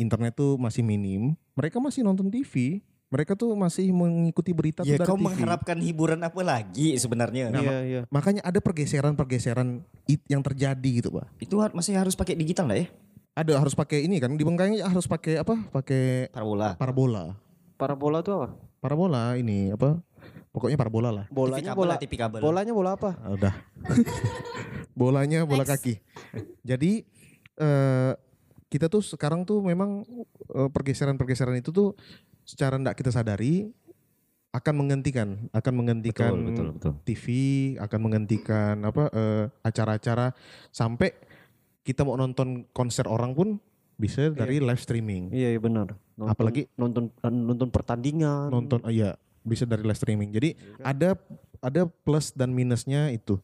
internet 0.00 0.32
tuh 0.32 0.56
masih 0.56 0.80
minim, 0.80 1.36
mereka 1.52 1.76
masih 1.76 2.00
nonton 2.00 2.32
TV. 2.32 2.80
Mereka 3.10 3.34
tuh 3.34 3.58
masih 3.58 3.90
mengikuti 3.90 4.54
berita 4.54 4.86
Ya 4.86 4.94
tuh 4.94 5.02
dari 5.02 5.08
kau 5.10 5.18
TV. 5.18 5.26
mengharapkan 5.26 5.76
hiburan 5.76 6.22
apa 6.22 6.40
lagi 6.40 6.94
sebenarnya? 6.94 7.50
Iya, 7.50 7.78
iya. 7.82 8.00
Makanya 8.06 8.38
ada 8.40 8.62
pergeseran-pergeseran 8.62 9.82
it- 10.06 10.22
yang 10.26 10.38
terjadi 10.40 10.90
gitu, 10.94 11.10
Pak. 11.10 11.26
Itu 11.42 11.58
masih 11.74 11.98
harus 11.98 12.14
pakai 12.14 12.38
digital 12.38 12.70
lah 12.70 12.78
ya? 12.78 12.86
Ada 13.34 13.58
harus 13.58 13.74
pakai 13.74 14.06
ini 14.06 14.22
kan 14.22 14.30
di 14.30 14.46
Bengkayanya 14.46 14.86
harus 14.86 15.10
pakai 15.10 15.42
apa? 15.42 15.58
Pakai 15.72 16.30
Parabola. 16.30 16.78
parabola. 16.78 17.24
Parabola 17.74 18.18
tuh 18.22 18.32
apa? 18.36 18.48
Parabola 18.78 19.22
ini 19.34 19.74
apa? 19.74 19.98
Pokoknya 20.50 20.78
parabola 20.78 21.10
lah. 21.10 21.26
Bolanya 21.30 21.74
kabel 21.74 21.78
bola. 21.82 21.90
lah, 21.90 21.98
TV 21.98 22.12
kabel. 22.14 22.38
Bolanya 22.38 22.72
bola 22.72 22.90
apa? 22.94 23.10
Ah, 23.18 23.34
udah. 23.34 23.54
Bolanya 24.94 25.42
bola 25.42 25.62
kaki. 25.64 25.98
Jadi 26.62 27.02
eh 27.56 28.12
kita 28.70 28.86
tuh 28.86 29.02
sekarang 29.02 29.42
tuh 29.42 29.58
memang 29.60 30.06
eh, 30.48 30.70
pergeseran-pergeseran 30.70 31.58
itu 31.58 31.68
tuh 31.68 31.98
secara 32.42 32.78
tidak 32.78 32.94
kita 32.94 33.10
sadari 33.10 33.68
akan 34.50 34.74
menggantikan, 34.76 35.46
akan 35.50 35.72
menggantikan 35.76 36.34
Betul, 36.34 36.46
betul, 36.46 36.66
betul. 36.74 36.92
TV, 37.04 37.24
akan 37.78 37.98
menggantikan 38.00 38.82
apa 38.82 39.06
eh, 39.10 39.44
acara-acara 39.60 40.34
sampai 40.70 41.14
kita 41.80 42.02
mau 42.02 42.14
nonton 42.14 42.66
konser 42.70 43.06
orang 43.06 43.30
pun 43.30 43.58
bisa 43.94 44.30
dari 44.30 44.58
live 44.58 44.80
streaming. 44.80 45.30
Iya, 45.30 45.54
iya 45.54 45.60
benar. 45.60 45.94
Nonton- 46.14 46.30
Apalagi- 46.30 46.66
nonton 46.74 47.14
nonton 47.22 47.68
pertandingan. 47.68 48.50
nonton 48.50 48.80
iya 48.88 49.14
bisa 49.42 49.64
dari 49.64 49.82
live 49.82 49.96
streaming. 49.96 50.30
Jadi 50.30 50.54
Iya 50.54 50.82
ada 50.82 51.10
ada 51.60 51.82
plus 51.86 52.32
dan 52.32 52.50
minusnya 52.50 53.12
itu. 53.12 53.38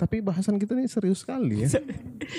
Tapi 0.00 0.24
bahasan 0.24 0.56
kita 0.56 0.72
ini 0.72 0.88
serius 0.88 1.20
sekali 1.20 1.60
ya. 1.60 1.68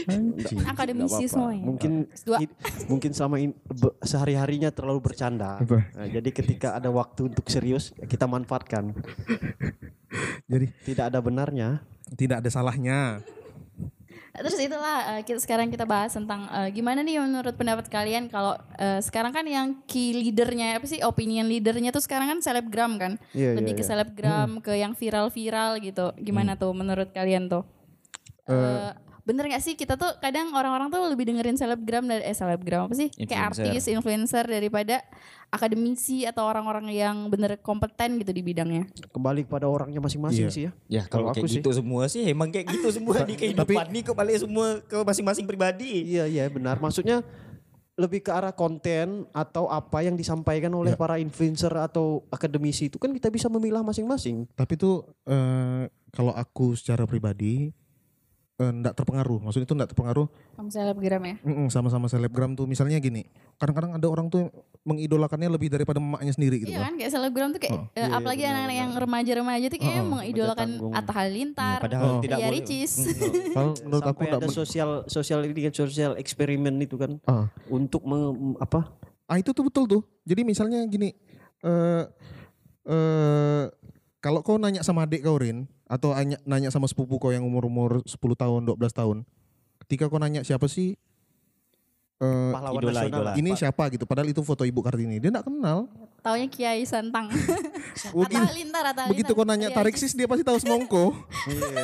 Anjing. 0.09 0.65
Akademisi 0.65 1.29
semua 1.29 1.53
ya. 1.53 1.61
Mungkin 1.61 2.09
Dua. 2.25 2.41
i- 2.41 2.49
mungkin 2.89 3.13
sama 3.13 3.37
in- 3.37 3.53
be- 3.69 3.93
sehari-harinya 4.01 4.73
terlalu 4.73 4.97
bercanda. 4.99 5.61
Apa? 5.61 5.85
Nah, 5.93 6.09
jadi 6.09 6.29
ketika 6.33 6.73
ada 6.73 6.89
waktu 6.89 7.29
untuk 7.29 7.45
serius 7.45 7.93
kita 8.01 8.25
manfaatkan. 8.25 8.97
Jadi 10.49 10.73
Tidak 10.83 11.05
ada 11.13 11.21
benarnya. 11.21 11.85
tidak 12.11 12.41
ada 12.41 12.49
salahnya. 12.49 13.21
Terus 14.31 14.55
itulah 14.63 15.19
eh, 15.19 15.21
kita 15.27 15.43
sekarang 15.43 15.67
kita 15.67 15.83
bahas 15.83 16.15
tentang 16.15 16.47
eh, 16.47 16.71
gimana 16.71 17.03
nih 17.03 17.19
menurut 17.19 17.51
pendapat 17.59 17.91
kalian 17.91 18.31
kalau 18.31 18.55
eh, 18.79 19.03
sekarang 19.03 19.35
kan 19.35 19.43
yang 19.43 19.83
key 19.83 20.15
leadernya 20.15 20.79
apa 20.79 20.87
sih 20.87 21.03
opinion 21.03 21.51
leadernya 21.51 21.91
tuh 21.91 21.99
sekarang 21.99 22.31
kan 22.31 22.39
selebgram 22.39 22.95
kan? 22.95 23.19
Iya, 23.35 23.59
lebih 23.59 23.75
iya, 23.75 23.79
ke 23.79 23.83
iya. 23.83 23.89
selebgram 23.91 24.49
ke 24.63 24.71
yang 24.79 24.93
viral-viral 24.95 25.83
gitu. 25.83 26.15
Gimana 26.15 26.55
tuh 26.55 26.71
menurut 26.71 27.11
kalian 27.11 27.51
tuh? 27.51 27.67
Eh, 28.47 28.91
bener 29.31 29.47
gak 29.47 29.63
sih 29.63 29.73
kita 29.73 29.95
tuh 29.95 30.11
kadang 30.19 30.51
orang-orang 30.51 30.87
tuh 30.87 30.99
lebih 31.07 31.23
dengerin 31.25 31.55
selebgram 31.55 32.03
dari 32.03 32.21
eh 32.21 32.31
selebgram 32.31 32.85
apa 32.85 32.93
sih 32.93 33.07
kayak 33.09 33.31
Influencer. 33.49 33.63
artis 33.63 33.83
influencer 33.87 34.43
daripada 34.43 34.99
akademisi 35.47 36.23
atau 36.23 36.43
orang-orang 36.43 36.87
yang 36.89 37.27
bener 37.27 37.55
kompeten 37.57 38.15
gitu 38.17 38.29
di 38.29 38.41
bidangnya 38.41 38.87
Kembali 39.09 39.43
kepada 39.43 39.65
orangnya 39.65 39.99
masing-masing 39.99 40.39
Iya. 40.41 40.49
sih 40.49 40.63
ya. 40.63 40.71
Ya 40.91 41.03
Kalau 41.05 41.27
kalau 41.27 41.27
aku 41.29 41.35
kayak 41.37 41.49
sih- 41.49 41.59
gitu 41.59 41.71
semua 41.73 42.03
sih 42.05 42.23
emang 42.25 42.49
kayak 42.49 42.67
gitu 42.69 42.87
semua 42.97 43.15
di 43.21 43.33
kehidupan 43.33 43.87
nih 43.87 44.01
kok 44.01 44.13
balik 44.13 44.35
semua 44.37 44.67
ke 44.81 44.97
masing-masing 44.99 45.45
pribadi. 45.45 46.07
Iya 46.09 46.23
iya 46.25 46.43
benar. 46.47 46.75
Maksudnya 46.77 47.23
lebih 47.93 48.19
ke 48.19 48.31
arah 48.31 48.49
konten 48.49 49.27
atau 49.29 49.67
apa 49.67 50.01
yang 50.01 50.15
disampaikan 50.15 50.71
oleh 50.71 50.95
para 50.95 51.15
influencer 51.17 51.69
atau 51.69 52.23
akademisi 52.27 52.87
itu 52.87 52.97
kan 52.97 53.11
kita 53.11 53.27
bisa 53.27 53.45
memilah 53.45 53.79
masing-masing. 53.81 54.47
Tapi 54.51 54.73
tuh 54.73 55.03
eh, 55.23 55.85
kalau 56.09 56.31
aku 56.33 56.73
secara 56.73 57.03
pribadi 57.03 57.69
enggak 58.63 58.93
terpengaruh. 58.93 59.39
Maksudnya 59.39 59.65
itu 59.65 59.73
enggak 59.73 59.89
terpengaruh 59.89 60.27
sama 60.53 60.69
selebgram 60.69 61.21
ya 61.23 61.35
mm-mm, 61.41 61.67
sama-sama 61.67 62.05
selebgram 62.05 62.53
tuh. 62.53 62.65
Misalnya 62.65 62.97
gini, 62.97 63.25
kadang-kadang 63.55 63.97
ada 63.97 64.05
orang 64.05 64.27
tuh 64.27 64.53
mengidolakannya 64.81 65.49
lebih 65.49 65.69
daripada 65.69 65.97
emaknya 65.97 66.29
sendiri 66.31 66.61
gitu. 66.61 66.69
Iya 66.69 66.81
kan 66.83 66.93
kayak 66.95 67.11
selebgram 67.11 67.49
tuh 67.49 67.59
kayak 67.59 67.73
eh, 67.91 67.99
Iya, 67.99 68.07
apalagi 68.11 68.41
benar, 68.41 68.53
anak-anak 68.53 68.75
yang 68.77 68.91
remaja-remaja 68.95 69.65
tuh 69.67 69.79
kayak 69.79 70.03
mengidolakan 70.03 70.67
tanggung. 70.69 70.93
Atta 70.93 71.11
Halilintar, 71.15 71.77
Ya, 71.77 71.83
padahal 71.83 72.11
tidak 72.19 72.37
Ria 72.37 72.43
boleh. 72.43 72.55
Ricis. 72.55 72.91
Kalau 73.55 73.71
menurut 73.81 74.05
aku 74.05 74.19
ada 74.23 74.47
sosial 74.47 74.89
sosial 75.07 75.39
ini 75.43 75.61
kan 75.65 75.73
sosial 75.73 76.13
eksperimen 76.15 76.77
itu 76.77 76.95
kan 76.95 77.17
Ah. 77.25 77.49
untuk 77.67 78.03
me- 78.03 78.57
apa? 78.57 78.85
Ah 79.25 79.37
itu 79.37 79.49
tuh 79.49 79.63
betul 79.63 79.87
tuh. 79.87 80.01
Jadi 80.21 80.41
misalnya 80.43 80.83
gini, 80.85 81.15
eh 81.61 82.03
eh 82.83 83.63
kalau 84.21 84.45
kau 84.45 84.61
nanya 84.61 84.85
sama 84.85 85.09
adik 85.09 85.25
kau 85.25 85.35
Rin 85.41 85.65
atau 85.89 86.13
nanya, 86.13 86.37
nanya 86.45 86.69
sama 86.69 86.85
sepupu 86.85 87.17
kau 87.17 87.33
yang 87.33 87.41
umur-umur 87.41 88.05
10 88.05 88.15
tahun, 88.37 88.61
12 88.69 88.93
tahun. 88.93 89.17
Ketika 89.83 90.07
kau 90.07 90.21
nanya 90.21 90.45
siapa 90.45 90.69
sih 90.69 90.93
eh 92.21 92.53
Pahlawan 92.53 92.77
Idola, 92.85 92.93
nasional. 93.01 93.17
idola. 93.17 93.31
ini 93.33 93.49
siapa 93.57 93.83
gitu, 93.89 94.05
padahal 94.05 94.29
itu 94.29 94.45
foto 94.45 94.61
Ibu 94.61 94.85
Kartini. 94.85 95.17
Dia 95.17 95.33
enggak 95.33 95.49
kenal. 95.49 95.89
Taunya 96.21 96.45
Kiai 96.47 96.85
Santang. 96.85 97.27
Oh, 98.15 98.23
Atta. 98.23 98.47
Halilintar, 98.47 98.87
Atta 98.87 99.11
Begitu 99.11 99.35
kau 99.35 99.43
nanya 99.43 99.67
tarik 99.67 99.99
sis 99.99 100.15
dia 100.15 100.23
pasti 100.23 100.47
tahu 100.47 100.55
semongko. 100.63 101.11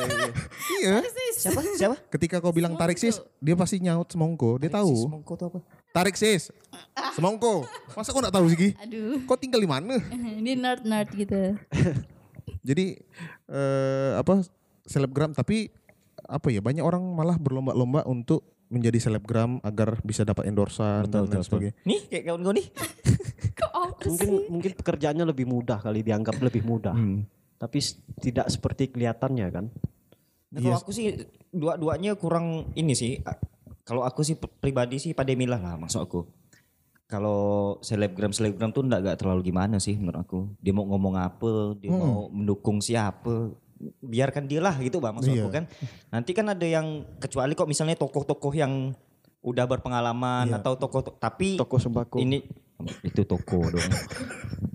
iya. 0.80 1.04
Siapa? 1.36 1.60
Siapa? 1.76 2.00
Ketika 2.08 2.40
kau 2.40 2.48
bilang 2.48 2.80
tarik 2.80 2.96
sis, 2.96 3.20
dia 3.44 3.52
pasti 3.52 3.76
nyaut 3.76 4.08
semongko. 4.08 4.56
Dia 4.56 4.72
tahu. 4.72 5.04
Semongko 5.04 5.32
tuh 5.36 5.46
apa? 5.52 5.58
Tarik 5.92 6.16
sis. 6.16 6.48
Semongko. 7.12 7.68
Masa 7.92 8.08
kau 8.16 8.24
enggak 8.24 8.34
tahu 8.40 8.46
sih? 8.56 8.72
Aduh, 8.80 9.20
Kau 9.28 9.36
tinggal 9.36 9.60
di 9.60 9.68
mana? 9.68 10.00
ini 10.40 10.56
nerd-nerd 10.56 11.12
gitu. 11.12 11.60
Jadi 12.64 12.96
eh, 13.50 14.12
apa 14.16 14.44
selebgram 14.88 15.36
tapi 15.36 15.68
apa 16.28 16.48
ya 16.50 16.60
banyak 16.60 16.82
orang 16.82 17.02
malah 17.14 17.36
berlomba-lomba 17.38 18.04
untuk 18.08 18.58
menjadi 18.68 19.08
selebgram 19.08 19.64
agar 19.64 19.96
bisa 20.04 20.28
dapat 20.28 20.48
endorsan 20.52 21.08
dan 21.08 21.24
lain 21.24 21.44
sebagainya. 21.44 21.74
Nih 21.88 22.00
kayak 22.08 22.24
kawan 22.28 22.40
kau 22.44 22.54
nih. 22.54 22.66
Mungkin 23.98 24.30
mungkin 24.48 24.72
pekerjaannya 24.78 25.24
lebih 25.26 25.44
mudah 25.48 25.82
kali 25.82 26.06
dianggap 26.06 26.38
lebih 26.38 26.62
mudah. 26.62 26.94
Hmm. 26.94 27.26
Tapi 27.58 27.82
tidak 28.22 28.46
seperti 28.48 28.94
kelihatannya 28.94 29.46
kan. 29.50 29.66
Nah, 30.54 30.60
kalau 30.62 30.78
aku 30.78 30.92
sih 30.94 31.12
dua-duanya 31.50 32.14
kurang 32.14 32.70
ini 32.78 32.94
sih. 32.94 33.18
Kalau 33.82 34.04
aku 34.04 34.22
sih 34.22 34.36
pribadi 34.38 35.00
sih 35.00 35.12
pada 35.16 35.32
milah 35.34 35.58
lah 35.58 35.74
maksud 35.80 36.00
aku. 36.04 36.20
Kalau 37.08 37.40
selebgram 37.80 38.30
selebgram 38.30 38.68
tuh 38.68 38.84
enggak, 38.84 39.00
enggak 39.00 39.18
terlalu 39.18 39.40
gimana 39.42 39.80
sih 39.80 39.96
menurut 39.96 40.20
aku. 40.20 40.40
Dia 40.60 40.70
mau 40.70 40.84
ngomong 40.84 41.16
apa, 41.16 41.72
dia 41.74 41.88
mau 41.88 42.28
mendukung 42.28 42.78
siapa, 42.78 43.48
biarkan 43.98 44.44
dia 44.44 44.60
lah 44.60 44.76
gitu 44.76 45.00
bang 45.00 45.16
maksud 45.16 45.32
aku 45.32 45.40
Iya. 45.40 45.48
kan. 45.50 45.64
Nanti 46.10 46.30
kan 46.32 46.46
ada 46.46 46.66
yang 46.68 46.86
kecuali 47.16 47.52
kok 47.52 47.64
misalnya 47.64 47.96
tokoh-tokoh 47.96 48.52
yang 48.52 48.92
udah 49.40 49.64
berpengalaman 49.64 50.52
atau 50.52 50.76
tokoh 50.76 51.00
tapi 51.14 51.56
Toko 51.56 51.80
sembako. 51.80 52.20
ini 52.20 52.44
itu 53.00 53.24
toko 53.24 53.64
dong. 53.64 53.88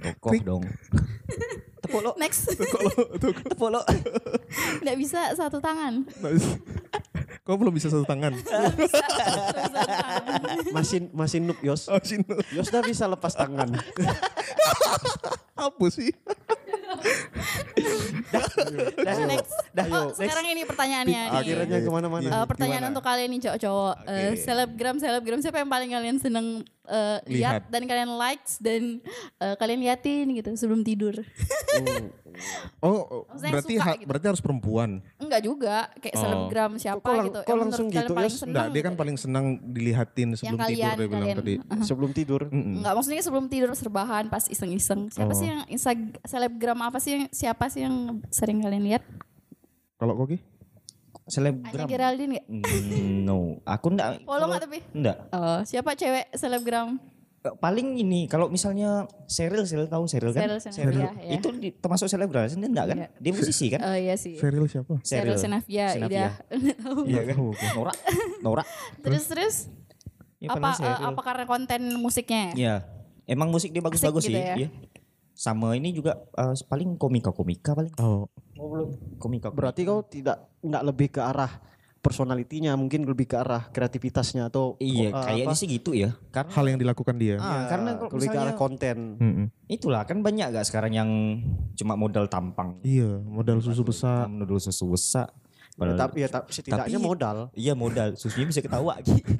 Tokoh 0.01 0.33
dong. 0.41 0.63
Tepuk 1.83 1.99
lo, 1.99 2.15
Next, 2.15 2.47
tepuk 3.43 3.69
lo. 3.69 3.83
nggak 4.81 4.97
bisa 4.97 5.35
satu 5.35 5.59
tangan. 5.59 6.07
Kau 7.43 7.59
belum 7.59 7.75
bisa 7.75 7.91
satu 7.91 8.07
tangan. 8.07 8.31
Masin 10.71 11.11
masin 11.11 11.43
noob 11.51 11.59
Yos. 11.59 11.91
Oh, 11.91 11.99
Cino. 11.99 12.39
Yos 12.55 12.71
dah 12.71 12.79
bisa 12.79 13.03
lepas 13.03 13.35
tangan. 13.35 13.67
Apa 15.59 15.85
sih? 15.91 16.15
Dah, 18.31 19.17
Next. 19.27 19.53
dah. 19.75 19.85
Oh, 19.91 20.07
sekarang 20.15 20.55
ini 20.55 20.63
pertanyaannya 20.63 21.21
nih. 21.29 21.35
Akhirnya 21.35 21.77
ke 21.83 21.91
mana-mana. 21.91 22.27
Eh, 22.31 22.45
pertanyaan 22.47 22.95
untuk 22.95 23.03
kalian 23.03 23.29
nih 23.35 23.41
cowok-cowok. 23.43 23.95
Eh, 24.07 24.33
selebgram, 24.39 24.95
selebgram 25.03 25.39
siapa 25.43 25.59
yang 25.59 25.69
paling 25.69 25.91
kalian 25.91 26.17
seneng 26.23 26.47
eh, 26.87 27.19
lihat 27.27 27.67
Lihat. 27.67 27.71
dan 27.75 27.83
kalian 27.83 28.11
likes 28.15 28.55
dan 28.63 29.03
kalian 29.59 29.79
liatin 29.83 30.31
gitu 30.31 30.49
sebelum 30.55 30.81
tidur. 30.87 31.11
Oh, 32.79 33.23
Maksudnya 33.25 33.51
berarti 33.51 33.73
suka 33.73 33.83
ha- 33.83 33.95
gitu. 33.95 34.07
berarti 34.07 34.25
harus 34.27 34.41
perempuan. 34.41 34.89
Enggak 35.15 35.41
juga, 35.41 35.75
kayak 35.97 36.13
Oh. 36.13 36.21
selebgram 36.21 36.71
siapa 36.75 36.99
Kok 36.99 37.11
lang- 37.11 37.25
gitu. 37.25 37.39
kok 37.39 37.47
Yang 37.47 37.59
langsung 37.59 37.87
kalian 37.87 38.03
gitu, 38.03 38.13
seneng 38.33 38.49
Enggak, 38.49 38.65
dia 38.67 38.81
kan 38.81 38.87
gitu. 38.87 38.99
paling 38.99 39.17
senang 39.17 39.45
dilihatin 39.63 40.29
sebelum 40.33 40.51
tidur 40.55 40.63
kalian, 40.65 40.93
dia 40.93 41.05
bilang 41.05 41.21
kalian. 41.23 41.37
tadi. 41.37 41.53
Sebelum 41.83 42.11
tidur. 42.11 42.41
Enggak, 42.45 42.93
maksudnya 42.93 43.21
sebelum 43.21 43.45
tidur 43.47 43.69
serbahan 43.71 44.25
pas 44.27 44.43
iseng-iseng. 44.45 45.01
Siapa 45.09 45.27
Oh. 45.27 45.35
sih 45.35 45.47
yang 45.47 45.61
Instagram 45.65 45.93
selebgram 46.23 46.79
apa 46.81 46.97
sih 46.97 47.11
yang 47.11 47.23
siapa 47.29 47.65
sih 47.67 47.81
yang 47.81 47.95
sering 48.29 48.59
kalian 48.59 48.83
lihat? 48.83 49.03
Kalau 49.95 50.15
Koki? 50.15 50.41
Anya 51.15 51.29
selebgram. 51.29 51.87
Geraldine 51.87 52.31
gak? 52.33 52.45
Mm, 52.49 53.23
no, 53.23 53.37
aku 53.63 53.87
enggak. 53.89 54.19
Follow 54.21 54.43
nggak 54.45 54.61
tapi? 54.61 54.79
Enggak. 54.91 55.17
Oh, 55.29 55.63
siapa 55.63 55.93
cewek 55.93 56.27
selebgram? 56.33 56.99
Paling 57.43 57.99
ini 57.99 58.23
kalau 58.25 58.47
misalnya 58.47 59.03
Cheryl, 59.27 59.67
Cheryl 59.67 59.91
tahu 59.91 60.07
Cheryl 60.07 60.31
kan? 60.31 60.47
Cheryl 60.47 60.59
Senavia, 60.63 61.11
ya. 61.19 61.35
Itu 61.35 61.51
di- 61.51 61.75
termasuk 61.75 62.07
selebgram, 62.07 62.47
enggak 62.47 62.85
kan? 62.87 62.97
Iya. 62.97 63.07
Dia 63.19 63.31
musisi 63.35 63.65
kan? 63.67 63.79
Oh 63.83 63.91
iya 63.93 64.15
sih. 64.15 64.39
Serial 64.39 64.63
siapa? 64.65 64.95
Cheryl 65.03 65.35
Senavia, 65.35 65.91
Senavia. 65.91 66.31
Ida. 66.47 66.71
Tahu. 66.79 67.03
Iya 67.03 67.21
kan? 67.27 67.35
Nora, 67.75 67.93
Nora. 68.39 68.63
terus 69.03 69.27
terus 69.27 69.55
Ya, 70.39 70.55
apa 70.55 70.71
Cheryl. 70.71 71.03
apa 71.03 71.21
karena 71.21 71.43
konten 71.43 71.81
musiknya? 71.99 72.55
Iya. 72.55 72.75
Emang 73.23 73.51
musik 73.51 73.71
dia 73.71 73.79
bagus-bagus 73.79 74.23
gitu 74.23 74.35
sih. 74.35 74.39
ya? 74.39 74.55
Iya. 74.57 74.69
Sama 75.33 75.75
ini 75.75 75.91
juga 75.91 76.23
eh, 76.33 76.55
paling 76.63 76.95
komika-komika 76.95 77.75
paling. 77.75 77.91
Oh, 77.99 78.27
Komika. 79.17 79.51
Berarti 79.51 79.83
kau 79.83 79.99
tidak 80.01 80.47
nggak 80.59 80.83
lebih 80.85 81.07
ke 81.09 81.19
arah 81.19 81.59
personalitinya, 82.03 82.75
mungkin 82.75 83.07
lebih 83.07 83.25
ke 83.25 83.39
arah 83.39 83.71
kreativitasnya 83.71 84.51
atau 84.51 84.75
Iya, 84.77 85.07
eh, 85.07 85.11
kayaknya 85.15 85.47
apa? 85.47 85.55
sih 85.55 85.67
gitu 85.71 85.95
ya. 85.95 86.11
Karena 86.29 86.51
hal 86.51 86.65
yang 86.67 86.77
dilakukan 86.77 87.15
dia. 87.15 87.39
Ah, 87.39 87.65
karena 87.65 87.95
kalau 87.95 88.11
lebih 88.11 88.27
ke 88.27 88.35
arah 88.35 88.51
misalnya 88.51 88.59
konten. 88.59 88.97
Mm-mm. 89.17 89.47
itulah 89.65 90.03
kan 90.03 90.19
banyak 90.19 90.51
gak 90.51 90.67
sekarang 90.67 90.91
yang 90.91 91.09
cuma 91.73 91.95
modal 91.95 92.27
tampang. 92.27 92.77
Iya, 92.83 93.23
modal 93.23 93.57
susu 93.57 93.81
besar. 93.81 94.27
Menurut 94.27 94.59
susu 94.59 94.85
besar. 94.85 95.31
Ya, 95.73 95.79
Padahal- 95.79 96.01
tapi 96.03 96.17
ya 96.19 96.29
tapi 96.29 96.49
setidaknya 96.51 96.93
Tapi- 96.93 97.07
modal. 97.07 97.37
Iya 97.55 97.73
modal, 97.73 98.13
susunya 98.13 98.45
bisa 98.45 98.59
ketawa 98.59 98.99
gitu. 98.99 99.23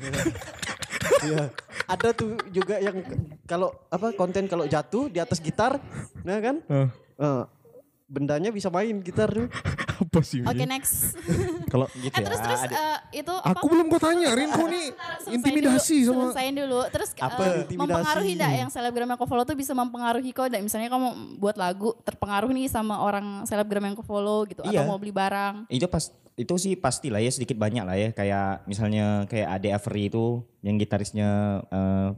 Iya. 1.24 1.56
Ada 1.86 2.12
tuh 2.12 2.36
juga 2.50 2.80
yang 2.80 3.00
kalau 3.44 3.72
apa 3.88 4.12
konten 4.12 4.44
kalau 4.46 4.64
jatuh 4.66 5.08
di 5.08 5.20
atas 5.20 5.40
gitar, 5.40 5.80
nah 6.22 6.40
kan? 6.40 6.60
Eh, 6.66 6.88
Eh, 7.14 7.44
bendanya 8.06 8.50
bisa 8.50 8.68
main 8.68 9.00
gitar 9.00 9.30
tuh. 9.30 9.48
Apa 10.04 10.20
sih? 10.22 10.44
Oke 10.44 10.64
next. 10.64 11.16
Kalau 11.72 11.88
gitu 11.96 12.12
eh 12.12 12.22
terus 12.22 12.38
ya. 12.38 12.46
terus 12.46 12.62
Ada- 12.62 12.76
eh, 12.76 12.98
itu 13.18 13.34
apa? 13.34 13.56
aku 13.56 13.66
belum 13.66 13.86
kau 13.88 13.98
tanya, 13.98 14.30
Rin, 14.32 14.50
kau 14.50 14.68
nih 14.68 14.94
intimidasi 15.30 16.04
dulu, 16.04 16.12
sama 16.14 16.24
Selesaiin 16.30 16.56
dulu. 16.56 16.80
Terus 16.88 17.10
Apa 17.16 17.42
eh, 17.42 17.52
intimidasi? 17.64 17.82
mempengaruhi 17.82 18.32
enggak 18.34 18.52
yang 18.54 18.70
selebgram 18.70 19.08
yang 19.08 19.18
kau 19.18 19.26
follow 19.26 19.44
tuh 19.44 19.56
bisa 19.56 19.72
mempengaruhi 19.72 20.30
kau 20.30 20.46
enggak? 20.46 20.62
Misalnya 20.62 20.88
kamu 20.88 21.08
buat 21.38 21.56
lagu 21.56 21.96
terpengaruh 22.02 22.52
nih 22.52 22.68
sama 22.68 23.00
orang 23.00 23.44
selebgram 23.44 23.82
yang 23.82 23.96
kau 23.96 24.04
follow 24.04 24.46
gitu 24.46 24.62
Iya. 24.62 24.84
atau 24.84 24.84
mau 24.86 24.98
beli 24.98 25.10
barang. 25.10 25.66
itu 25.68 25.86
pas 25.86 26.04
itu 26.34 26.54
sih 26.58 26.74
pasti 26.74 27.08
lah 27.08 27.18
ya 27.18 27.30
sedikit 27.30 27.54
banyak 27.56 27.82
lah 27.82 27.94
ya 27.94 28.10
kayak 28.10 28.66
misalnya 28.66 29.30
kayak 29.30 29.54
Ade 29.54 29.70
Avery 29.70 30.10
itu 30.10 30.42
yang 30.60 30.76
gitarisnya 30.76 31.30
eh, 31.64 32.10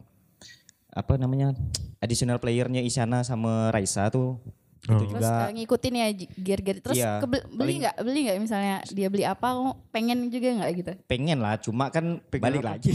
apa 0.89 1.13
namanya 1.15 1.51
additional 1.99 2.39
playernya 2.39 2.79
Isyana 2.79 3.21
sama 3.21 3.67
Raisa 3.69 4.07
tuh 4.07 4.39
itu 4.85 4.93
Terus 4.93 5.09
juga 5.11 5.29
eh, 5.41 5.51
ngikutin 5.55 5.93
ya 5.93 6.07
gear-gear. 6.35 6.77
Terus 6.79 6.95
Iya, 6.95 7.11
kebe- 7.17 7.41
beli 7.43 7.57
paling- 7.57 7.79
nggak? 7.81 7.95
Beli 7.99 8.19
nggak 8.21 8.37
misalnya 8.39 8.75
dia 8.87 9.07
beli 9.07 9.23
apa? 9.23 9.47
Kamu 9.47 9.71
pengen 9.89 10.17
juga 10.29 10.47
nggak 10.55 10.71
gitu? 10.75 10.91
pengen 11.05 11.37
lah 11.39 11.57
cuma 11.57 11.89
kan 11.89 12.05
balik 12.31 12.61
apa? 12.61 12.77
lagi 12.77 12.91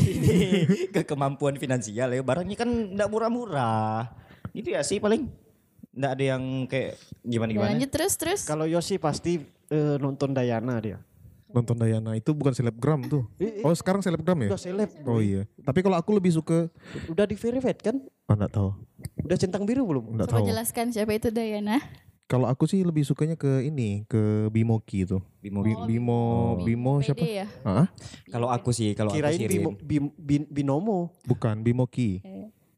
ke 0.94 1.02
kemampuan 1.02 1.56
finansial 1.56 2.08
ya 2.08 2.20
barangnya 2.20 2.54
kan 2.54 2.68
enggak 2.68 3.08
murah-murah 3.08 4.06
itu 4.52 4.68
ya 4.68 4.80
sih 4.80 4.98
paling 4.98 5.26
enggak 5.90 6.12
ada 6.12 6.24
yang 6.28 6.42
kayak 6.64 6.94
gimana 7.20 7.48
Ya, 7.48 7.54
gimana 7.54 7.70
lanjut 7.72 7.90
terus 7.90 8.14
terus. 8.14 8.40
Kalau 8.44 8.64
Yosi 8.64 8.96
pasti 8.96 9.42
eh, 9.66 9.96
nonton 9.96 10.30
Dayana 10.30 10.78
dia. 10.78 10.98
nonton 11.48 11.74
Dayana 11.74 12.14
itu 12.14 12.30
bukan 12.30 12.52
selebgram 12.52 13.02
tuh. 13.04 13.26
Oh, 13.60 13.74
sekarang 13.74 13.98
selebgram 14.00 14.38
ya? 14.40 14.48
Udah 14.48 14.60
seleb. 14.60 14.90
Oh 15.02 15.18
iya. 15.18 15.50
Tapi 15.58 15.80
kalau 15.80 15.98
aku 15.98 16.10
lebih 16.12 16.30
suka 16.30 16.70
Udah 17.06 17.26
di 17.26 17.34
verified 17.34 17.74
kan? 17.80 17.98
ah, 18.24 18.34
enggak 18.36 18.52
tahu. 18.52 18.70
Udah 19.20 19.36
centang 19.36 19.62
biru 19.62 19.84
belum? 19.84 20.04
Enggak 20.12 20.28
Coba 20.28 20.38
tahu. 20.38 20.48
jelaskan 20.48 20.86
siapa 20.90 21.12
itu 21.12 21.28
Dayana. 21.28 21.78
Kalau 22.24 22.46
aku 22.46 22.62
sih 22.64 22.78
lebih 22.80 23.02
sukanya 23.02 23.34
ke 23.34 23.58
ini, 23.60 24.06
ke 24.06 24.18
Bimoki 24.48 25.02
itu. 25.02 25.18
Bimo. 25.40 25.60
Bi- 25.60 25.74
Bimo, 25.88 26.22
Bimo 26.60 26.92
siapa? 27.00 27.18
PD 27.18 27.42
ya? 27.42 27.46
Ah, 27.60 27.90
kalau 28.28 28.46
aku 28.46 28.70
sih 28.70 28.94
kalau 28.94 29.10
aku 29.10 29.18
Kirain 29.18 29.34
sih 29.34 29.50
bimo, 29.50 29.74
Rin, 29.74 29.82
bim, 29.82 30.04
bin- 30.14 30.48
binomo. 30.48 31.10
bukan 31.22 31.58
Bimoki. 31.58 32.22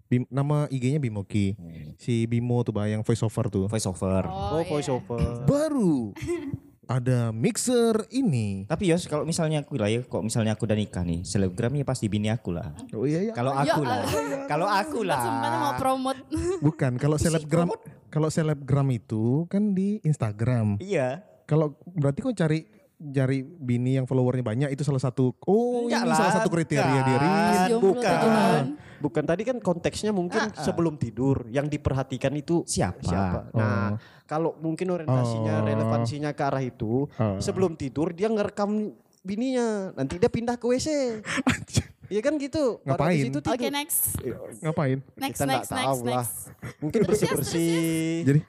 Bim, 0.08 0.24
nama 0.26 0.68
IG-nya 0.68 0.96
Bimoki. 0.98 1.56
Si 1.96 2.24
Bimo 2.24 2.60
tuh 2.60 2.72
bah 2.72 2.84
yang 2.84 3.00
voice 3.00 3.20
over 3.20 3.44
tuh. 3.46 3.64
voice 3.66 3.84
over 3.84 4.24
Oh, 4.26 4.56
iya. 4.58 4.64
voice 4.66 4.88
over. 4.88 5.20
Baru 5.44 6.12
ada 6.84 7.30
mixer 7.30 7.94
ini. 8.10 8.66
tapi 8.66 8.90
ya 8.90 8.98
kalau 9.02 9.22
misalnya 9.22 9.62
aku 9.62 9.78
lah 9.78 9.86
ya 9.86 10.02
kok 10.02 10.18
misalnya 10.18 10.52
aku 10.52 10.66
udah 10.66 10.74
nikah 10.74 11.00
nih 11.00 11.22
selebgramnya 11.22 11.82
pasti 11.82 12.06
bini 12.06 12.26
aku 12.26 12.50
lah 12.50 12.74
Oh 12.90 13.06
iya 13.06 13.22
iya. 13.22 13.32
kalau 13.32 13.54
Ya 13.54 13.70
aku 13.70 13.80
lah 13.80 13.98
Allah. 13.98 14.46
kalau 14.46 14.66
aku 14.66 14.98
lah 15.02 15.20
mau 15.54 15.72
promote. 15.74 16.20
Bukan, 16.58 16.98
kalau 16.98 17.16
selebgram 17.16 17.70
kalau 18.08 18.28
selebgram 18.28 18.88
itu 18.90 19.46
kan 19.46 19.72
di 19.72 20.02
Instagram. 20.02 20.76
iya 20.78 21.22
Kalau 21.42 21.74
berarti 21.86 22.18
kok 22.20 22.34
cari 22.34 22.60
cari 23.00 23.42
bini 23.42 23.96
yang 23.96 24.06
followernya 24.06 24.42
banyak 24.42 24.68
itu 24.70 24.82
salah 24.82 25.00
satu 25.00 25.34
oh 25.42 25.86
Enggak 25.86 26.02
ini 26.02 26.10
lah, 26.10 26.18
salah 26.18 26.34
satu 26.36 26.48
kriteria 26.48 26.86
bukan. 26.92 27.04
diri. 27.04 27.30
Bukan. 27.74 28.62
Bukan 29.02 29.24
tadi 29.26 29.42
kan 29.42 29.58
konteksnya 29.58 30.14
mungkin 30.14 30.54
sebelum 30.54 30.94
tidur 30.94 31.42
yang 31.50 31.66
diperhatikan 31.66 32.30
itu 32.32 32.62
Siapa? 32.62 33.50
Nah, 33.50 33.98
kalau 34.24 34.54
mungkin 34.62 34.94
orientasinya 34.94 35.58
Oh. 35.58 35.66
relevansinya 35.66 36.30
ke 36.30 36.42
arah 36.46 36.62
itu, 36.62 37.10
Oh. 37.18 37.42
sebelum 37.42 37.74
tidur 37.74 38.14
dia 38.14 38.30
ngerekam 38.30 38.94
bininya, 39.20 39.90
nanti 39.92 40.16
dia 40.16 40.30
pindah 40.30 40.54
ke 40.54 40.64
WC. 40.64 40.88
Iya 42.06 42.20
kan 42.20 42.36
gitu. 42.36 42.76
Ngapain? 42.84 43.24
Oke 43.32 43.68
next. 43.68 44.20
Ngapain? 44.60 44.98
Next 45.16 45.32
Kita 45.32 45.44
nggak 45.48 45.62
next 45.64 45.70
next 45.72 45.80
tahu 45.88 45.98
lah. 46.04 46.12
next. 46.20 46.34
Mungkin 46.78 47.00
bersih-bersih. 47.08 47.80
Jadi 48.28 48.40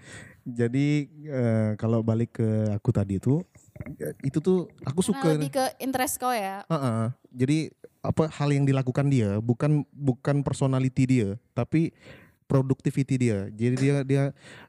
jadi 0.44 0.88
eh, 1.24 1.70
kalau 1.80 2.04
balik 2.04 2.36
ke 2.36 2.50
aku 2.76 2.92
tadi 2.92 3.16
itu 3.16 3.40
itu 4.22 4.38
tuh 4.38 4.68
aku 4.82 5.00
Karena 5.00 5.10
suka 5.10 5.28
lebih 5.34 5.52
ke 5.52 5.66
interest 5.78 6.16
kau 6.18 6.32
ya. 6.32 6.64
Heeh. 6.66 7.04
Jadi 7.34 7.58
apa 8.00 8.28
hal 8.30 8.50
yang 8.52 8.64
dilakukan 8.64 9.08
dia 9.08 9.40
bukan 9.40 9.84
bukan 9.90 10.42
personality 10.42 11.04
dia, 11.06 11.30
tapi 11.52 11.96
productivity 12.44 13.16
dia. 13.18 13.48
Jadi 13.50 13.76
dia 13.78 13.96
dia 14.04 14.24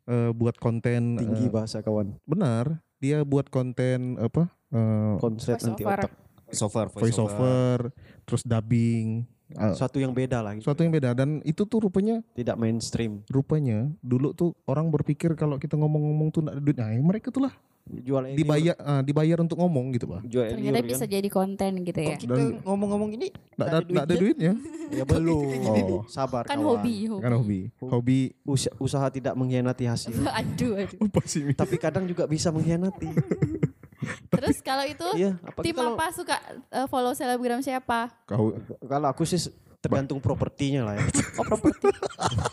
eh, 0.05 0.31
buat 0.31 0.57
konten 0.57 1.19
Tinggi 1.19 1.47
eh, 1.47 1.53
bahasa 1.53 1.81
kawan. 1.81 2.15
benar. 2.25 2.79
Dia 2.99 3.21
buat 3.21 3.51
konten 3.51 4.17
apa? 4.17 4.49
eh, 4.71 5.15
Konsep 5.19 5.61
nanti 5.61 5.85
over. 5.85 5.99
otak. 5.99 6.13
voice 6.45 6.63
over 6.63 6.87
voice 6.93 7.19
over, 7.19 7.77
terus 8.23 8.43
dubbing. 8.43 9.27
eh, 9.51 9.75
Suatu 9.75 9.99
yang 9.99 10.15
beda 10.15 10.39
lah. 10.41 10.55
Gitu. 10.55 10.65
suatu 10.65 10.81
yang 10.81 10.91
beda 10.91 11.13
dan 11.13 11.43
itu 11.43 11.67
tuh 11.67 11.83
rupanya 11.83 12.23
Tidak 12.33 12.55
mainstream. 12.55 13.27
rupanya 13.29 13.91
dulu 14.01 14.33
tuh 14.33 14.55
orang 14.65 14.89
berpikir 14.89 15.35
kalau 15.35 15.59
kita 15.59 15.75
ngomong-ngomong 15.75 16.31
tuh 16.31 16.41
enggak 16.41 16.55
ada 16.57 16.63
duit. 16.63 16.77
Nah, 16.79 16.89
mereka 16.97 17.29
tuh 17.29 17.45
lah 17.45 17.55
Jual 17.85 18.33
dibayar 18.33 18.73
ah, 18.81 19.05
dibayar 19.05 19.37
untuk 19.39 19.61
ngomong 19.61 19.93
gitu, 19.93 20.09
Pak. 20.09 20.25
Jual 20.25 20.57
Ternyata 20.57 20.81
kan. 20.81 20.89
bisa 20.89 21.05
jadi 21.05 21.29
konten 21.29 21.85
gitu 21.85 22.01
ya. 22.01 22.17
kita 22.17 22.33
ngomong-ngomong 22.65 23.13
ini 23.13 23.29
Enggak 23.55 23.69
ada, 23.69 23.79
nggak 23.85 24.05
ada 24.05 24.15
duitnya. 24.17 24.53
Ya 24.95 25.03
belum. 25.03 25.49
Oh. 25.67 26.03
Sabar 26.07 26.45
Kan 26.45 26.61
kawan. 26.61 26.79
hobi, 26.79 27.09
hobi. 27.09 27.21
Kan 27.21 27.33
hobi. 27.35 27.61
Hobi 27.83 28.19
Usa- 28.43 28.71
usaha 28.79 29.05
tidak 29.09 29.35
mengkhianati 29.35 29.85
hasil. 29.85 30.15
aduh, 30.31 30.79
aduh. 30.79 30.99
apa 31.03 31.21
sih? 31.25 31.43
Mi? 31.43 31.53
Tapi 31.53 31.77
kadang 31.77 32.05
juga 32.05 32.25
bisa 32.25 32.49
mengkhianati. 32.49 33.09
Terus 34.31 34.61
kalau 34.61 34.85
itu 34.85 35.05
Iya, 35.15 35.41
tim 35.61 35.73
kalau- 35.75 35.97
apa 35.97 36.13
suka 36.13 36.37
eh, 36.71 36.87
follow 36.87 37.13
selebgram 37.13 37.61
siapa? 37.61 38.13
Kau 38.25 38.53
Kalau 38.81 39.09
aku 39.09 39.25
sih 39.25 39.41
tergantung 39.85 40.19
propertinya 40.19 40.81
lah 40.89 40.95
ya. 40.97 41.05
Oh 41.39 41.45
properti. 41.45 41.87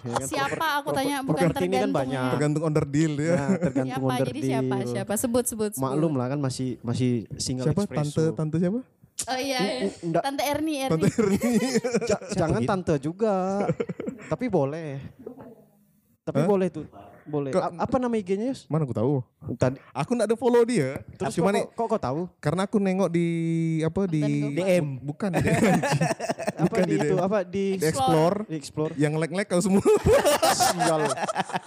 Ya 0.01 0.17
kan, 0.17 0.27
siapa 0.27 0.51
proper- 0.51 0.77
aku 0.77 0.89
tanya 0.91 1.17
proper- 1.17 1.27
bukan 1.29 1.41
properti 1.47 1.61
ini 1.61 1.71
kan 1.71 1.79
tergantung. 1.87 1.95
banyak. 1.95 2.29
tergantung 2.29 2.63
under 2.65 2.85
deal 2.85 3.13
ya. 3.13 3.31
Nah, 3.31 3.49
tergantung 3.57 3.87
Siapa 3.95 4.11
under 4.11 4.27
jadi 4.27 4.39
siapa? 4.43 4.75
deal. 4.75 4.89
Siapa? 4.91 5.13
Sebut 5.15 5.45
sebut. 5.45 5.71
sebut. 5.71 5.81
Maklum 5.81 6.13
lah 6.13 6.27
kan 6.27 6.39
masih 6.39 6.69
masih 6.81 7.11
single 7.37 7.65
siapa 7.65 7.81
espresso. 7.81 8.19
tante 8.19 8.23
tante 8.35 8.55
siapa? 8.57 8.79
Oh 9.21 9.37
iya, 9.37 9.59
iya. 9.85 10.19
Tante 10.19 10.41
Erni, 10.43 10.75
Tante 10.83 11.07
Erni. 11.07 11.37
Erni. 11.37 11.69
Ja- 12.09 12.23
jangan 12.35 12.61
tante 12.65 12.93
juga. 12.97 13.63
Tapi 14.27 14.45
boleh. 14.47 14.97
Tapi 16.21 16.41
boleh 16.43 16.67
tuh. 16.67 16.85
Boleh. 17.23 17.49
Kok- 17.49 17.63
A- 17.63 17.77
apa 17.81 17.95
nama 17.95 18.13
IG-nya, 18.13 18.49
Yus? 18.49 18.65
Mana 18.65 18.83
aku 18.83 18.91
tahu. 18.91 19.13
Tadi 19.55 19.77
Aku 19.91 20.11
enggak 20.11 20.27
ada 20.27 20.35
follow 20.35 20.63
dia. 20.63 21.01
terus 21.15 21.33
Cuma 21.33 21.49
kok, 21.49 21.53
nih 21.53 21.63
kok, 21.65 21.75
kok 21.75 21.87
kau 21.87 21.99
tahu? 21.99 22.21
karena 22.37 22.61
aku 22.63 22.77
nengok 22.77 23.09
di 23.09 23.27
apa 23.81 24.01
di 24.05 24.21
DM. 24.51 24.85
bukan 25.09 25.29
di 25.31 25.39
DM. 25.39 25.77
Apa 26.51 26.63
Bukan 26.67 26.83
di 26.83 26.89
di 26.89 26.95
itu? 26.97 27.05
DM. 27.11 27.21
Apa 27.21 27.37
di 27.41 27.65
Di 27.73 27.85
explore 27.85 28.37
di 28.45 28.55
explore? 28.55 28.91
yang 28.95 29.13
like-like 29.15 29.47
kau 29.47 29.59
semua. 29.59 29.81
Sial. 30.51 31.01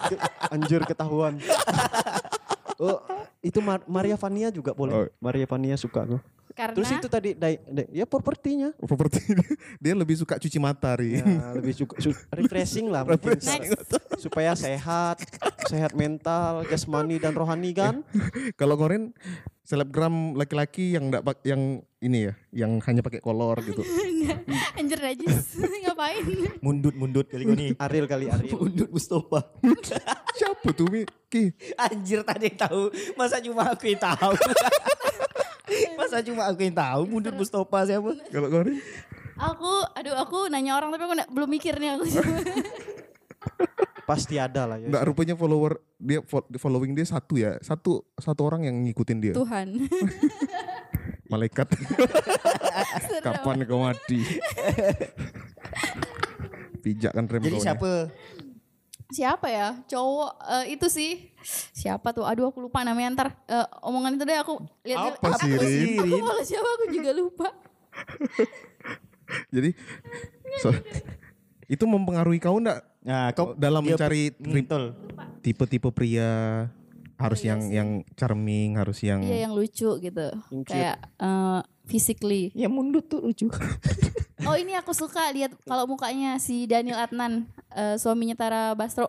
Ke- 0.06 0.20
Anjir 0.48 0.82
ketahuan. 0.82 1.38
Oh, 2.74 2.98
itu 3.38 3.62
Mar- 3.62 3.86
Maria 3.86 4.18
Vania 4.18 4.50
juga 4.50 4.74
boleh. 4.74 4.92
Oh. 4.92 5.06
Maria 5.20 5.46
Vania 5.46 5.78
suka 5.78 6.02
tuh. 6.04 6.20
Karena 6.54 6.70
Terus 6.72 6.90
itu 6.92 7.08
tadi 7.08 7.30
dai- 7.34 7.58
dai- 7.60 7.90
ya 7.90 8.06
propertinya. 8.06 8.70
Properti 8.78 9.18
dia 9.82 9.90
lebih 9.92 10.14
suka 10.14 10.38
cuci 10.38 10.58
mata 10.58 10.94
ri. 10.94 11.18
Ya, 11.18 11.26
lebih 11.52 11.74
suka 11.74 11.98
su- 11.98 12.14
refreshing 12.30 12.86
lah 12.86 13.02
mungkin. 13.02 13.34
Next. 13.34 13.74
supaya 14.16 14.54
sehat, 14.54 15.18
sehat 15.66 15.92
mental, 15.92 16.62
jasmani 16.64 17.18
dan 17.18 17.34
rohani 17.34 17.74
kan. 17.74 18.06
Kalau 18.60 18.78
Korin 18.78 19.10
selebgram 19.60 20.32
laki-laki 20.34 20.92
yang 20.92 21.10
enggak 21.10 21.24
yang 21.42 21.82
ini 21.98 22.30
ya, 22.30 22.32
yang 22.54 22.78
hanya 22.80 23.02
pakai 23.02 23.18
kolor 23.18 23.58
gitu. 23.58 23.82
anjir 24.78 24.98
najis. 25.00 25.58
Ngapain? 25.58 26.22
mundut 26.60 26.94
mundut 26.94 27.26
kali 27.26 27.44
gue 27.44 27.54
nih 27.54 27.70
Ariel 27.76 28.06
kali 28.06 28.26
Ariel. 28.26 28.50
mundut 28.52 28.88
Mustafa 28.88 29.52
Siapa 30.32 30.68
tuh 30.70 30.88
Mi? 30.88 31.02
Ki? 31.26 31.52
anjir 31.76 32.22
tadi 32.22 32.50
tahu 32.50 32.88
masa 33.14 33.38
cuma 33.38 33.68
aku 33.68 33.86
yang 33.86 34.00
tahu 34.00 34.32
Masa 35.98 36.20
cuma 36.20 36.44
aku 36.44 36.60
yang 36.62 36.76
tahu 36.76 37.08
Mundut 37.08 37.34
Mustafa 37.34 37.88
siapa? 37.88 38.10
Kalau 38.28 38.48
kau 38.48 38.62
Rin? 38.62 38.76
Aku, 39.34 39.72
aduh 39.92 40.14
aku 40.14 40.38
nanya 40.46 40.78
orang 40.78 40.94
tapi 40.94 41.02
aku 41.02 41.14
nggak- 41.16 41.30
belum 41.32 41.50
mikir 41.50 41.74
nih 41.76 41.98
aku. 41.98 42.04
Pasti 44.08 44.36
ada 44.36 44.68
lah 44.68 44.76
ya. 44.76 44.86
Nggak 44.86 45.04
rupanya 45.04 45.34
follower 45.34 45.80
dia 45.96 46.20
fo- 46.20 46.46
following 46.54 46.92
dia 46.92 47.08
satu 47.08 47.40
ya, 47.40 47.56
satu 47.58 48.04
satu 48.14 48.40
orang 48.44 48.68
yang 48.68 48.76
ngikutin 48.84 49.18
dia. 49.18 49.32
Tuhan. 49.32 49.88
Malaikat. 51.32 51.72
Kapan 53.24 53.64
kau 53.64 53.80
mati? 53.80 54.20
Pijak 56.84 57.16
kan 57.16 57.24
rem 57.24 57.42
Jadi 57.42 57.58
siapa? 57.64 58.12
Siapa 59.06 59.46
ya? 59.46 59.68
Cowok 59.84 60.30
eh, 60.42 60.64
itu 60.72 60.86
sih. 60.88 61.12
Siapa 61.72 62.10
tuh? 62.10 62.24
Aduh 62.24 62.48
aku 62.48 62.62
lupa 62.62 62.80
namanya 62.80 63.08
ntar. 63.14 63.28
eh, 63.46 63.66
omongan 63.80 64.16
itu 64.16 64.24
deh 64.24 64.38
aku 64.38 64.54
lihat 64.82 65.16
Apa 65.16 65.36
sih, 65.38 65.52
Rin? 65.52 66.00
Aku 66.00 66.16
malah 66.20 66.44
siapa 66.44 66.68
aku 66.70 66.84
juga 66.90 67.10
lupa. 67.12 67.48
Jadi 69.50 69.70
so- 70.58 70.74
itu 71.64 71.84
mempengaruhi 71.84 72.38
kau 72.38 72.56
enggak 72.56 72.84
Nah, 73.04 73.28
kau 73.32 73.52
dalam 73.52 73.84
dia- 73.84 74.00
mencari 74.00 74.32
Hmm, 74.32 74.88
tipe-tipe 75.40 75.92
pria 75.92 76.64
harus 77.14 77.40
yang 77.40 77.60
yang 77.68 77.88
charming, 78.14 78.74
harus 78.74 78.98
yang 79.00 79.20
Iya 79.20 79.44
yang 79.44 79.52
lucu 79.52 80.00
gitu. 80.00 80.26
Kayak 80.64 81.04
eh, 81.14 81.60
physically. 81.84 82.50
Ya 82.52 82.66
Mundut 82.66 83.06
tuh 83.06 83.20
lucu. 83.20 83.48
Oh 84.44 84.52
ini 84.52 84.76
aku 84.76 84.92
suka 84.92 85.32
lihat 85.32 85.56
kalau 85.64 85.88
mukanya 85.88 86.36
si 86.36 86.68
Daniel 86.68 87.00
Adnan, 87.00 87.48
eh, 87.72 87.96
suaminya 87.96 88.36
Tara 88.36 88.76
Basro. 88.76 89.08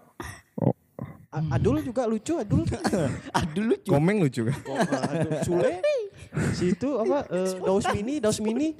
A- 1.28 1.60
Adul 1.60 1.84
juga 1.84 2.08
lucu, 2.08 2.40
Adul. 2.40 2.64
Aduh 3.36 3.68
lucu. 3.68 3.92
komeng 3.92 4.24
lucu 4.24 4.48
kan. 4.48 4.56
Oh, 4.64 4.80
Adul 4.80 5.32
Sule. 5.44 5.84
Si 6.56 6.72
itu 6.72 6.88
apa? 6.96 7.28
eh, 7.28 7.52
Daus 7.60 7.84
Mini, 7.92 8.24
Daus 8.24 8.40
Mini. 8.40 8.80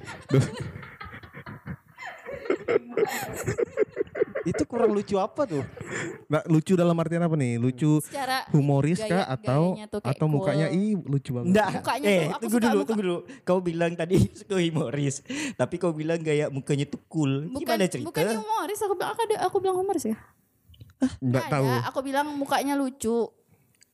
itu 4.46 4.62
kurang 4.64 4.90
lucu 4.90 5.16
apa 5.16 5.42
tuh? 5.44 5.66
Nah, 6.26 6.40
lucu 6.46 6.72
dalam 6.72 6.94
artian 6.94 7.20
apa 7.20 7.34
nih? 7.34 7.56
Lucu 7.56 7.98
Secara 7.98 8.46
humoris 8.48 8.98
kah 8.98 9.10
gaya- 9.20 9.28
atau 9.28 9.62
tuh 9.84 10.00
kayak 10.00 10.14
atau 10.14 10.26
mukanya 10.26 10.66
cool. 10.68 10.78
ih 10.78 10.90
lucu 10.96 11.30
banget. 11.32 11.46
Enggak, 11.48 11.68
Mukanya 11.74 12.06
eh 12.06 12.14
tuh, 12.16 12.26
aku 12.28 12.40
tunggu 12.40 12.54
suka 12.54 12.64
dulu, 12.64 12.76
muka- 12.76 12.88
tunggu 12.88 13.02
dulu. 13.02 13.18
Kau 13.42 13.58
bilang 13.60 13.92
tadi 13.92 14.16
suka 14.38 14.54
humoris, 14.56 15.16
tapi 15.54 15.74
kau 15.76 15.90
bilang 15.90 16.20
gaya 16.20 16.46
mukanya 16.48 16.86
tuh 16.86 17.00
cool. 17.04 17.32
bukan 17.48 17.60
Gimana 17.60 17.84
cerita? 17.86 18.06
bukan 18.08 18.24
humoris 18.38 18.78
aku 18.80 18.94
bilang 18.94 19.10
aku, 19.10 19.22
aku 19.36 19.56
bilang 19.58 19.76
humoris 19.76 20.04
ya. 20.04 20.16
Enggak 20.96 21.18
Nggak 21.20 21.44
tahu. 21.50 21.66
aku 21.84 21.98
bilang 22.00 22.26
mukanya 22.32 22.74
lucu. 22.74 23.28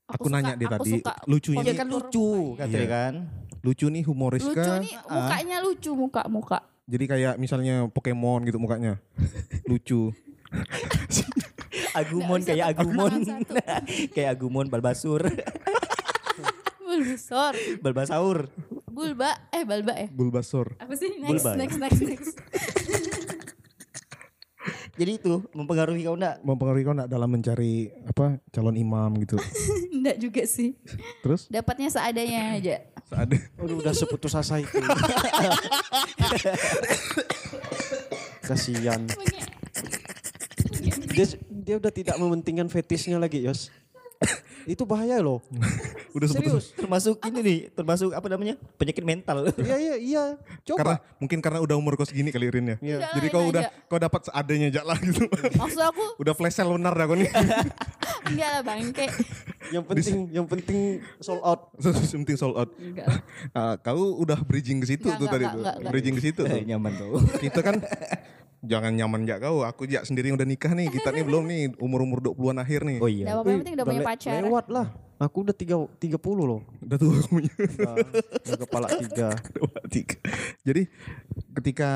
Aku 0.04 0.28
nanya 0.28 0.54
dia 0.54 0.68
aku 0.68 0.84
tadi, 0.84 0.92
suka 0.94 1.12
lucunya 1.24 1.72
kan 1.72 1.88
lucu, 1.88 2.28
katanya 2.54 2.76
Iya. 2.76 2.86
kan. 2.86 3.14
Lucu 3.62 3.86
nih 3.88 4.02
humoris 4.02 4.42
lucu 4.42 4.54
kah? 4.54 4.76
nih 4.76 4.92
mukanya 5.00 5.56
lucu 5.58 5.90
muka 5.92 6.22
muka. 6.26 6.58
Jadi 6.84 7.04
kayak 7.06 7.34
misalnya 7.36 7.86
Pokemon 7.88 8.44
gitu 8.44 8.58
mukanya. 8.58 8.98
lucu. 9.64 10.10
Agumon 12.00 12.40
kayak 12.44 12.76
Agumon. 12.76 13.12
kayak 14.14 14.30
Agumon 14.38 14.66
Balbasur. 14.68 15.22
Bulbasaur, 16.92 17.56
Balbasaur. 17.80 18.38
Bulba, 18.92 19.48
eh 19.48 19.64
Balba 19.64 19.96
ya. 19.96 20.08
Bulbasaur. 20.12 20.76
Apa 20.76 20.92
sih? 20.92 21.16
Next, 21.16 21.40
Bulba, 21.40 21.50
ya? 21.56 21.58
next, 21.64 21.78
next, 21.80 22.00
next. 22.04 22.36
Jadi 24.92 25.16
itu 25.16 25.40
mempengaruhi 25.56 26.04
kau 26.04 26.20
enggak? 26.20 26.44
Mempengaruhi 26.44 26.84
kau 26.84 26.92
enggak 26.92 27.08
dalam 27.08 27.32
mencari 27.32 27.88
apa 28.04 28.36
calon 28.52 28.76
imam 28.76 29.08
gitu. 29.24 29.40
Enggak 29.88 30.20
juga 30.20 30.44
sih. 30.44 30.76
Terus 31.24 31.48
Dapatnya 31.48 31.88
seadanya 31.88 32.60
aja. 32.60 32.84
ada 33.08 33.36
Aduh, 33.64 33.80
udah 33.80 33.96
seputus 33.96 34.36
asa 34.36 34.60
itu. 34.60 34.76
Kasihan. 38.44 39.00
Dia 41.12 41.26
dia 41.48 41.74
udah 41.78 41.92
tidak 41.92 42.16
mementingkan 42.16 42.66
fetisnya 42.66 43.20
lagi, 43.20 43.44
Yos. 43.44 43.68
Itu 44.72 44.86
bahaya 44.86 45.18
loh. 45.18 45.42
udah 46.16 46.28
Serius. 46.30 46.70
Termasuk 46.76 47.18
ini 47.26 47.40
nih, 47.42 47.58
termasuk 47.74 48.14
apa 48.14 48.26
namanya? 48.30 48.54
Penyakit 48.78 49.02
mental. 49.02 49.50
Iya 49.58 49.76
iya 49.80 49.96
iya. 49.98 50.24
karena 50.62 51.00
Coba. 51.02 51.18
mungkin 51.18 51.38
karena 51.42 51.58
udah 51.58 51.74
umur 51.74 51.98
kau 51.98 52.06
segini 52.06 52.30
kali 52.30 52.46
Rin 52.52 52.66
ya. 52.70 52.76
Iya. 52.78 52.98
Jadi 53.18 53.26
Udah, 53.26 53.34
kau 53.34 53.42
ini 53.42 53.50
udah 53.50 53.62
aja. 53.66 53.88
kau 53.90 53.98
dapat 53.98 54.20
seadanya 54.30 54.66
aja 54.70 54.82
lah 54.86 54.98
gitu. 55.00 55.24
Maksud 55.60 55.82
aku 55.82 56.04
udah 56.22 56.34
flash 56.36 56.54
sale 56.54 56.70
benar 56.70 56.94
dah 56.94 57.06
kau 57.08 57.16
nih. 57.18 57.30
enggak 58.30 58.48
lah 58.54 58.62
bang, 58.62 58.78
kayak 58.94 59.12
Yang 59.72 59.84
penting 59.88 60.16
yang 60.30 60.46
penting 60.46 60.78
sold 61.18 61.42
out. 61.42 61.72
Something 61.82 62.36
sold 62.38 62.54
out. 62.54 62.70
enggak. 62.76 63.08
Ah, 63.56 63.74
kau 63.80 64.14
udah 64.20 64.38
bridging 64.44 64.78
ke 64.78 64.94
situ 64.94 65.08
tuh 65.10 65.26
tadi 65.26 65.48
nggak, 65.48 65.54
tuh. 65.56 65.62
nggak, 65.64 65.76
nggak. 65.80 65.92
Bridging 65.96 66.14
ke 66.14 66.22
situ 66.22 66.40
tuh. 66.44 66.60
Nyaman 66.62 66.92
kau. 66.94 67.18
Kita 67.40 67.60
kan 67.64 67.80
jangan 68.62 68.94
nyaman 68.94 69.26
ya 69.26 69.36
kau. 69.42 69.66
Aku 69.66 69.84
ya 69.90 70.06
sendiri 70.06 70.30
udah 70.30 70.46
nikah 70.46 70.72
nih. 70.72 70.88
Kita 70.88 71.10
nih 71.10 71.26
belum 71.26 71.44
nih 71.50 71.62
umur-umur 71.82 72.22
20-an 72.22 72.62
akhir 72.62 72.86
nih. 72.86 72.98
Oh 73.02 73.10
Enggak 73.10 73.18
iya. 73.18 73.34
apa-apa, 73.34 73.50
yang 73.50 73.60
penting 73.66 73.76
udah 73.76 73.86
punya 73.86 74.00
le- 74.02 74.08
pacar. 74.08 74.40
Lewat 74.40 74.66
lah. 74.70 74.86
Aku 75.22 75.46
udah 75.46 75.54
tiga, 75.54 75.78
30 75.78 76.18
loh. 76.42 76.66
Udah 76.82 76.98
tua 76.98 77.14
kamunya. 77.14 77.52
Udah, 77.54 77.94
udah 78.42 78.58
kepala 78.58 78.86
tiga. 78.90 79.28
Dua, 79.54 79.78
tiga. 79.86 80.16
Jadi 80.66 80.82
ketika 81.62 81.90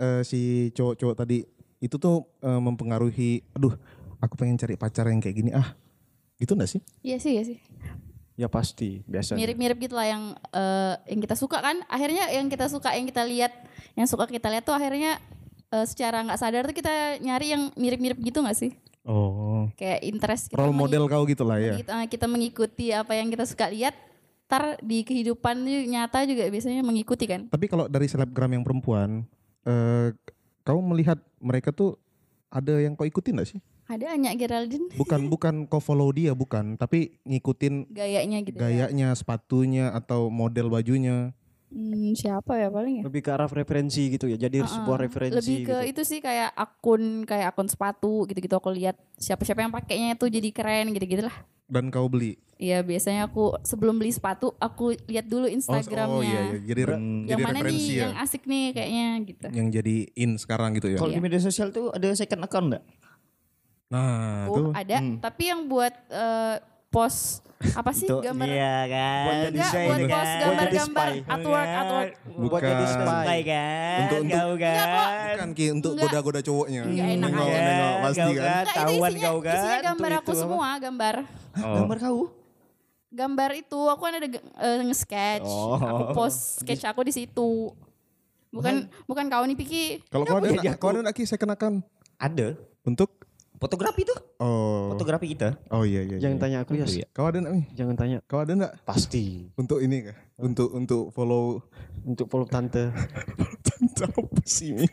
eh, 0.00 0.22
si 0.24 0.72
cowok-cowok 0.72 1.16
tadi 1.16 1.44
itu 1.80 1.96
tuh 2.00 2.24
eh, 2.40 2.60
mempengaruhi, 2.60 3.44
aduh, 3.52 3.76
aku 4.20 4.34
pengen 4.40 4.56
cari 4.56 4.80
pacar 4.80 5.08
yang 5.12 5.20
kayak 5.20 5.36
gini 5.36 5.50
ah, 5.52 5.76
gitu 6.40 6.56
enggak 6.56 6.72
sih? 6.72 6.80
Iya 7.04 7.20
sih, 7.20 7.32
iya 7.36 7.44
sih. 7.44 7.58
Ya 8.40 8.48
pasti 8.48 9.04
biasanya. 9.04 9.36
Mirip-mirip 9.36 9.76
gitu 9.76 9.92
lah 10.00 10.08
yang 10.08 10.22
eh, 10.48 10.94
yang 11.12 11.20
kita 11.20 11.36
suka 11.36 11.60
kan. 11.60 11.84
Akhirnya 11.84 12.32
yang 12.32 12.48
kita 12.48 12.64
suka, 12.72 12.96
yang 12.96 13.04
kita 13.04 13.28
lihat, 13.28 13.52
yang 13.92 14.08
suka 14.08 14.24
kita 14.24 14.48
lihat 14.48 14.64
tuh 14.64 14.72
akhirnya 14.72 15.20
eh, 15.70 15.86
secara 15.86 16.26
nggak 16.26 16.40
sadar 16.40 16.62
tuh 16.66 16.76
kita 16.76 17.18
nyari 17.22 17.54
yang 17.54 17.62
mirip-mirip 17.74 18.18
gitu 18.20 18.42
nggak 18.42 18.58
sih? 18.58 18.72
Oh, 19.00 19.72
Kayak 19.80 20.04
interest 20.04 20.52
kita 20.52 20.60
role 20.60 20.76
model 20.76 21.08
kau 21.08 21.24
gitu 21.24 21.40
lah 21.40 21.56
ya. 21.56 21.72
kita, 21.80 22.04
kita 22.04 22.26
mengikuti 22.28 22.92
apa 22.92 23.16
yang 23.16 23.32
kita 23.32 23.48
suka 23.48 23.72
lihat. 23.72 23.96
Ntar 24.50 24.82
di 24.82 25.06
kehidupan 25.06 25.62
nyata 25.86 26.26
juga 26.26 26.42
biasanya 26.50 26.82
mengikuti 26.82 27.24
kan. 27.24 27.46
Tapi 27.46 27.70
kalau 27.70 27.86
dari 27.86 28.10
selebgram 28.10 28.50
yang 28.50 28.66
perempuan, 28.66 29.22
eh, 29.62 30.10
kau 30.66 30.82
melihat 30.82 31.22
mereka 31.38 31.70
tuh 31.70 31.94
ada 32.50 32.82
yang 32.82 32.98
kau 32.98 33.06
ikutin 33.06 33.38
gak 33.38 33.46
sih? 33.56 33.62
Ada 33.90 34.14
Anya 34.14 34.34
Geraldine 34.38 34.90
Bukan 34.94 35.26
bukan 35.32 35.54
kau 35.70 35.78
follow 35.78 36.10
dia 36.10 36.34
bukan, 36.34 36.74
tapi 36.74 37.14
ngikutin 37.26 37.94
gayanya 37.94 38.38
gitu 38.42 38.58
ya. 38.58 38.90
gayanya, 38.90 39.08
sepatunya 39.14 39.94
atau 39.94 40.30
model 40.30 40.66
bajunya. 40.66 41.30
Hmm, 41.70 42.10
siapa 42.12 42.58
ya 42.58 42.66
paling 42.66 42.98
ya? 42.98 43.02
Lebih 43.06 43.22
ke 43.22 43.30
arah 43.30 43.46
referensi 43.46 44.10
gitu 44.10 44.26
ya. 44.26 44.34
Jadi 44.34 44.58
sebuah 44.60 44.90
Uh-uh. 44.90 45.04
referensi 45.06 45.38
Lebih 45.38 45.58
ke 45.62 45.76
gitu. 45.80 45.90
itu 45.94 46.02
sih 46.04 46.18
kayak 46.18 46.50
akun 46.52 47.22
kayak 47.22 47.54
akun 47.54 47.70
sepatu 47.70 48.26
gitu-gitu 48.26 48.50
aku 48.52 48.70
lihat 48.70 48.98
siapa-siapa 49.14 49.60
yang 49.60 49.70
pakainya 49.70 50.14
itu 50.14 50.26
jadi 50.26 50.48
keren 50.50 50.90
gitu-gitu 50.90 51.22
lah. 51.22 51.36
Dan 51.70 51.88
kau 51.88 52.10
beli. 52.10 52.34
Iya 52.58 52.82
biasanya 52.82 53.24
aku 53.24 53.54
sebelum 53.62 53.96
beli 53.96 54.10
sepatu 54.10 54.52
aku 54.58 54.98
lihat 55.06 55.24
dulu 55.24 55.46
Oh, 55.46 55.54
Instagramnya. 55.54 56.10
oh 56.10 56.20
iya, 56.20 56.40
iya. 56.50 56.58
Jadi 56.60 56.80
Yang 56.82 57.04
jadi 57.24 57.42
mana 57.46 57.58
nih 57.62 57.78
ya. 57.80 58.02
yang 58.02 58.14
asik 58.18 58.42
nih 58.44 58.64
kayaknya 58.74 59.06
gitu. 59.24 59.46
Yang 59.48 59.68
jadi 59.72 59.96
in 60.18 60.30
sekarang 60.36 60.70
gitu 60.74 60.88
ya. 60.90 60.98
Kalau 60.98 61.08
di 61.08 61.22
media 61.22 61.38
sosial 61.38 61.70
tuh 61.70 61.88
ada 61.88 62.10
second 62.12 62.42
account 62.42 62.66
enggak? 62.68 62.84
Nah, 63.88 64.46
Oh, 64.46 64.54
tuh 64.54 64.64
ada, 64.70 64.98
tapi 65.18 65.42
yang 65.46 65.66
buat 65.66 65.90
eh, 66.06 66.56
post 66.90 67.46
apa 67.60 67.92
sih 67.92 68.08
Tuh, 68.08 68.24
gambar 68.24 68.48
Iya 68.48 68.76
kan. 68.88 69.20
Buat 69.22 69.36
jadi 69.46 69.58
spy 69.60 69.84
buat 69.84 69.98
kan? 70.00 70.08
post 70.08 70.08
Buat 70.08 70.32
jadi 70.32 70.40
gambar-gambar 70.40 71.08
spy. 71.08 71.30
artwork 71.30 71.68
artwork. 71.70 72.10
Buat 72.40 72.62
jadi 72.62 72.84
Bukan. 72.84 72.96
spy. 72.96 73.38
Kan. 73.44 73.98
Untuk- 74.00 74.20
untuk- 74.20 74.32
kau 74.34 74.52
kan. 74.56 74.86
Bukan 75.30 75.48
Ki 75.52 75.66
untuk 75.70 75.92
goda-goda 75.94 76.40
cowoknya. 76.40 76.82
Enggak 76.82 77.08
enak 77.10 77.30
nengok, 77.30 77.48
nengok 77.52 77.94
pasti 78.00 78.20
Kau 78.20 78.30
kan. 78.32 78.40
Enggak, 78.40 78.60
itu 78.64 78.74
Tahuan 78.74 79.10
isinya, 79.12 79.22
kau 79.22 79.38
kan. 79.38 79.54
isinya 79.54 79.80
gambar 79.84 80.10
aku 80.10 80.24
itu 80.24 80.40
semua, 80.40 80.68
gambar. 80.78 81.14
Gambar 81.52 81.96
kau. 82.00 82.20
Gambar 83.10 83.50
itu 83.52 83.80
aku 83.84 84.00
kan 84.00 84.14
ada 84.16 84.28
uh, 84.56 84.80
nge-sketch. 84.82 85.44
Oh. 85.44 85.76
Aku 85.76 86.02
post 86.16 86.38
sketch 86.58 86.84
aku 86.84 87.00
di 87.02 87.12
situ. 87.12 87.50
Bukan 88.48 88.74
bukan 89.04 89.24
kau 89.28 89.44
nih 89.44 89.54
Piki. 89.54 89.84
Kalau 90.08 90.24
kau 90.24 90.40
ada, 90.40 90.48
Ya, 90.56 90.72
kau 90.74 90.90
ada 90.90 91.12
Ki 91.12 91.22
second 91.22 91.52
account 91.52 91.84
Ada. 92.16 92.56
untuk 92.80 93.19
Fotografi 93.60 94.08
tuh. 94.08 94.16
oh 94.40 94.96
Fotografi 94.96 95.36
kita. 95.36 95.60
oh 95.68 95.84
iya 95.84 96.00
iya. 96.00 96.16
Jangan 96.16 96.38
iya. 96.40 96.44
tanya 96.48 96.58
aku 96.64 96.72
ya. 96.80 96.88
Iya. 96.88 97.06
Kau 97.12 97.28
ada 97.28 97.44
nggak 97.44 97.52
nih? 97.52 97.64
Jangan 97.76 97.94
tanya. 98.00 98.18
Kau 98.24 98.40
ada 98.40 98.52
nggak 98.56 98.72
Pasti. 98.88 99.52
untuk 99.52 99.84
ini 99.84 100.08
kah? 100.08 100.16
Untuk 100.40 100.72
untuk 100.72 101.12
follow 101.12 101.60
Untuk 102.00 102.32
follow 102.32 102.48
tante. 102.48 102.88
apa 104.00 104.44
sih 104.48 104.72
ini? 104.72 104.88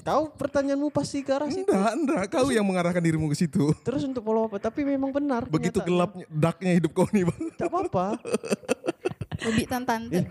Kau 0.00 0.32
pertanyaanmu 0.32 0.88
pasti 0.88 1.20
ke 1.20 1.36
arah 1.36 1.52
situ. 1.52 1.68
Enggak, 1.68 1.92
enggak. 1.92 2.24
Kau 2.32 2.48
yang 2.48 2.64
mengarahkan 2.64 3.04
dirimu 3.04 3.28
ke 3.28 3.36
situ. 3.36 3.68
Terus 3.84 4.08
untuk 4.08 4.24
follow 4.24 4.48
apa? 4.48 4.56
Tapi 4.56 4.80
memang 4.80 5.12
benar. 5.12 5.44
Begitu 5.44 5.84
gelapnya, 5.84 6.24
darknya 6.32 6.72
hidup 6.80 6.96
kau 6.96 7.04
nih 7.12 7.28
bang. 7.28 7.40
Tidak 7.52 7.68
apa-apa. 7.68 8.16
Lebih 9.52 9.64
tante. 9.68 10.24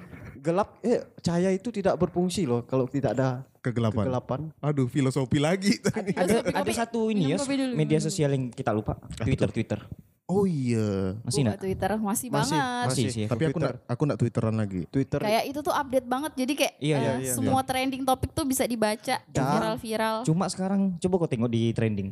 Gelap, 0.45 0.77
eh 0.85 1.01
cahaya 1.25 1.49
itu 1.49 1.73
tidak 1.73 1.97
berfungsi 1.97 2.45
loh 2.45 2.61
kalau 2.61 2.85
tidak 2.85 3.17
ada 3.17 3.41
Kegelapan. 3.65 4.05
kegelapan. 4.05 4.39
Aduh, 4.61 4.85
filosofi 4.85 5.41
lagi 5.41 5.81
tadi. 5.81 6.13
Ada 6.13 6.53
ada 6.53 6.71
satu 6.71 7.09
ini 7.09 7.33
ya 7.33 7.41
media 7.73 7.97
sosial 7.97 8.37
yang 8.37 8.53
kita 8.53 8.69
lupa. 8.69 8.93
Twitter, 9.17 9.49
Twitter. 9.49 9.81
Oh 10.25 10.49
iya. 10.49 11.13
Masih 11.21 11.45
enggak? 11.45 11.61
Twitter 11.61 11.89
masih, 11.97 12.27
Masih, 12.33 12.57
banget. 12.57 12.85
Masih 12.89 13.05
sih. 13.13 13.25
Tapi 13.25 13.43
aku 13.45 13.57
nak 13.61 13.73
aku 13.85 14.03
nak 14.09 14.17
twitteran 14.17 14.57
lagi. 14.57 14.81
Twitter 14.89 15.21
Kayak 15.21 15.43
itu 15.49 15.59
tuh 15.61 15.69
update 15.69 16.07
banget. 16.09 16.31
Jadi 16.33 16.53
kayak 16.57 16.73
Iya, 16.81 16.95
eh, 16.97 17.01
iya, 17.01 17.13
iya, 17.21 17.33
semua 17.37 17.61
trending 17.61 18.01
topik 18.01 18.33
tuh 18.33 18.45
bisa 18.45 18.65
dibaca 18.65 19.21
viral-viral. 19.29 20.25
Cuma 20.25 20.49
sekarang 20.49 20.97
coba 20.97 21.13
kau 21.21 21.29
tengok 21.29 21.49
di 21.49 21.69
trending. 21.73 22.09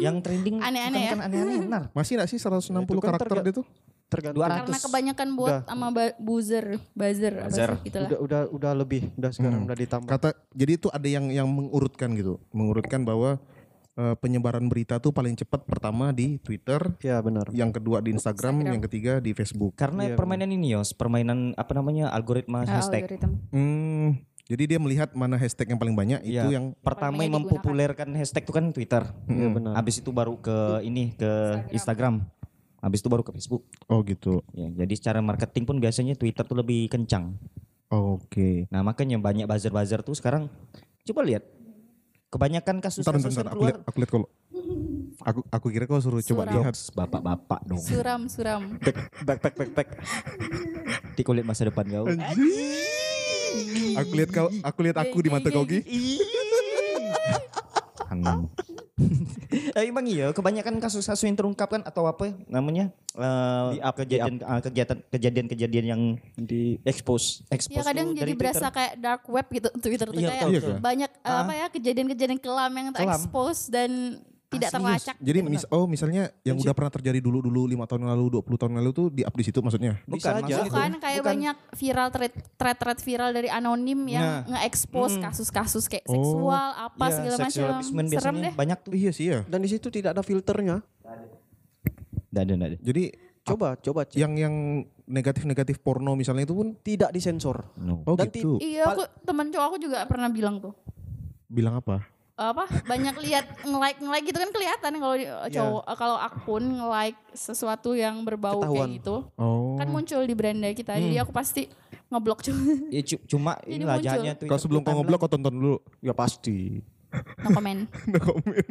Yang 0.00 0.16
trending 0.24 0.56
Hmm. 0.56 0.68
Aneh-aneh 0.72 1.02
ya. 1.04 1.10
kan 1.12 1.20
aneh-aneh 1.28 1.56
benar. 1.68 1.82
Masih 1.92 2.16
nak 2.16 2.32
sih 2.32 2.40
160 2.40 2.80
Itu 2.80 3.00
kan 3.00 3.12
karakter 3.12 3.36
tuh? 3.52 3.66
Tergantung 4.14 4.40
200. 4.40 4.58
Karena 4.60 4.78
kebanyakan 4.80 5.28
bot 5.32 5.48
Udah. 5.48 5.60
sama 5.64 5.86
ba- 5.90 6.16
buzzer, 6.16 6.64
buzzer, 6.90 7.34
apa 7.34 7.48
Buzzer. 7.48 7.70
sih, 7.72 7.84
gitu 7.84 7.98
udah 8.00 8.18
udah 8.20 8.40
udah 8.50 8.72
lebih 8.76 9.02
udah 9.14 9.30
sekarang 9.30 9.60
udah 9.62 9.76
ditambah 9.76 10.08
Kata 10.08 10.28
jadi 10.50 10.72
itu 10.74 10.88
ada 10.88 11.04
yang 11.04 11.26
yang 11.28 11.46
mengurutkan 11.46 12.12
gitu, 12.12 12.38
mengurutkan 12.50 13.02
bahwa 13.02 13.42
eh, 13.92 14.14
penyebaran 14.16 14.66
berita 14.66 14.98
tuh 14.98 15.10
paling 15.10 15.34
cepat 15.34 15.62
pertama 15.62 16.10
di 16.10 16.38
Twitter, 16.38 16.82
ya 16.98 17.18
benar 17.18 17.46
yang 17.50 17.70
kedua 17.70 17.98
di 17.98 18.10
Instagram, 18.10 18.54
Instagram. 18.56 18.72
yang 18.72 18.82
ketiga 18.82 19.12
di 19.18 19.30
Facebook. 19.30 19.74
Karena 19.74 20.08
Iya, 20.08 20.14
permainan 20.14 20.48
ini 20.48 20.72
Yos, 20.72 20.90
permainan 20.92 21.54
apa 21.54 21.72
namanya 21.72 22.10
algoritma 22.10 22.62
Ah, 22.62 22.74
hashtag. 22.74 23.06
algoritma. 23.06 23.30
Hmm, 23.48 24.18
jadi 24.44 24.62
dia 24.66 24.78
melihat 24.78 25.14
mana 25.14 25.34
hashtag 25.34 25.70
yang 25.70 25.78
paling 25.78 25.94
banyak 25.94 26.20
itu 26.22 26.36
Iya. 26.42 26.52
yang 26.52 26.74
Pertama 26.76 27.22
yang 27.22 27.38
mempopulerkan 27.38 28.12
hashtag 28.12 28.42
itu 28.42 28.52
kan 28.52 28.64
Twitter. 28.68 29.02
Iya 29.24 29.48
benar 29.48 29.72
Habis 29.74 29.96
itu 29.96 30.10
baru 30.10 30.36
ke 30.36 30.56
ini 30.82 31.14
ke 31.14 31.30
Instagram. 31.70 32.26
Habis 32.84 33.00
itu 33.00 33.08
baru 33.08 33.24
ke 33.24 33.32
Facebook. 33.32 33.64
oh 33.88 34.04
gitu. 34.04 34.44
Ya, 34.52 34.68
jadi 34.84 34.92
secara 34.92 35.24
marketing 35.24 35.64
pun 35.64 35.80
biasanya 35.80 36.12
Twitter 36.20 36.44
tuh 36.44 36.60
lebih 36.60 36.92
kencang. 36.92 37.32
Oke. 37.88 38.68
Nah, 38.68 38.84
makanya 38.84 39.16
banyak 39.16 39.48
buzzer-buzzer 39.48 40.04
tuh 40.04 40.12
sekarang 40.12 40.52
coba 41.08 41.24
lihat. 41.24 41.48
Kebanyakan 42.28 42.82
Bentar, 42.82 42.90
kasus-kasus 42.92 43.24
bentar, 43.24 43.30
yang 43.30 43.36
bentar. 43.40 43.54
Aku 43.54 43.56
keluar 43.56 43.72
lihat, 43.72 43.80
aku 43.88 43.96
lihat 44.02 44.10
kalau 44.10 44.28
aku 45.24 45.40
aku 45.48 45.66
kira 45.70 45.84
kau 45.86 46.02
suruh 46.02 46.18
coba 46.20 46.42
Suram. 46.44 46.54
lihat. 46.60 46.74
bapak-bapak 46.92 47.60
dong. 47.64 47.78
Suram, 47.80 48.20
suram. 48.28 48.62
back 48.82 48.96
back 49.24 49.38
back 49.40 49.54
back 49.54 49.70
back. 49.72 49.88
Nanti 51.08 51.20
kau 51.22 51.32
lihat 51.32 51.46
masa 51.46 51.70
depan 51.70 51.86
kau. 51.86 52.04
Aku 53.94 54.12
lihat 54.18 54.30
kau, 54.34 54.50
aku 54.50 54.78
lihat 54.82 54.98
aku 54.98 55.16
di 55.22 55.30
mata 55.30 55.48
kau 55.48 55.62
Gi. 55.64 55.80
Hanam. 58.10 58.50
Eh, 59.74 59.86
emang 59.86 60.06
iya, 60.06 60.30
kebanyakan 60.30 60.78
kasus-kasus 60.78 61.22
yang 61.22 61.34
terungkap 61.34 61.66
kan 61.68 61.82
atau 61.82 62.06
apa 62.06 62.30
ya 62.30 62.34
namanya 62.48 62.84
eh, 63.12 63.66
Di 63.72 63.78
up, 63.80 63.94
kejadian 63.96 64.34
ah, 64.40 64.58
kegiatan 64.58 64.98
kejadian-kejadian 65.08 65.84
yang 65.84 66.02
di 66.36 66.78
expose, 66.82 67.42
expose 67.48 67.74
Ya 67.74 67.82
kadang 67.82 68.14
jadi 68.14 68.34
berasa 68.34 68.66
Twitter. 68.66 68.72
kayak 68.72 68.92
dark 68.98 69.22
web 69.26 69.46
gitu 69.48 69.68
Twitter 69.76 70.08
tuh 70.08 70.14
Iya, 70.16 70.28
kayak 70.28 70.38
betul, 70.40 70.50
Iya 70.50 70.60
betul. 70.60 70.76
banyak 70.80 71.10
eh, 71.12 71.26
Ah. 71.26 71.42
apa 71.42 71.52
ya 71.52 71.66
kejadian-kejadian 71.70 72.38
kelam 72.38 72.72
yang 72.72 72.88
terekspos 72.90 73.58
dan 73.66 73.90
tidak 74.56 74.70
serius? 74.70 74.84
terlacak. 75.02 75.16
Jadi 75.18 75.38
mis 75.42 75.64
oh 75.66 75.84
misalnya 75.84 76.22
yang 76.40 76.56
udah 76.56 76.72
pernah 76.72 76.92
terjadi 76.92 77.18
dulu-dulu 77.18 77.66
lima 77.66 77.84
tahun 77.84 78.06
lalu, 78.06 78.38
20 78.38 78.56
tahun 78.56 78.72
lalu 78.76 78.90
tuh 78.90 79.06
di 79.08 79.22
up 79.22 79.32
di 79.32 79.42
situ 79.42 79.58
maksudnya. 79.58 79.98
Bukan, 80.02 80.14
Bisa 80.14 80.30
aja. 80.32 80.40
maksudnya 80.40 80.64
Bukan 80.66 80.92
kayak 80.98 81.18
Bukan. 81.18 81.30
banyak 81.30 81.56
viral 81.72 82.08
thread 82.08 82.32
thread 82.54 82.76
thread 82.76 82.98
viral 83.00 83.30
dari 83.30 83.48
anonim 83.48 84.00
yang 84.06 84.24
Nah. 84.24 84.40
nge-expose 84.50 85.14
Hmm. 85.14 85.24
kasus-kasus 85.24 85.84
kayak 85.86 86.04
Oh. 86.04 86.14
seksual 86.14 86.68
apa 86.74 87.04
Iya, 87.04 87.14
segala 87.14 87.36
macam. 87.36 87.52
Serem 87.84 88.06
biasanya 88.06 88.40
deh. 88.40 88.52
banyak 88.54 88.78
tuh. 88.80 88.92
Iya 88.92 89.10
sih 89.10 89.26
ya. 89.26 89.40
dan 89.44 89.58
di 89.58 89.68
situ 89.68 89.86
tidak 89.88 90.12
ada 90.12 90.22
filternya 90.22 90.80
Nggak 92.28 92.42
ada, 92.42 92.52
nggak 92.52 92.68
ada. 92.68 92.78
Jadi 92.80 93.02
coba 93.42 93.68
coba 93.76 94.00
cek. 94.04 94.16
yang 94.16 94.32
yang 94.34 94.54
negatif-negatif 95.04 95.78
porno 95.78 96.14
misalnya 96.14 96.42
itu 96.42 96.52
pun 96.52 96.72
tidak 96.76 97.10
disensor 97.10 97.68
No. 97.76 98.00
oh 98.02 98.16
Dan 98.16 98.26
gitu. 98.28 98.56
Iya, 98.56 98.88
aku 98.88 99.04
teman 99.20 99.48
cowok 99.48 99.66
aku 99.66 99.78
juga 99.78 99.98
pernah 100.04 100.26
bilang 100.28 100.58
tuh. 100.58 100.72
Bilang 101.46 101.76
apa? 101.76 102.02
Apa 102.36 102.66
banyak 102.82 103.14
lihat 103.20 103.46
nge-like 103.62 103.98
nge-like 103.98 104.26
gitu 104.26 104.36
kan 104.36 104.50
kelihatan 104.50 104.92
kalau 104.96 105.14
di- 105.14 105.30
cowok 105.48 105.84
kalau 105.94 106.16
akun 106.16 106.64
nge-like 106.74 107.14
sesuatu 107.30 107.94
yang 107.94 108.20
berbau 108.20 108.58
Ketahuan. 108.58 108.74
kayak 108.82 108.90
gitu 108.98 109.16
Oh. 109.34 109.74
kan 109.74 109.86
muncul 109.86 110.18
di 110.20 110.34
beranda 110.34 110.66
kita 110.68 110.98
jadi 110.98 111.22
aku 111.22 111.30
pasti 111.30 111.70
ngeblok 112.06 112.42
cuma 112.42 112.58
Ya, 112.88 113.02
cu- 113.02 113.22
cuma 113.24 113.52
inilah 113.68 113.94
muncul. 113.94 114.06
jahatnya 114.10 114.32
Twitter 114.34 114.50
Kau 114.50 114.58
sebelum 114.58 114.80
tuh 114.80 114.86
kau 114.88 114.94
ngoblok 114.96 115.18
kau 115.20 115.30
tonton 115.30 115.52
dulu. 115.52 115.74
ya 116.00 116.10
pasti 116.10 116.82
no 117.14 117.48
comment 117.48 117.86
No 118.10 118.18
comment. 118.18 118.66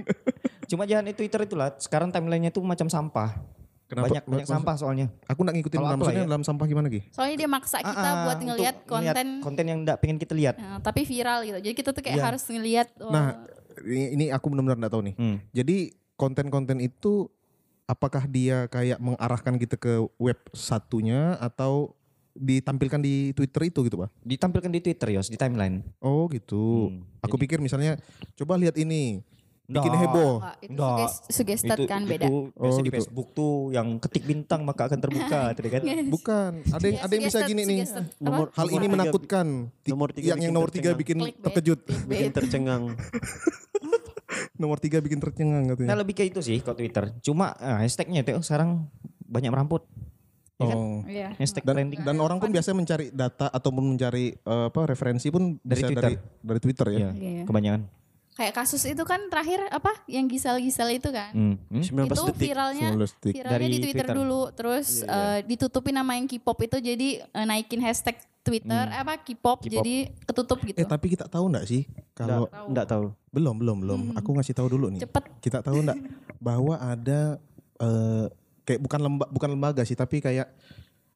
Cuma 0.66 0.84
jahatnya 0.84 1.14
Twitter 1.14 1.40
itulah 1.42 1.72
sekarang 1.78 2.10
timelinenya 2.10 2.50
tuh 2.50 2.60
macam 2.62 2.86
sampah. 2.86 3.32
Kenapa? 3.94 4.06
Banyak 4.10 4.24
banyak 4.26 4.38
Maksud- 4.42 4.56
sampah 4.58 4.76
soalnya. 4.76 5.08
Aku 5.24 5.42
nak 5.42 5.54
ngikutin 5.54 5.78
Kalau 5.78 5.88
dalam 5.88 6.00
maksudnya 6.00 6.20
ya. 6.20 6.28
dalam 6.28 6.44
sampah 6.44 6.66
gimana 6.66 6.88
Ki? 6.88 7.02
soalnya 7.08 7.36
dia 7.38 7.48
maksa 7.48 7.78
kita 7.80 7.94
Ah, 7.94 8.10
ah, 8.10 8.24
buat 8.24 8.40
ngelihat 8.40 8.76
ngeliat 8.82 8.90
konten 9.14 9.28
konten 9.40 9.66
yang 9.66 9.80
enggak 9.80 9.98
pengen 9.98 10.18
kita 10.18 10.34
lihat. 10.34 10.56
Nah, 10.58 10.78
tapi 10.80 11.02
viral 11.04 11.40
gitu 11.44 11.60
jadi 11.62 11.76
kita 11.76 11.90
tuh 11.92 12.02
kayak 12.02 12.18
Iya. 12.18 12.26
harus 12.26 12.44
ngelihat 12.44 12.88
oh, 13.00 13.10
Nah, 13.10 13.46
ini, 13.84 14.30
aku 14.30 14.46
benar-benar 14.48 14.78
nggak 14.80 14.92
tahu 14.92 15.04
nih. 15.04 15.16
Hmm. 15.16 15.38
Jadi 15.50 15.78
konten-konten 16.16 16.78
itu 16.78 17.30
apakah 17.84 18.26
dia 18.26 18.66
kayak 18.68 18.98
mengarahkan 18.98 19.56
kita 19.56 19.76
ke 19.76 19.94
web 20.16 20.40
satunya 20.52 21.36
atau 21.38 21.94
ditampilkan 22.34 22.98
di 22.98 23.30
Twitter 23.32 23.68
itu 23.68 23.84
gitu, 23.84 23.98
Pak? 24.00 24.10
Ditampilkan 24.20 24.72
di 24.72 24.80
Twitter 24.80 25.10
Yos, 25.12 25.28
di 25.28 25.38
timeline. 25.38 25.86
Oh, 26.00 26.26
gitu. 26.28 26.90
Hmm, 26.90 27.06
Aku 27.22 27.38
pikir 27.38 27.58
misalnya 27.58 28.02
coba 28.34 28.58
lihat 28.58 28.74
ini. 28.76 29.22
Bikin 29.76 29.90
Nggak. 29.90 30.04
heboh. 30.06 30.34
enggak, 30.36 30.56
itu 30.60 30.72
Enggak. 30.72 30.98
suges- 31.00 31.22
suggested 31.28 31.78
Itu, 31.78 31.84
kan 31.86 32.02
beda 32.04 32.26
itu 32.26 32.38
biasa 32.52 32.62
Oh, 32.70 32.78
di 32.78 32.84
gitu. 32.84 32.96
Facebook 32.96 33.28
tuh 33.32 33.54
yang 33.70 33.88
ketik 33.98 34.24
bintang 34.24 34.62
maka 34.62 34.82
akan 34.86 35.00
terbuka, 35.00 35.40
tadi 35.56 35.70
kan? 35.70 35.82
Bukan, 36.06 36.52
ada 36.68 36.84
yang 36.84 36.96
Ya, 36.96 37.02
ada 37.02 37.12
yang 37.12 37.24
bisa 37.26 37.40
gini 37.44 37.62
nih. 37.64 37.78
Nomor- 38.18 38.52
Hal 38.52 38.64
nomor 38.64 38.72
ini 38.72 38.80
tiga- 38.80 38.94
menakutkan. 38.94 39.48
Nomor 39.84 40.08
tiga 40.12 40.28
yang 40.30 40.40
yang 40.40 40.54
nomor 40.54 40.70
tiga 40.70 40.92
bikin 40.94 41.18
terkejut. 41.38 41.80
bikin 42.06 42.30
tercengang 42.30 42.84
Nomor 44.56 44.78
tiga 44.78 44.98
bikin 44.98 45.18
tercengang 45.18 45.64
Nah 45.64 45.74
katanya. 45.74 45.98
lebih 45.98 46.14
kayak 46.14 46.30
itu 46.32 46.42
sih 46.42 46.58
kalau 46.60 46.74
Twitter. 46.76 47.10
Cuma 47.22 47.54
eh, 47.56 47.78
hashtagnya 47.80 48.22
tuh 48.24 48.40
sekarang 48.40 48.86
banyak 49.24 49.50
meramput. 49.50 49.86
Ya 50.56 50.66
kan? 50.68 50.78
Oh. 50.78 51.02
Iya. 51.04 51.28
Hashtag 51.36 51.64
Dan, 51.64 51.76
trending. 51.76 52.00
dan 52.00 52.18
orang 52.18 52.38
pun 52.38 52.50
biasa 52.50 52.72
mencari 52.72 53.10
data 53.10 53.50
ataupun 53.50 53.84
mencari 53.88 54.32
eh, 54.32 54.66
apa 54.70 54.82
referensi 54.84 55.28
pun 55.28 55.58
Dari 55.58 55.74
bisa 55.76 55.88
Twitter. 55.88 56.04
dari 56.04 56.16
dari 56.40 56.60
Twitter 56.60 56.88
ya. 56.88 56.98
Iya, 57.00 57.10
Iya. 57.12 57.44
kebanyakan. 57.44 57.82
Kayak 58.34 58.54
kasus 58.56 58.82
itu 58.84 59.04
kan 59.04 59.22
terakhir 59.28 59.62
apa 59.68 59.94
yang 60.06 60.26
gisal-gisal 60.26 60.90
itu 60.90 61.08
kan 61.08 61.30
Hmm. 61.32 61.56
Hmm? 61.70 61.84
19 61.84 62.10
itu 62.10 62.24
detik 62.28 62.48
viralnya 62.48 62.88
19 62.92 63.14
detik. 63.14 63.34
viralnya 63.36 63.54
Dari 63.54 63.66
di 63.68 63.78
Twitter, 63.80 63.94
Twitter. 64.04 64.16
dulu 64.16 64.42
terus 64.52 64.88
eh, 65.02 65.40
ditutupin 65.44 65.94
nama 65.94 66.12
yang 66.14 66.26
K-pop 66.26 66.58
itu 66.60 66.78
jadi 66.80 67.10
eh, 67.24 67.46
naikin 67.46 67.78
hashtag 67.80 68.16
Twitter 68.42 68.76
apa 68.92 69.16
K-pop 69.18 69.64
jadi 69.64 69.96
ketutup 70.22 70.60
gitu 70.62 70.76
Eh 70.76 70.84
tapi 70.84 71.08
kita 71.08 71.26
tahu 71.26 71.48
enggak 71.48 71.64
sih 71.64 71.86
kalau 72.12 72.46
Nggak- 72.46 72.68
nggak 72.70 72.88
tahu 72.88 73.04
belum 73.30 73.56
belum 73.56 73.78
belum. 73.80 74.02
Aku 74.16 74.30
ngasih 74.32 74.54
tahu 74.54 74.68
dulu 74.68 74.90
nih. 74.90 75.02
cepet 75.02 75.24
Kita 75.40 75.62
tahu 75.62 75.80
enggak 75.80 75.98
bahwa 76.44 76.76
ada 76.76 77.38
eh, 77.78 78.26
kayak 78.64 78.80
bukan 78.80 79.00
lemba, 79.02 79.26
bukan 79.28 79.50
lembaga 79.52 79.82
sih 79.82 79.94
tapi 79.94 80.20
kayak 80.20 80.50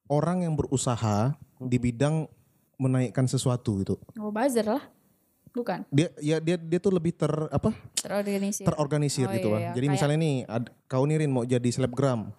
orang 0.07 0.41
yang 0.41 0.53
berusaha 0.53 1.33
di 1.57 1.77
bidang 1.77 2.29
menaikkan 2.77 3.25
sesuatu 3.25 3.81
gitu. 3.81 3.95
oh 4.15 4.29
buzzer 4.29 4.63
lah 4.63 4.83
bukan 5.57 5.81
Dia 5.89 6.13
ya 6.17 6.37
dia 6.37 6.55
dia 6.55 6.77
tuh 6.77 6.91
lebih 6.91 7.11
ter 7.11 7.27
apa? 7.49 7.73
terorganisir 7.97 8.63
terorganisir 8.63 9.25
Oh, 9.25 9.33
gitu 9.33 9.47
iya, 9.47 9.51
Bang. 9.51 9.61
iya. 9.61 9.71
Jadi 9.73 9.81
Kayak- 9.83 9.95
misalnya 9.97 10.17
nih 10.19 10.35
ad- 10.45 10.71
kau 10.85 11.03
nih 11.03 11.17
Rin 11.17 11.31
mau 11.31 11.43
jadi 11.43 11.65
selebgram. 11.67 12.29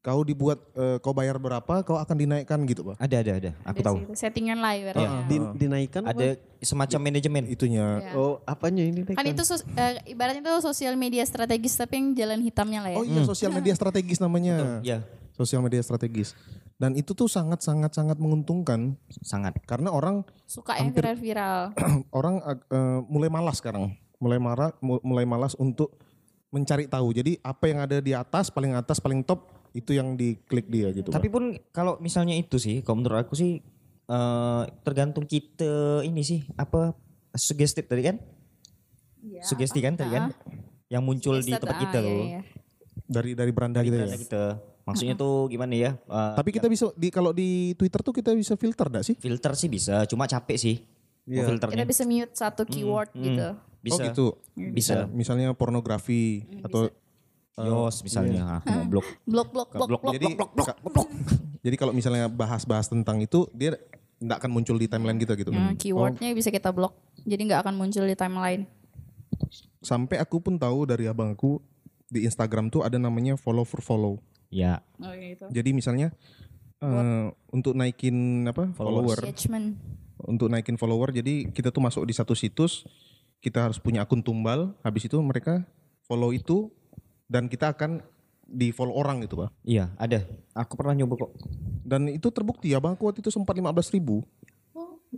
Kau 0.00 0.22
dibuat 0.22 0.62
eh, 0.72 0.98
kau 1.00 1.10
bayar 1.10 1.34
berapa 1.36 1.82
kau 1.82 1.94
akan 1.96 2.14
dinaikkan 2.16 2.62
gitu, 2.64 2.86
Pak. 2.86 2.96
Ada 2.96 3.16
ada 3.20 3.32
ada. 3.36 3.50
Aku 3.64 3.74
Ada 3.76 3.82
tahu. 3.84 3.96
sih 3.98 4.06
settingan 4.16 4.54
lah 4.56 4.72
Iya. 4.72 4.82
ibaratnya. 4.84 5.10
Di- 5.26 5.50
dinaikkan 5.56 6.02
apa? 6.04 6.10
Ada 6.12 6.26
semacam 6.60 7.00
manajemen. 7.02 7.42
Itunya. 7.44 7.86
Iya. 8.00 8.12
oh 8.14 8.38
apanya 8.44 8.82
ini 8.82 9.02
kan 9.04 9.22
itu 9.22 9.42
sos- 9.42 9.66
eh, 9.68 9.98
ibaratnya 10.06 10.40
itu 10.40 10.54
sosial 10.60 10.94
media 10.94 11.22
strategis 11.22 11.74
tapi 11.74 11.98
yang 11.98 12.14
jalan 12.14 12.38
hitamnya 12.40 12.80
lah 12.80 12.90
ya 12.94 12.96
Oh 12.96 13.04
iya 13.04 13.22
sosial 13.22 13.50
media 13.50 13.74
strategis 13.74 14.18
namanya. 14.18 14.78
Ya, 14.80 15.02
Sosial 15.34 15.58
media 15.60 15.82
strategis. 15.82 16.32
Dan 16.76 16.92
itu 16.92 17.16
tuh 17.16 17.24
sangat 17.24 17.64
sangat 17.64 17.96
sangat 17.96 18.20
menguntungkan 18.20 19.00
sangat. 19.24 19.56
karena 19.64 19.88
orang 19.88 20.28
suka 20.44 20.76
yang 20.76 20.92
viral-viral 20.92 21.72
orang 22.18 22.44
ag- 22.44 22.68
eh, 22.68 23.00
mulai 23.08 23.32
malas 23.32 23.64
sekarang. 23.64 23.96
Mulai 24.20 24.36
marah 24.40 24.70
mu- 24.84 25.00
mulai 25.00 25.24
malas 25.24 25.56
untuk 25.56 25.96
mencari 26.52 26.84
tahu. 26.84 27.16
Jadi 27.16 27.40
apa 27.40 27.64
yang 27.68 27.80
ada 27.80 27.96
di 28.00 28.12
atas, 28.12 28.52
paling 28.52 28.76
atas, 28.76 29.00
paling 29.00 29.24
top 29.24 29.48
itu 29.72 29.96
yang 29.96 30.16
diklik 30.16 30.68
dia 30.68 30.92
gitu. 30.92 31.12
Tapi 31.12 31.28
pun 31.32 31.56
kalau 31.72 31.96
misalnya 32.00 32.36
itu 32.36 32.60
sih, 32.60 32.84
kalau 32.84 33.00
menurut 33.00 33.24
aku 33.24 33.32
sih 33.36 33.64
eh, 34.08 34.62
tergantung 34.84 35.24
kita 35.24 36.04
ini 36.04 36.20
sih 36.20 36.44
apa 36.60 36.92
suggestif 37.36 37.88
tadi 37.88 38.04
kan? 38.04 38.16
Sugesti 39.42 39.78
kan 39.82 39.94
tadi 39.98 40.10
kan? 40.12 40.32
Yang 40.86 41.02
muncul 41.02 41.34
di 41.42 41.52
tempat 41.54 41.76
ah, 41.76 41.82
kita 41.82 41.98
iya, 41.98 42.06
loh. 42.06 42.24
iya. 42.26 42.40
dari 43.06 43.30
dari 43.34 43.50
beranda 43.50 43.82
gitu 43.82 43.96
ya. 43.98 44.06
Kita 44.14 44.42
maksudnya 44.86 45.12
tuh 45.12 45.46
gimana 45.46 45.74
ya? 45.74 45.90
eh, 45.98 46.32
Tapi 46.32 46.50
kita 46.50 46.66
bisa 46.66 46.94
di 46.94 47.10
kalau 47.10 47.34
di 47.34 47.74
Twitter 47.74 48.00
tuh 48.00 48.14
kita 48.14 48.30
bisa 48.32 48.54
filter 48.54 48.86
enggak 48.86 49.04
sih? 49.04 49.14
filter 49.14 49.52
sih 49.52 49.66
bisa, 49.66 50.06
cuma 50.06 50.24
capek 50.24 50.56
sih. 50.56 50.76
Mau 51.26 51.34
Iya. 51.34 51.44
filternya. 51.44 51.74
kita 51.74 51.84
bisa 51.84 52.02
mute 52.06 52.32
satu 52.32 52.62
keyword 52.62 53.10
Hmm, 53.10 53.20
gitu 53.20 53.48
Bisa. 53.82 53.92
Oh 53.92 53.98
gitu. 54.00 54.26
Bisa. 54.54 54.94
Misalnya 55.06 55.50
pornografi 55.52 56.46
atau 56.60 56.86
Yos 57.56 58.02
misalnya, 58.02 58.58
ah, 58.58 58.60
mau 58.62 58.84
blok. 58.92 59.06
blok 59.24 59.48
blok 59.48 59.68
blok 59.72 59.88
Blok, 59.88 60.00
blok 60.02 60.14
jadi 60.14 60.26
jadi 61.66 61.76
kalau 61.76 61.90
misalnya 61.90 62.28
bahas-bahas 62.28 62.86
tentang 62.86 63.18
itu 63.18 63.48
dia 63.50 63.74
enggak 64.16 64.38
akan 64.38 64.50
muncul 64.52 64.76
di 64.76 64.86
timeline 64.86 65.16
kita 65.16 65.34
gitu. 65.34 65.50
Nah, 65.50 65.74
keywordnya 65.74 66.30
bisa 66.30 66.48
kita 66.48 66.70
blok 66.70 66.94
jadi 67.18 67.42
nggak 67.42 67.60
akan 67.64 67.74
muncul 67.74 68.04
di 68.04 68.14
timeline 68.14 68.68
Sampai 69.78 70.16
aku 70.16 70.38
pun 70.38 70.56
tahu 70.56 70.84
dari 70.84 71.06
abang 71.06 71.30
aku 71.30 71.58
di 72.06 72.22
Instagram 72.22 72.68
tuh 72.68 72.82
ada 72.82 72.96
namanya 72.96 73.34
follow 73.34 73.62
for 73.62 73.78
follow. 73.78 74.18
Ya. 74.50 74.82
Oh 75.02 75.12
gitu. 75.14 75.46
Jadi 75.50 75.70
misalnya 75.74 76.14
eh, 76.82 77.26
untuk 77.50 77.74
naikin 77.74 78.46
apa 78.46 78.70
follower, 78.76 79.18
Engagement. 79.26 79.76
untuk 80.26 80.48
naikin 80.48 80.78
follower, 80.78 81.12
jadi 81.12 81.50
kita 81.50 81.74
tuh 81.74 81.82
masuk 81.82 82.02
di 82.06 82.14
satu 82.14 82.32
situs, 82.32 82.86
kita 83.42 83.68
harus 83.68 83.78
punya 83.82 84.04
akun 84.04 84.22
tumbal. 84.22 84.74
Habis 84.82 85.08
itu 85.10 85.18
mereka 85.20 85.64
follow 86.06 86.30
itu 86.30 86.70
dan 87.26 87.50
kita 87.50 87.74
akan 87.74 88.02
di 88.46 88.70
follow 88.70 88.94
orang 88.94 89.26
gitu 89.26 89.42
pak. 89.42 89.50
Iya, 89.66 89.90
ada. 89.98 90.22
Aku 90.54 90.78
pernah 90.78 90.94
nyoba 90.94 91.26
kok. 91.26 91.34
Dan 91.82 92.06
itu 92.10 92.30
terbukti 92.30 92.70
ya 92.70 92.78
bang, 92.78 92.94
aku 92.94 93.10
waktu 93.10 93.20
itu 93.22 93.34
sempat 93.34 93.58
15 93.58 93.94
ribu 93.98 94.22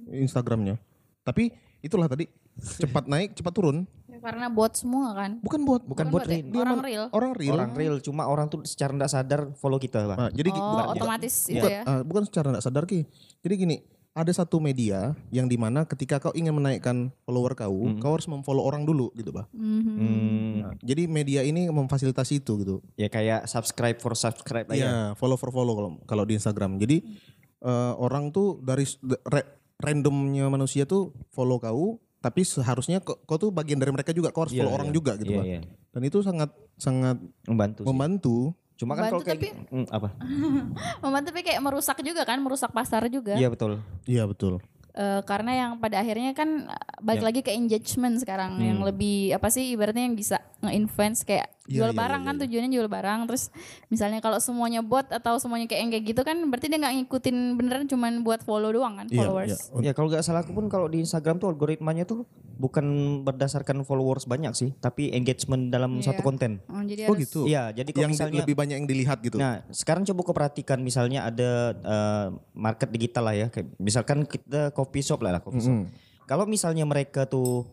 Instagramnya. 0.09 0.81
Tapi 1.25 1.53
itulah 1.85 2.09
tadi 2.09 2.29
cepat 2.83 3.05
naik 3.05 3.37
cepat 3.37 3.53
turun. 3.53 3.85
Ya, 4.19 4.25
karena 4.27 4.47
bot 4.51 4.75
semua 4.75 5.15
kan. 5.15 5.39
Bukan 5.39 5.61
buat 5.63 5.83
Bukan 5.87 5.89
Bukan 5.89 6.07
bot 6.11 6.23
bot 6.23 6.29
ya? 6.29 6.43
Dia 6.43 6.61
Orang 6.61 6.81
real. 6.83 7.05
orang 7.11 7.33
real. 7.33 7.55
Orang 7.55 7.73
real, 7.73 7.95
cuma 8.03 8.27
orang 8.27 8.47
tuh 8.47 8.67
secara 8.67 8.91
tidak 8.93 9.09
sadar 9.09 9.41
follow 9.55 9.79
kita, 9.79 10.03
Pak. 10.05 10.17
Nah, 10.19 10.31
jadi 10.31 10.51
Oh, 10.51 10.59
bukan- 10.59 10.87
otomatis 10.93 11.35
itu 11.47 11.57
bukan, 11.57 11.71
ya. 11.71 11.83
ah, 11.85 12.03
bukan 12.03 12.23
secara 12.27 12.47
tidak 12.51 12.63
sadar 12.63 12.85
ki. 12.85 13.07
Jadi 13.39 13.55
gini, 13.55 13.77
ada 14.11 14.35
satu 14.35 14.59
media 14.59 15.15
yang 15.31 15.47
di 15.47 15.55
mana 15.55 15.87
ketika 15.87 16.19
kau 16.19 16.35
ingin 16.35 16.51
menaikkan 16.51 17.15
follower 17.23 17.55
kau, 17.55 17.71
kau 17.97 18.13
harus 18.13 18.27
memfollow 18.27 18.67
orang 18.67 18.83
dulu 18.83 19.15
gitu 19.15 19.31
pak. 19.31 19.47
Mhm. 19.55 19.79
Hmm, 19.79 20.55
Nah, 20.59 20.73
jadi 20.81 21.07
media 21.07 21.41
ini 21.41 21.71
memfasilitasi 21.71 22.43
itu 22.43 22.53
gitu. 22.59 22.77
ya 22.95 23.07
kayak 23.07 23.47
subscribe 23.47 23.95
for 23.97 24.19
subscribe 24.19 24.67
lah 24.67 24.75
ya. 24.75 24.83
Iya, 24.83 24.95
follow 25.15 25.39
for 25.39 25.55
follow 25.55 25.71
kalau 25.73 25.91
kalau 26.03 26.25
di 26.27 26.35
Instagram. 26.35 26.77
Jadi 26.77 27.07
eh, 27.59 27.93
orang 27.95 28.31
tuh 28.31 28.59
dari 28.59 28.83
randomnya 29.79 30.47
manusia 30.49 30.83
tuh 30.83 31.15
follow 31.29 31.59
kau, 31.59 32.03
tapi 32.19 32.43
seharusnya 32.43 32.99
kau, 32.99 33.15
kau 33.23 33.39
tuh 33.39 33.51
bagian 33.51 33.79
dari 33.79 33.91
mereka 33.91 34.11
juga. 34.11 34.31
Kau 34.31 34.47
harus 34.47 34.55
Iya, 34.55 34.67
follow 34.67 34.75
orang 34.75 34.91
iya. 34.91 34.97
juga 34.97 35.13
gitu 35.17 35.31
Iya, 35.31 35.39
pak. 35.39 35.47
iya. 35.47 35.61
Dan 35.89 36.03
itu 36.03 36.19
sangat 36.21 36.51
sangat 36.75 37.17
Membantu 37.47 37.81
sih. 37.83 37.89
membantu. 37.89 38.37
Cuma 38.79 38.95
kan 38.95 39.11
kalau 39.11 39.19
Membantu 39.19 39.43
kayak 39.43 39.71
Hmm, 39.71 39.87
apa? 39.91 40.09
Membantu 41.03 41.27
tapi 41.31 41.43
kayak 41.43 41.61
merusak 41.63 41.99
juga 42.01 42.23
kan, 42.23 42.39
merusak 42.39 42.71
pasar 42.71 43.07
juga. 43.07 43.35
Iya 43.35 43.51
betul. 43.51 43.83
Iya 44.05 44.25
betul. 44.27 44.63
Eh, 44.95 45.23
karena 45.23 45.53
yang 45.55 45.71
pada 45.79 46.03
akhirnya 46.03 46.35
kan 46.35 46.67
eh, 46.67 46.85
balik 46.99 47.23
lagi 47.23 47.41
ke 47.43 47.55
engagement 47.55 48.19
sekarang 48.19 48.59
yang 48.59 48.83
lebih 48.83 49.31
apa 49.31 49.47
sih 49.47 49.71
ibaratnya 49.71 50.03
yang 50.03 50.19
bisa 50.19 50.43
nge-influence 50.59 51.23
kayak 51.23 51.49
Iya, 51.69 51.85
jual 51.85 51.93
iya, 51.93 52.01
barang 52.01 52.23
iya, 52.25 52.29
kan 52.33 52.35
tujuannya 52.41 52.71
jual 52.73 52.89
barang 52.89 53.21
terus 53.29 53.53
misalnya 53.93 54.25
kalau 54.25 54.41
semuanya 54.41 54.81
bot 54.81 55.05
atau 55.13 55.37
semuanya 55.37 55.69
kayak 55.69 55.81
yang 55.85 55.91
kayak 55.93 56.05
gitu 56.09 56.21
kan 56.25 56.41
berarti 56.49 56.73
dia 56.73 56.81
nggak 56.81 56.95
ngikutin 57.05 57.37
beneran 57.61 57.85
cuman 57.85 58.13
buat 58.25 58.41
follow 58.41 58.73
doang 58.73 58.97
kan 58.97 59.07
Iya, 59.13 59.21
followers. 59.21 59.53
iya. 59.77 59.85
Ya 59.85 59.93
kalau 59.93 60.09
nggak 60.09 60.25
salah 60.25 60.41
aku 60.41 60.57
pun 60.57 60.73
kalau 60.73 60.89
di 60.89 61.05
Instagram 61.05 61.37
tuh 61.37 61.53
algoritmanya 61.53 62.09
tuh 62.09 62.25
bukan 62.57 62.85
berdasarkan 63.23 63.85
followers 63.85 64.25
banyak 64.25 64.51
sih, 64.57 64.73
tapi 64.81 65.13
engagement 65.13 65.69
dalam 65.69 66.01
Iya. 66.01 66.11
satu 66.11 66.25
konten. 66.25 66.59
Oh, 66.73 66.81
jadi 66.83 67.05
Oh 67.05 67.15
gitu. 67.15 67.45
Iya, 67.45 67.71
jadi 67.71 67.91
kalau 67.93 68.03
yang 68.09 68.13
misalnya 68.17 68.41
lebih 68.43 68.57
banyak 68.57 68.77
yang 68.81 68.89
dilihat 68.89 69.19
gitu. 69.21 69.37
Nah, 69.37 69.63
sekarang 69.71 70.09
coba 70.09 70.21
kau 70.25 70.35
perhatikan 70.35 70.81
misalnya 70.81 71.29
ada 71.29 71.77
eh, 71.77 72.27
market 72.57 72.89
digital 72.91 73.29
lah 73.29 73.37
ya, 73.37 73.47
kayak 73.53 73.77
misalkan 73.77 74.25
kita 74.25 74.73
coffee 74.73 75.05
shop 75.05 75.21
lah, 75.21 75.37
lah 75.37 75.41
coffee 75.45 75.63
shop. 75.63 75.85
Kalau 76.25 76.45
misalnya 76.45 76.83
mereka 76.85 77.25
tuh 77.25 77.69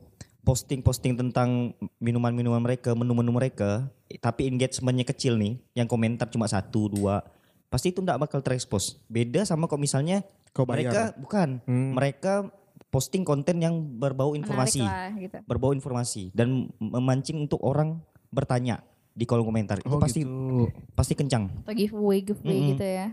posting-posting 0.46 1.18
tentang 1.18 1.74
minuman-minuman 1.98 2.62
mereka, 2.62 2.94
menu-menu 2.94 3.34
mereka, 3.34 3.90
tapi 4.22 4.46
engagementnya 4.46 5.04
kecil 5.04 5.42
nih, 5.42 5.58
yang 5.74 5.90
komentar 5.90 6.30
cuma 6.30 6.46
satu 6.46 6.88
dua, 6.88 7.26
pasti 7.68 7.90
itu 7.90 8.06
nggak 8.06 8.22
bakal 8.22 8.40
terekspos. 8.46 9.02
Beda 9.10 9.42
sama 9.44 9.66
kok 9.66 9.82
misalnya 9.82 10.22
Kau 10.54 10.64
mereka 10.64 11.12
bukan, 11.18 11.60
mereka 11.68 12.48
posting 12.88 13.28
konten 13.28 13.60
yang 13.60 13.76
berbau 14.00 14.38
informasi, 14.40 14.80
lah 14.86 15.12
gitu. 15.20 15.44
berbau 15.44 15.76
informasi 15.76 16.32
dan 16.32 16.72
memancing 16.80 17.44
untuk 17.44 17.60
orang 17.60 18.00
bertanya 18.32 18.80
di 19.12 19.28
kolom 19.28 19.44
komentar. 19.44 19.84
Itu 19.84 19.92
Oh, 19.92 20.00
pasti 20.00 20.24
gitu. 20.24 20.72
pasti 20.96 21.12
kencang. 21.12 21.68
Atau 21.68 21.76
giveaway 21.76 22.24
giveaway 22.24 22.56
Mm-mm. 22.56 22.72
gitu 22.76 22.86
ya. 22.88 23.08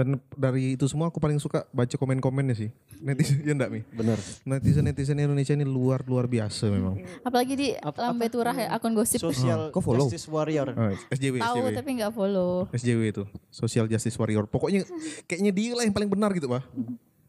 Dan 0.00 0.16
dari 0.32 0.80
itu 0.80 0.88
semua 0.88 1.12
aku 1.12 1.20
paling 1.20 1.36
suka 1.36 1.68
baca 1.76 1.92
komen-komennya 1.92 2.56
sih. 2.56 2.72
Netizen 3.04 3.44
ya 3.44 3.52
enggak 3.52 3.68
Mi? 3.68 3.84
Bener. 3.92 4.16
Netizen-netizen 4.48 5.20
Indonesia 5.20 5.52
ini 5.52 5.68
luar 5.68 6.00
luar 6.08 6.24
biasa 6.24 6.72
memang. 6.72 7.04
Apalagi 7.20 7.52
di 7.52 7.68
Apa- 7.76 8.08
Lambe? 8.08 8.32
Turah 8.32 8.56
ya 8.56 8.72
akun 8.72 8.96
gosip. 8.96 9.20
Social 9.20 9.68
Kok 9.68 9.84
follow? 9.84 10.08
Justice 10.08 10.24
Warrior. 10.32 10.72
Oh, 10.72 10.96
SJW, 11.12 11.36
Tahu 11.36 11.56
SJW. 11.60 11.76
tapi 11.76 11.90
nggak 12.00 12.12
follow. 12.16 12.64
SJW 12.72 13.00
itu, 13.12 13.24
Social 13.52 13.84
Justice 13.92 14.16
Warrior. 14.16 14.48
Pokoknya 14.48 14.88
kayaknya 15.28 15.52
dia 15.52 15.76
lah 15.76 15.84
yang 15.84 15.92
paling 15.92 16.08
benar 16.08 16.32
gitu, 16.32 16.48
Pak. 16.48 16.64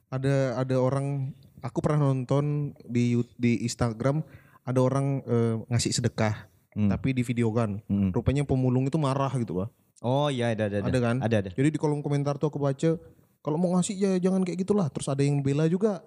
Ada 0.08 0.64
ada 0.64 0.76
orang 0.80 1.36
aku 1.60 1.84
pernah 1.84 2.08
nonton 2.08 2.72
di 2.88 3.20
di 3.36 3.68
Instagram 3.68 4.24
ada 4.64 4.80
orang 4.80 5.20
eh, 5.28 5.56
ngasih 5.68 5.92
sedekah 5.92 6.48
tapi 6.72 7.12
di 7.12 7.20
video 7.20 7.52
kan. 7.52 7.84
Hmm. 7.92 8.16
Rupanya 8.16 8.48
pemulung 8.48 8.88
itu 8.88 8.96
marah 8.96 9.36
gitu, 9.36 9.60
Pak. 9.60 9.68
Oh 10.02 10.28
iya 10.28 10.50
ada 10.52 10.66
ada 10.66 10.82
Ada 10.82 11.00
kan? 11.00 11.16
Ada 11.22 11.36
ada. 11.40 11.50
Jadi 11.54 11.70
di 11.70 11.80
kolom 11.80 12.02
komentar 12.02 12.36
tuh 12.36 12.50
aku 12.50 12.58
baca 12.58 12.98
kalau 13.40 13.58
mau 13.58 13.74
ngasih 13.74 13.96
ya 13.96 14.12
jangan 14.20 14.42
kayak 14.42 14.60
gitulah. 14.60 14.90
Terus 14.90 15.08
ada 15.08 15.22
yang 15.22 15.40
bela 15.40 15.66
juga. 15.66 16.02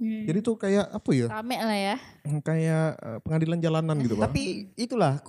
Jadi 0.00 0.40
tuh 0.40 0.56
kayak 0.56 0.88
apa 0.88 1.10
ya? 1.12 1.28
Rame 1.28 1.56
lah 1.56 1.76
ya. 1.76 1.96
Kayak 2.40 2.86
eh, 2.96 3.18
pengadilan 3.20 3.58
jalanan 3.60 3.96
gitu, 4.00 4.16
Pak. 4.16 4.32
Tapi 4.32 4.72
itulah 4.74 5.20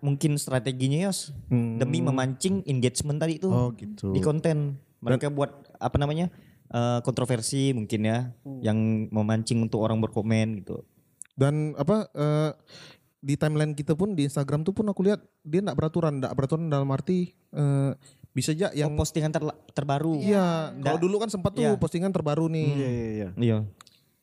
mungkin 0.00 0.34
strateginya 0.34 1.06
Yos 1.06 1.30
Hmm. 1.46 1.78
demi 1.78 2.02
memancing 2.02 2.66
engagement 2.66 3.18
tadi 3.18 3.38
itu 3.38 3.46
Oh, 3.46 3.70
gitu. 3.70 4.10
di 4.10 4.18
konten. 4.18 4.82
Mereka 4.98 5.30
buat 5.30 5.50
apa 5.78 5.94
namanya 5.96 6.30
eh, 6.66 6.98
kontroversi 7.02 7.70
mungkin 7.70 8.02
ya 8.02 8.34
yang 8.58 9.06
memancing 9.10 9.62
untuk 9.62 9.78
orang 9.78 10.02
berkomen 10.02 10.58
gitu. 10.58 10.82
Dan 11.38 11.78
apa 11.78 12.10
eh, 12.10 12.50
di 13.26 13.34
timeline 13.34 13.74
kita 13.74 13.98
pun 13.98 14.14
di 14.14 14.30
Instagram 14.30 14.62
tuh 14.62 14.70
pun 14.70 14.86
aku 14.86 15.02
lihat 15.02 15.18
dia 15.42 15.58
enggak 15.58 15.74
beraturan, 15.74 16.22
enggak 16.22 16.30
beraturan 16.38 16.70
dalam 16.70 16.86
arti 16.94 17.34
eh, 17.50 17.90
bisa 18.30 18.54
aja 18.54 18.70
Yang 18.70 18.78
yang 18.78 18.90
postingan 18.94 19.30
ter- 19.34 19.58
terbaru. 19.74 20.22
Iya, 20.22 20.76
kalau 20.78 20.98
dulu 21.02 21.18
kan 21.18 21.32
sempat 21.32 21.56
tuh 21.56 21.66
Iya. 21.66 21.74
postingan 21.74 22.14
terbaru 22.14 22.46
nih. 22.46 22.68
Iya 22.70 22.88
iya 22.88 23.06
iya. 23.10 23.28
Iya. 23.34 23.58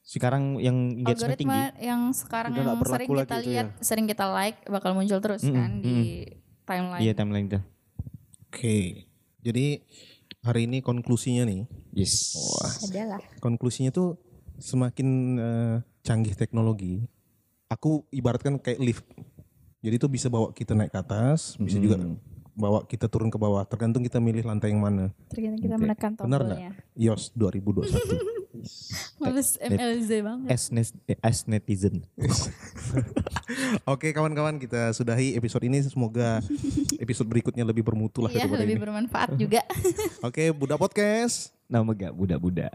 Sekarang 0.03 0.61
yang 0.63 1.03
engagement 1.03 1.35
tinggi. 1.35 1.51
Algoritma 1.51 1.83
yang 1.83 2.01
sekarang 2.15 2.51
Udah 2.53 2.61
yang 2.63 2.67
nggak 2.77 2.91
sering 2.93 3.09
kita 3.09 3.35
itu 3.35 3.49
lihat, 3.51 3.67
sering 3.83 4.05
kita 4.07 4.25
like 4.31 4.59
bakal 4.69 4.91
muncul 4.95 5.19
terus 5.19 5.43
kan 5.43 5.83
di 5.83 6.23
timeline. 6.63 7.01
Iya 7.03 7.11
timeline 7.11 7.47
itu. 7.51 7.59
Oke. 8.47 8.77
Jadi 9.43 9.83
hari 10.45 10.71
ini 10.71 10.79
konklusinya 10.79 11.43
nih. 11.43 11.67
Yes. 11.91 12.37
Adalah. 12.87 13.19
Konklusinya 13.43 13.91
tuh 13.91 14.15
semakin 14.61 15.07
eh, 15.41 15.75
canggih 16.03 16.35
teknologi, 16.37 17.07
aku 17.73 18.05
ibaratkan 18.09 18.61
kayak 18.61 18.79
lift. 18.79 19.05
Jadi 19.83 19.95
itu 19.97 20.07
bisa 20.07 20.29
bawa 20.29 20.53
kita 20.53 20.77
naik 20.77 20.93
ke 20.93 20.99
atas, 21.01 21.57
bisa 21.59 21.75
juga 21.75 21.99
bawa 22.53 22.85
kita 22.85 23.09
turun 23.09 23.27
ke 23.27 23.35
bawah, 23.35 23.65
tergantung 23.65 24.05
kita 24.05 24.21
milih 24.21 24.45
lantai 24.45 24.71
yang 24.71 24.79
mana. 24.79 25.09
Tergantung 25.27 25.59
kita 25.59 25.75
menekan 25.75 26.11
Benar 26.15 26.41
nggak? 26.45 26.59
tombolnya. 26.61 26.71
Yos 26.95 27.33
2021. 27.33 27.91
Males 29.19 29.57
MLZ 29.59 30.09
banget. 30.21 30.47
As, 31.19 31.43
netizen. 31.43 32.05
Oke 33.89 34.13
kawan-kawan 34.13 34.55
kita 34.55 34.93
sudahi 34.93 35.35
episode 35.35 35.65
ini 35.65 35.81
semoga 35.83 36.39
episode 36.95 37.27
berikutnya 37.27 37.65
lebih 37.65 37.83
bermutu 37.83 38.23
lah 38.23 38.31
Iya 38.31 38.45
lebih 38.47 38.77
ini. 38.77 38.83
bermanfaat 38.87 39.35
juga. 39.35 39.65
Oke 40.27 40.53
Buddha 40.53 40.77
Podcast. 40.77 41.51
Nama 41.65 41.89
gak 41.89 42.13
budak-budak. 42.13 42.71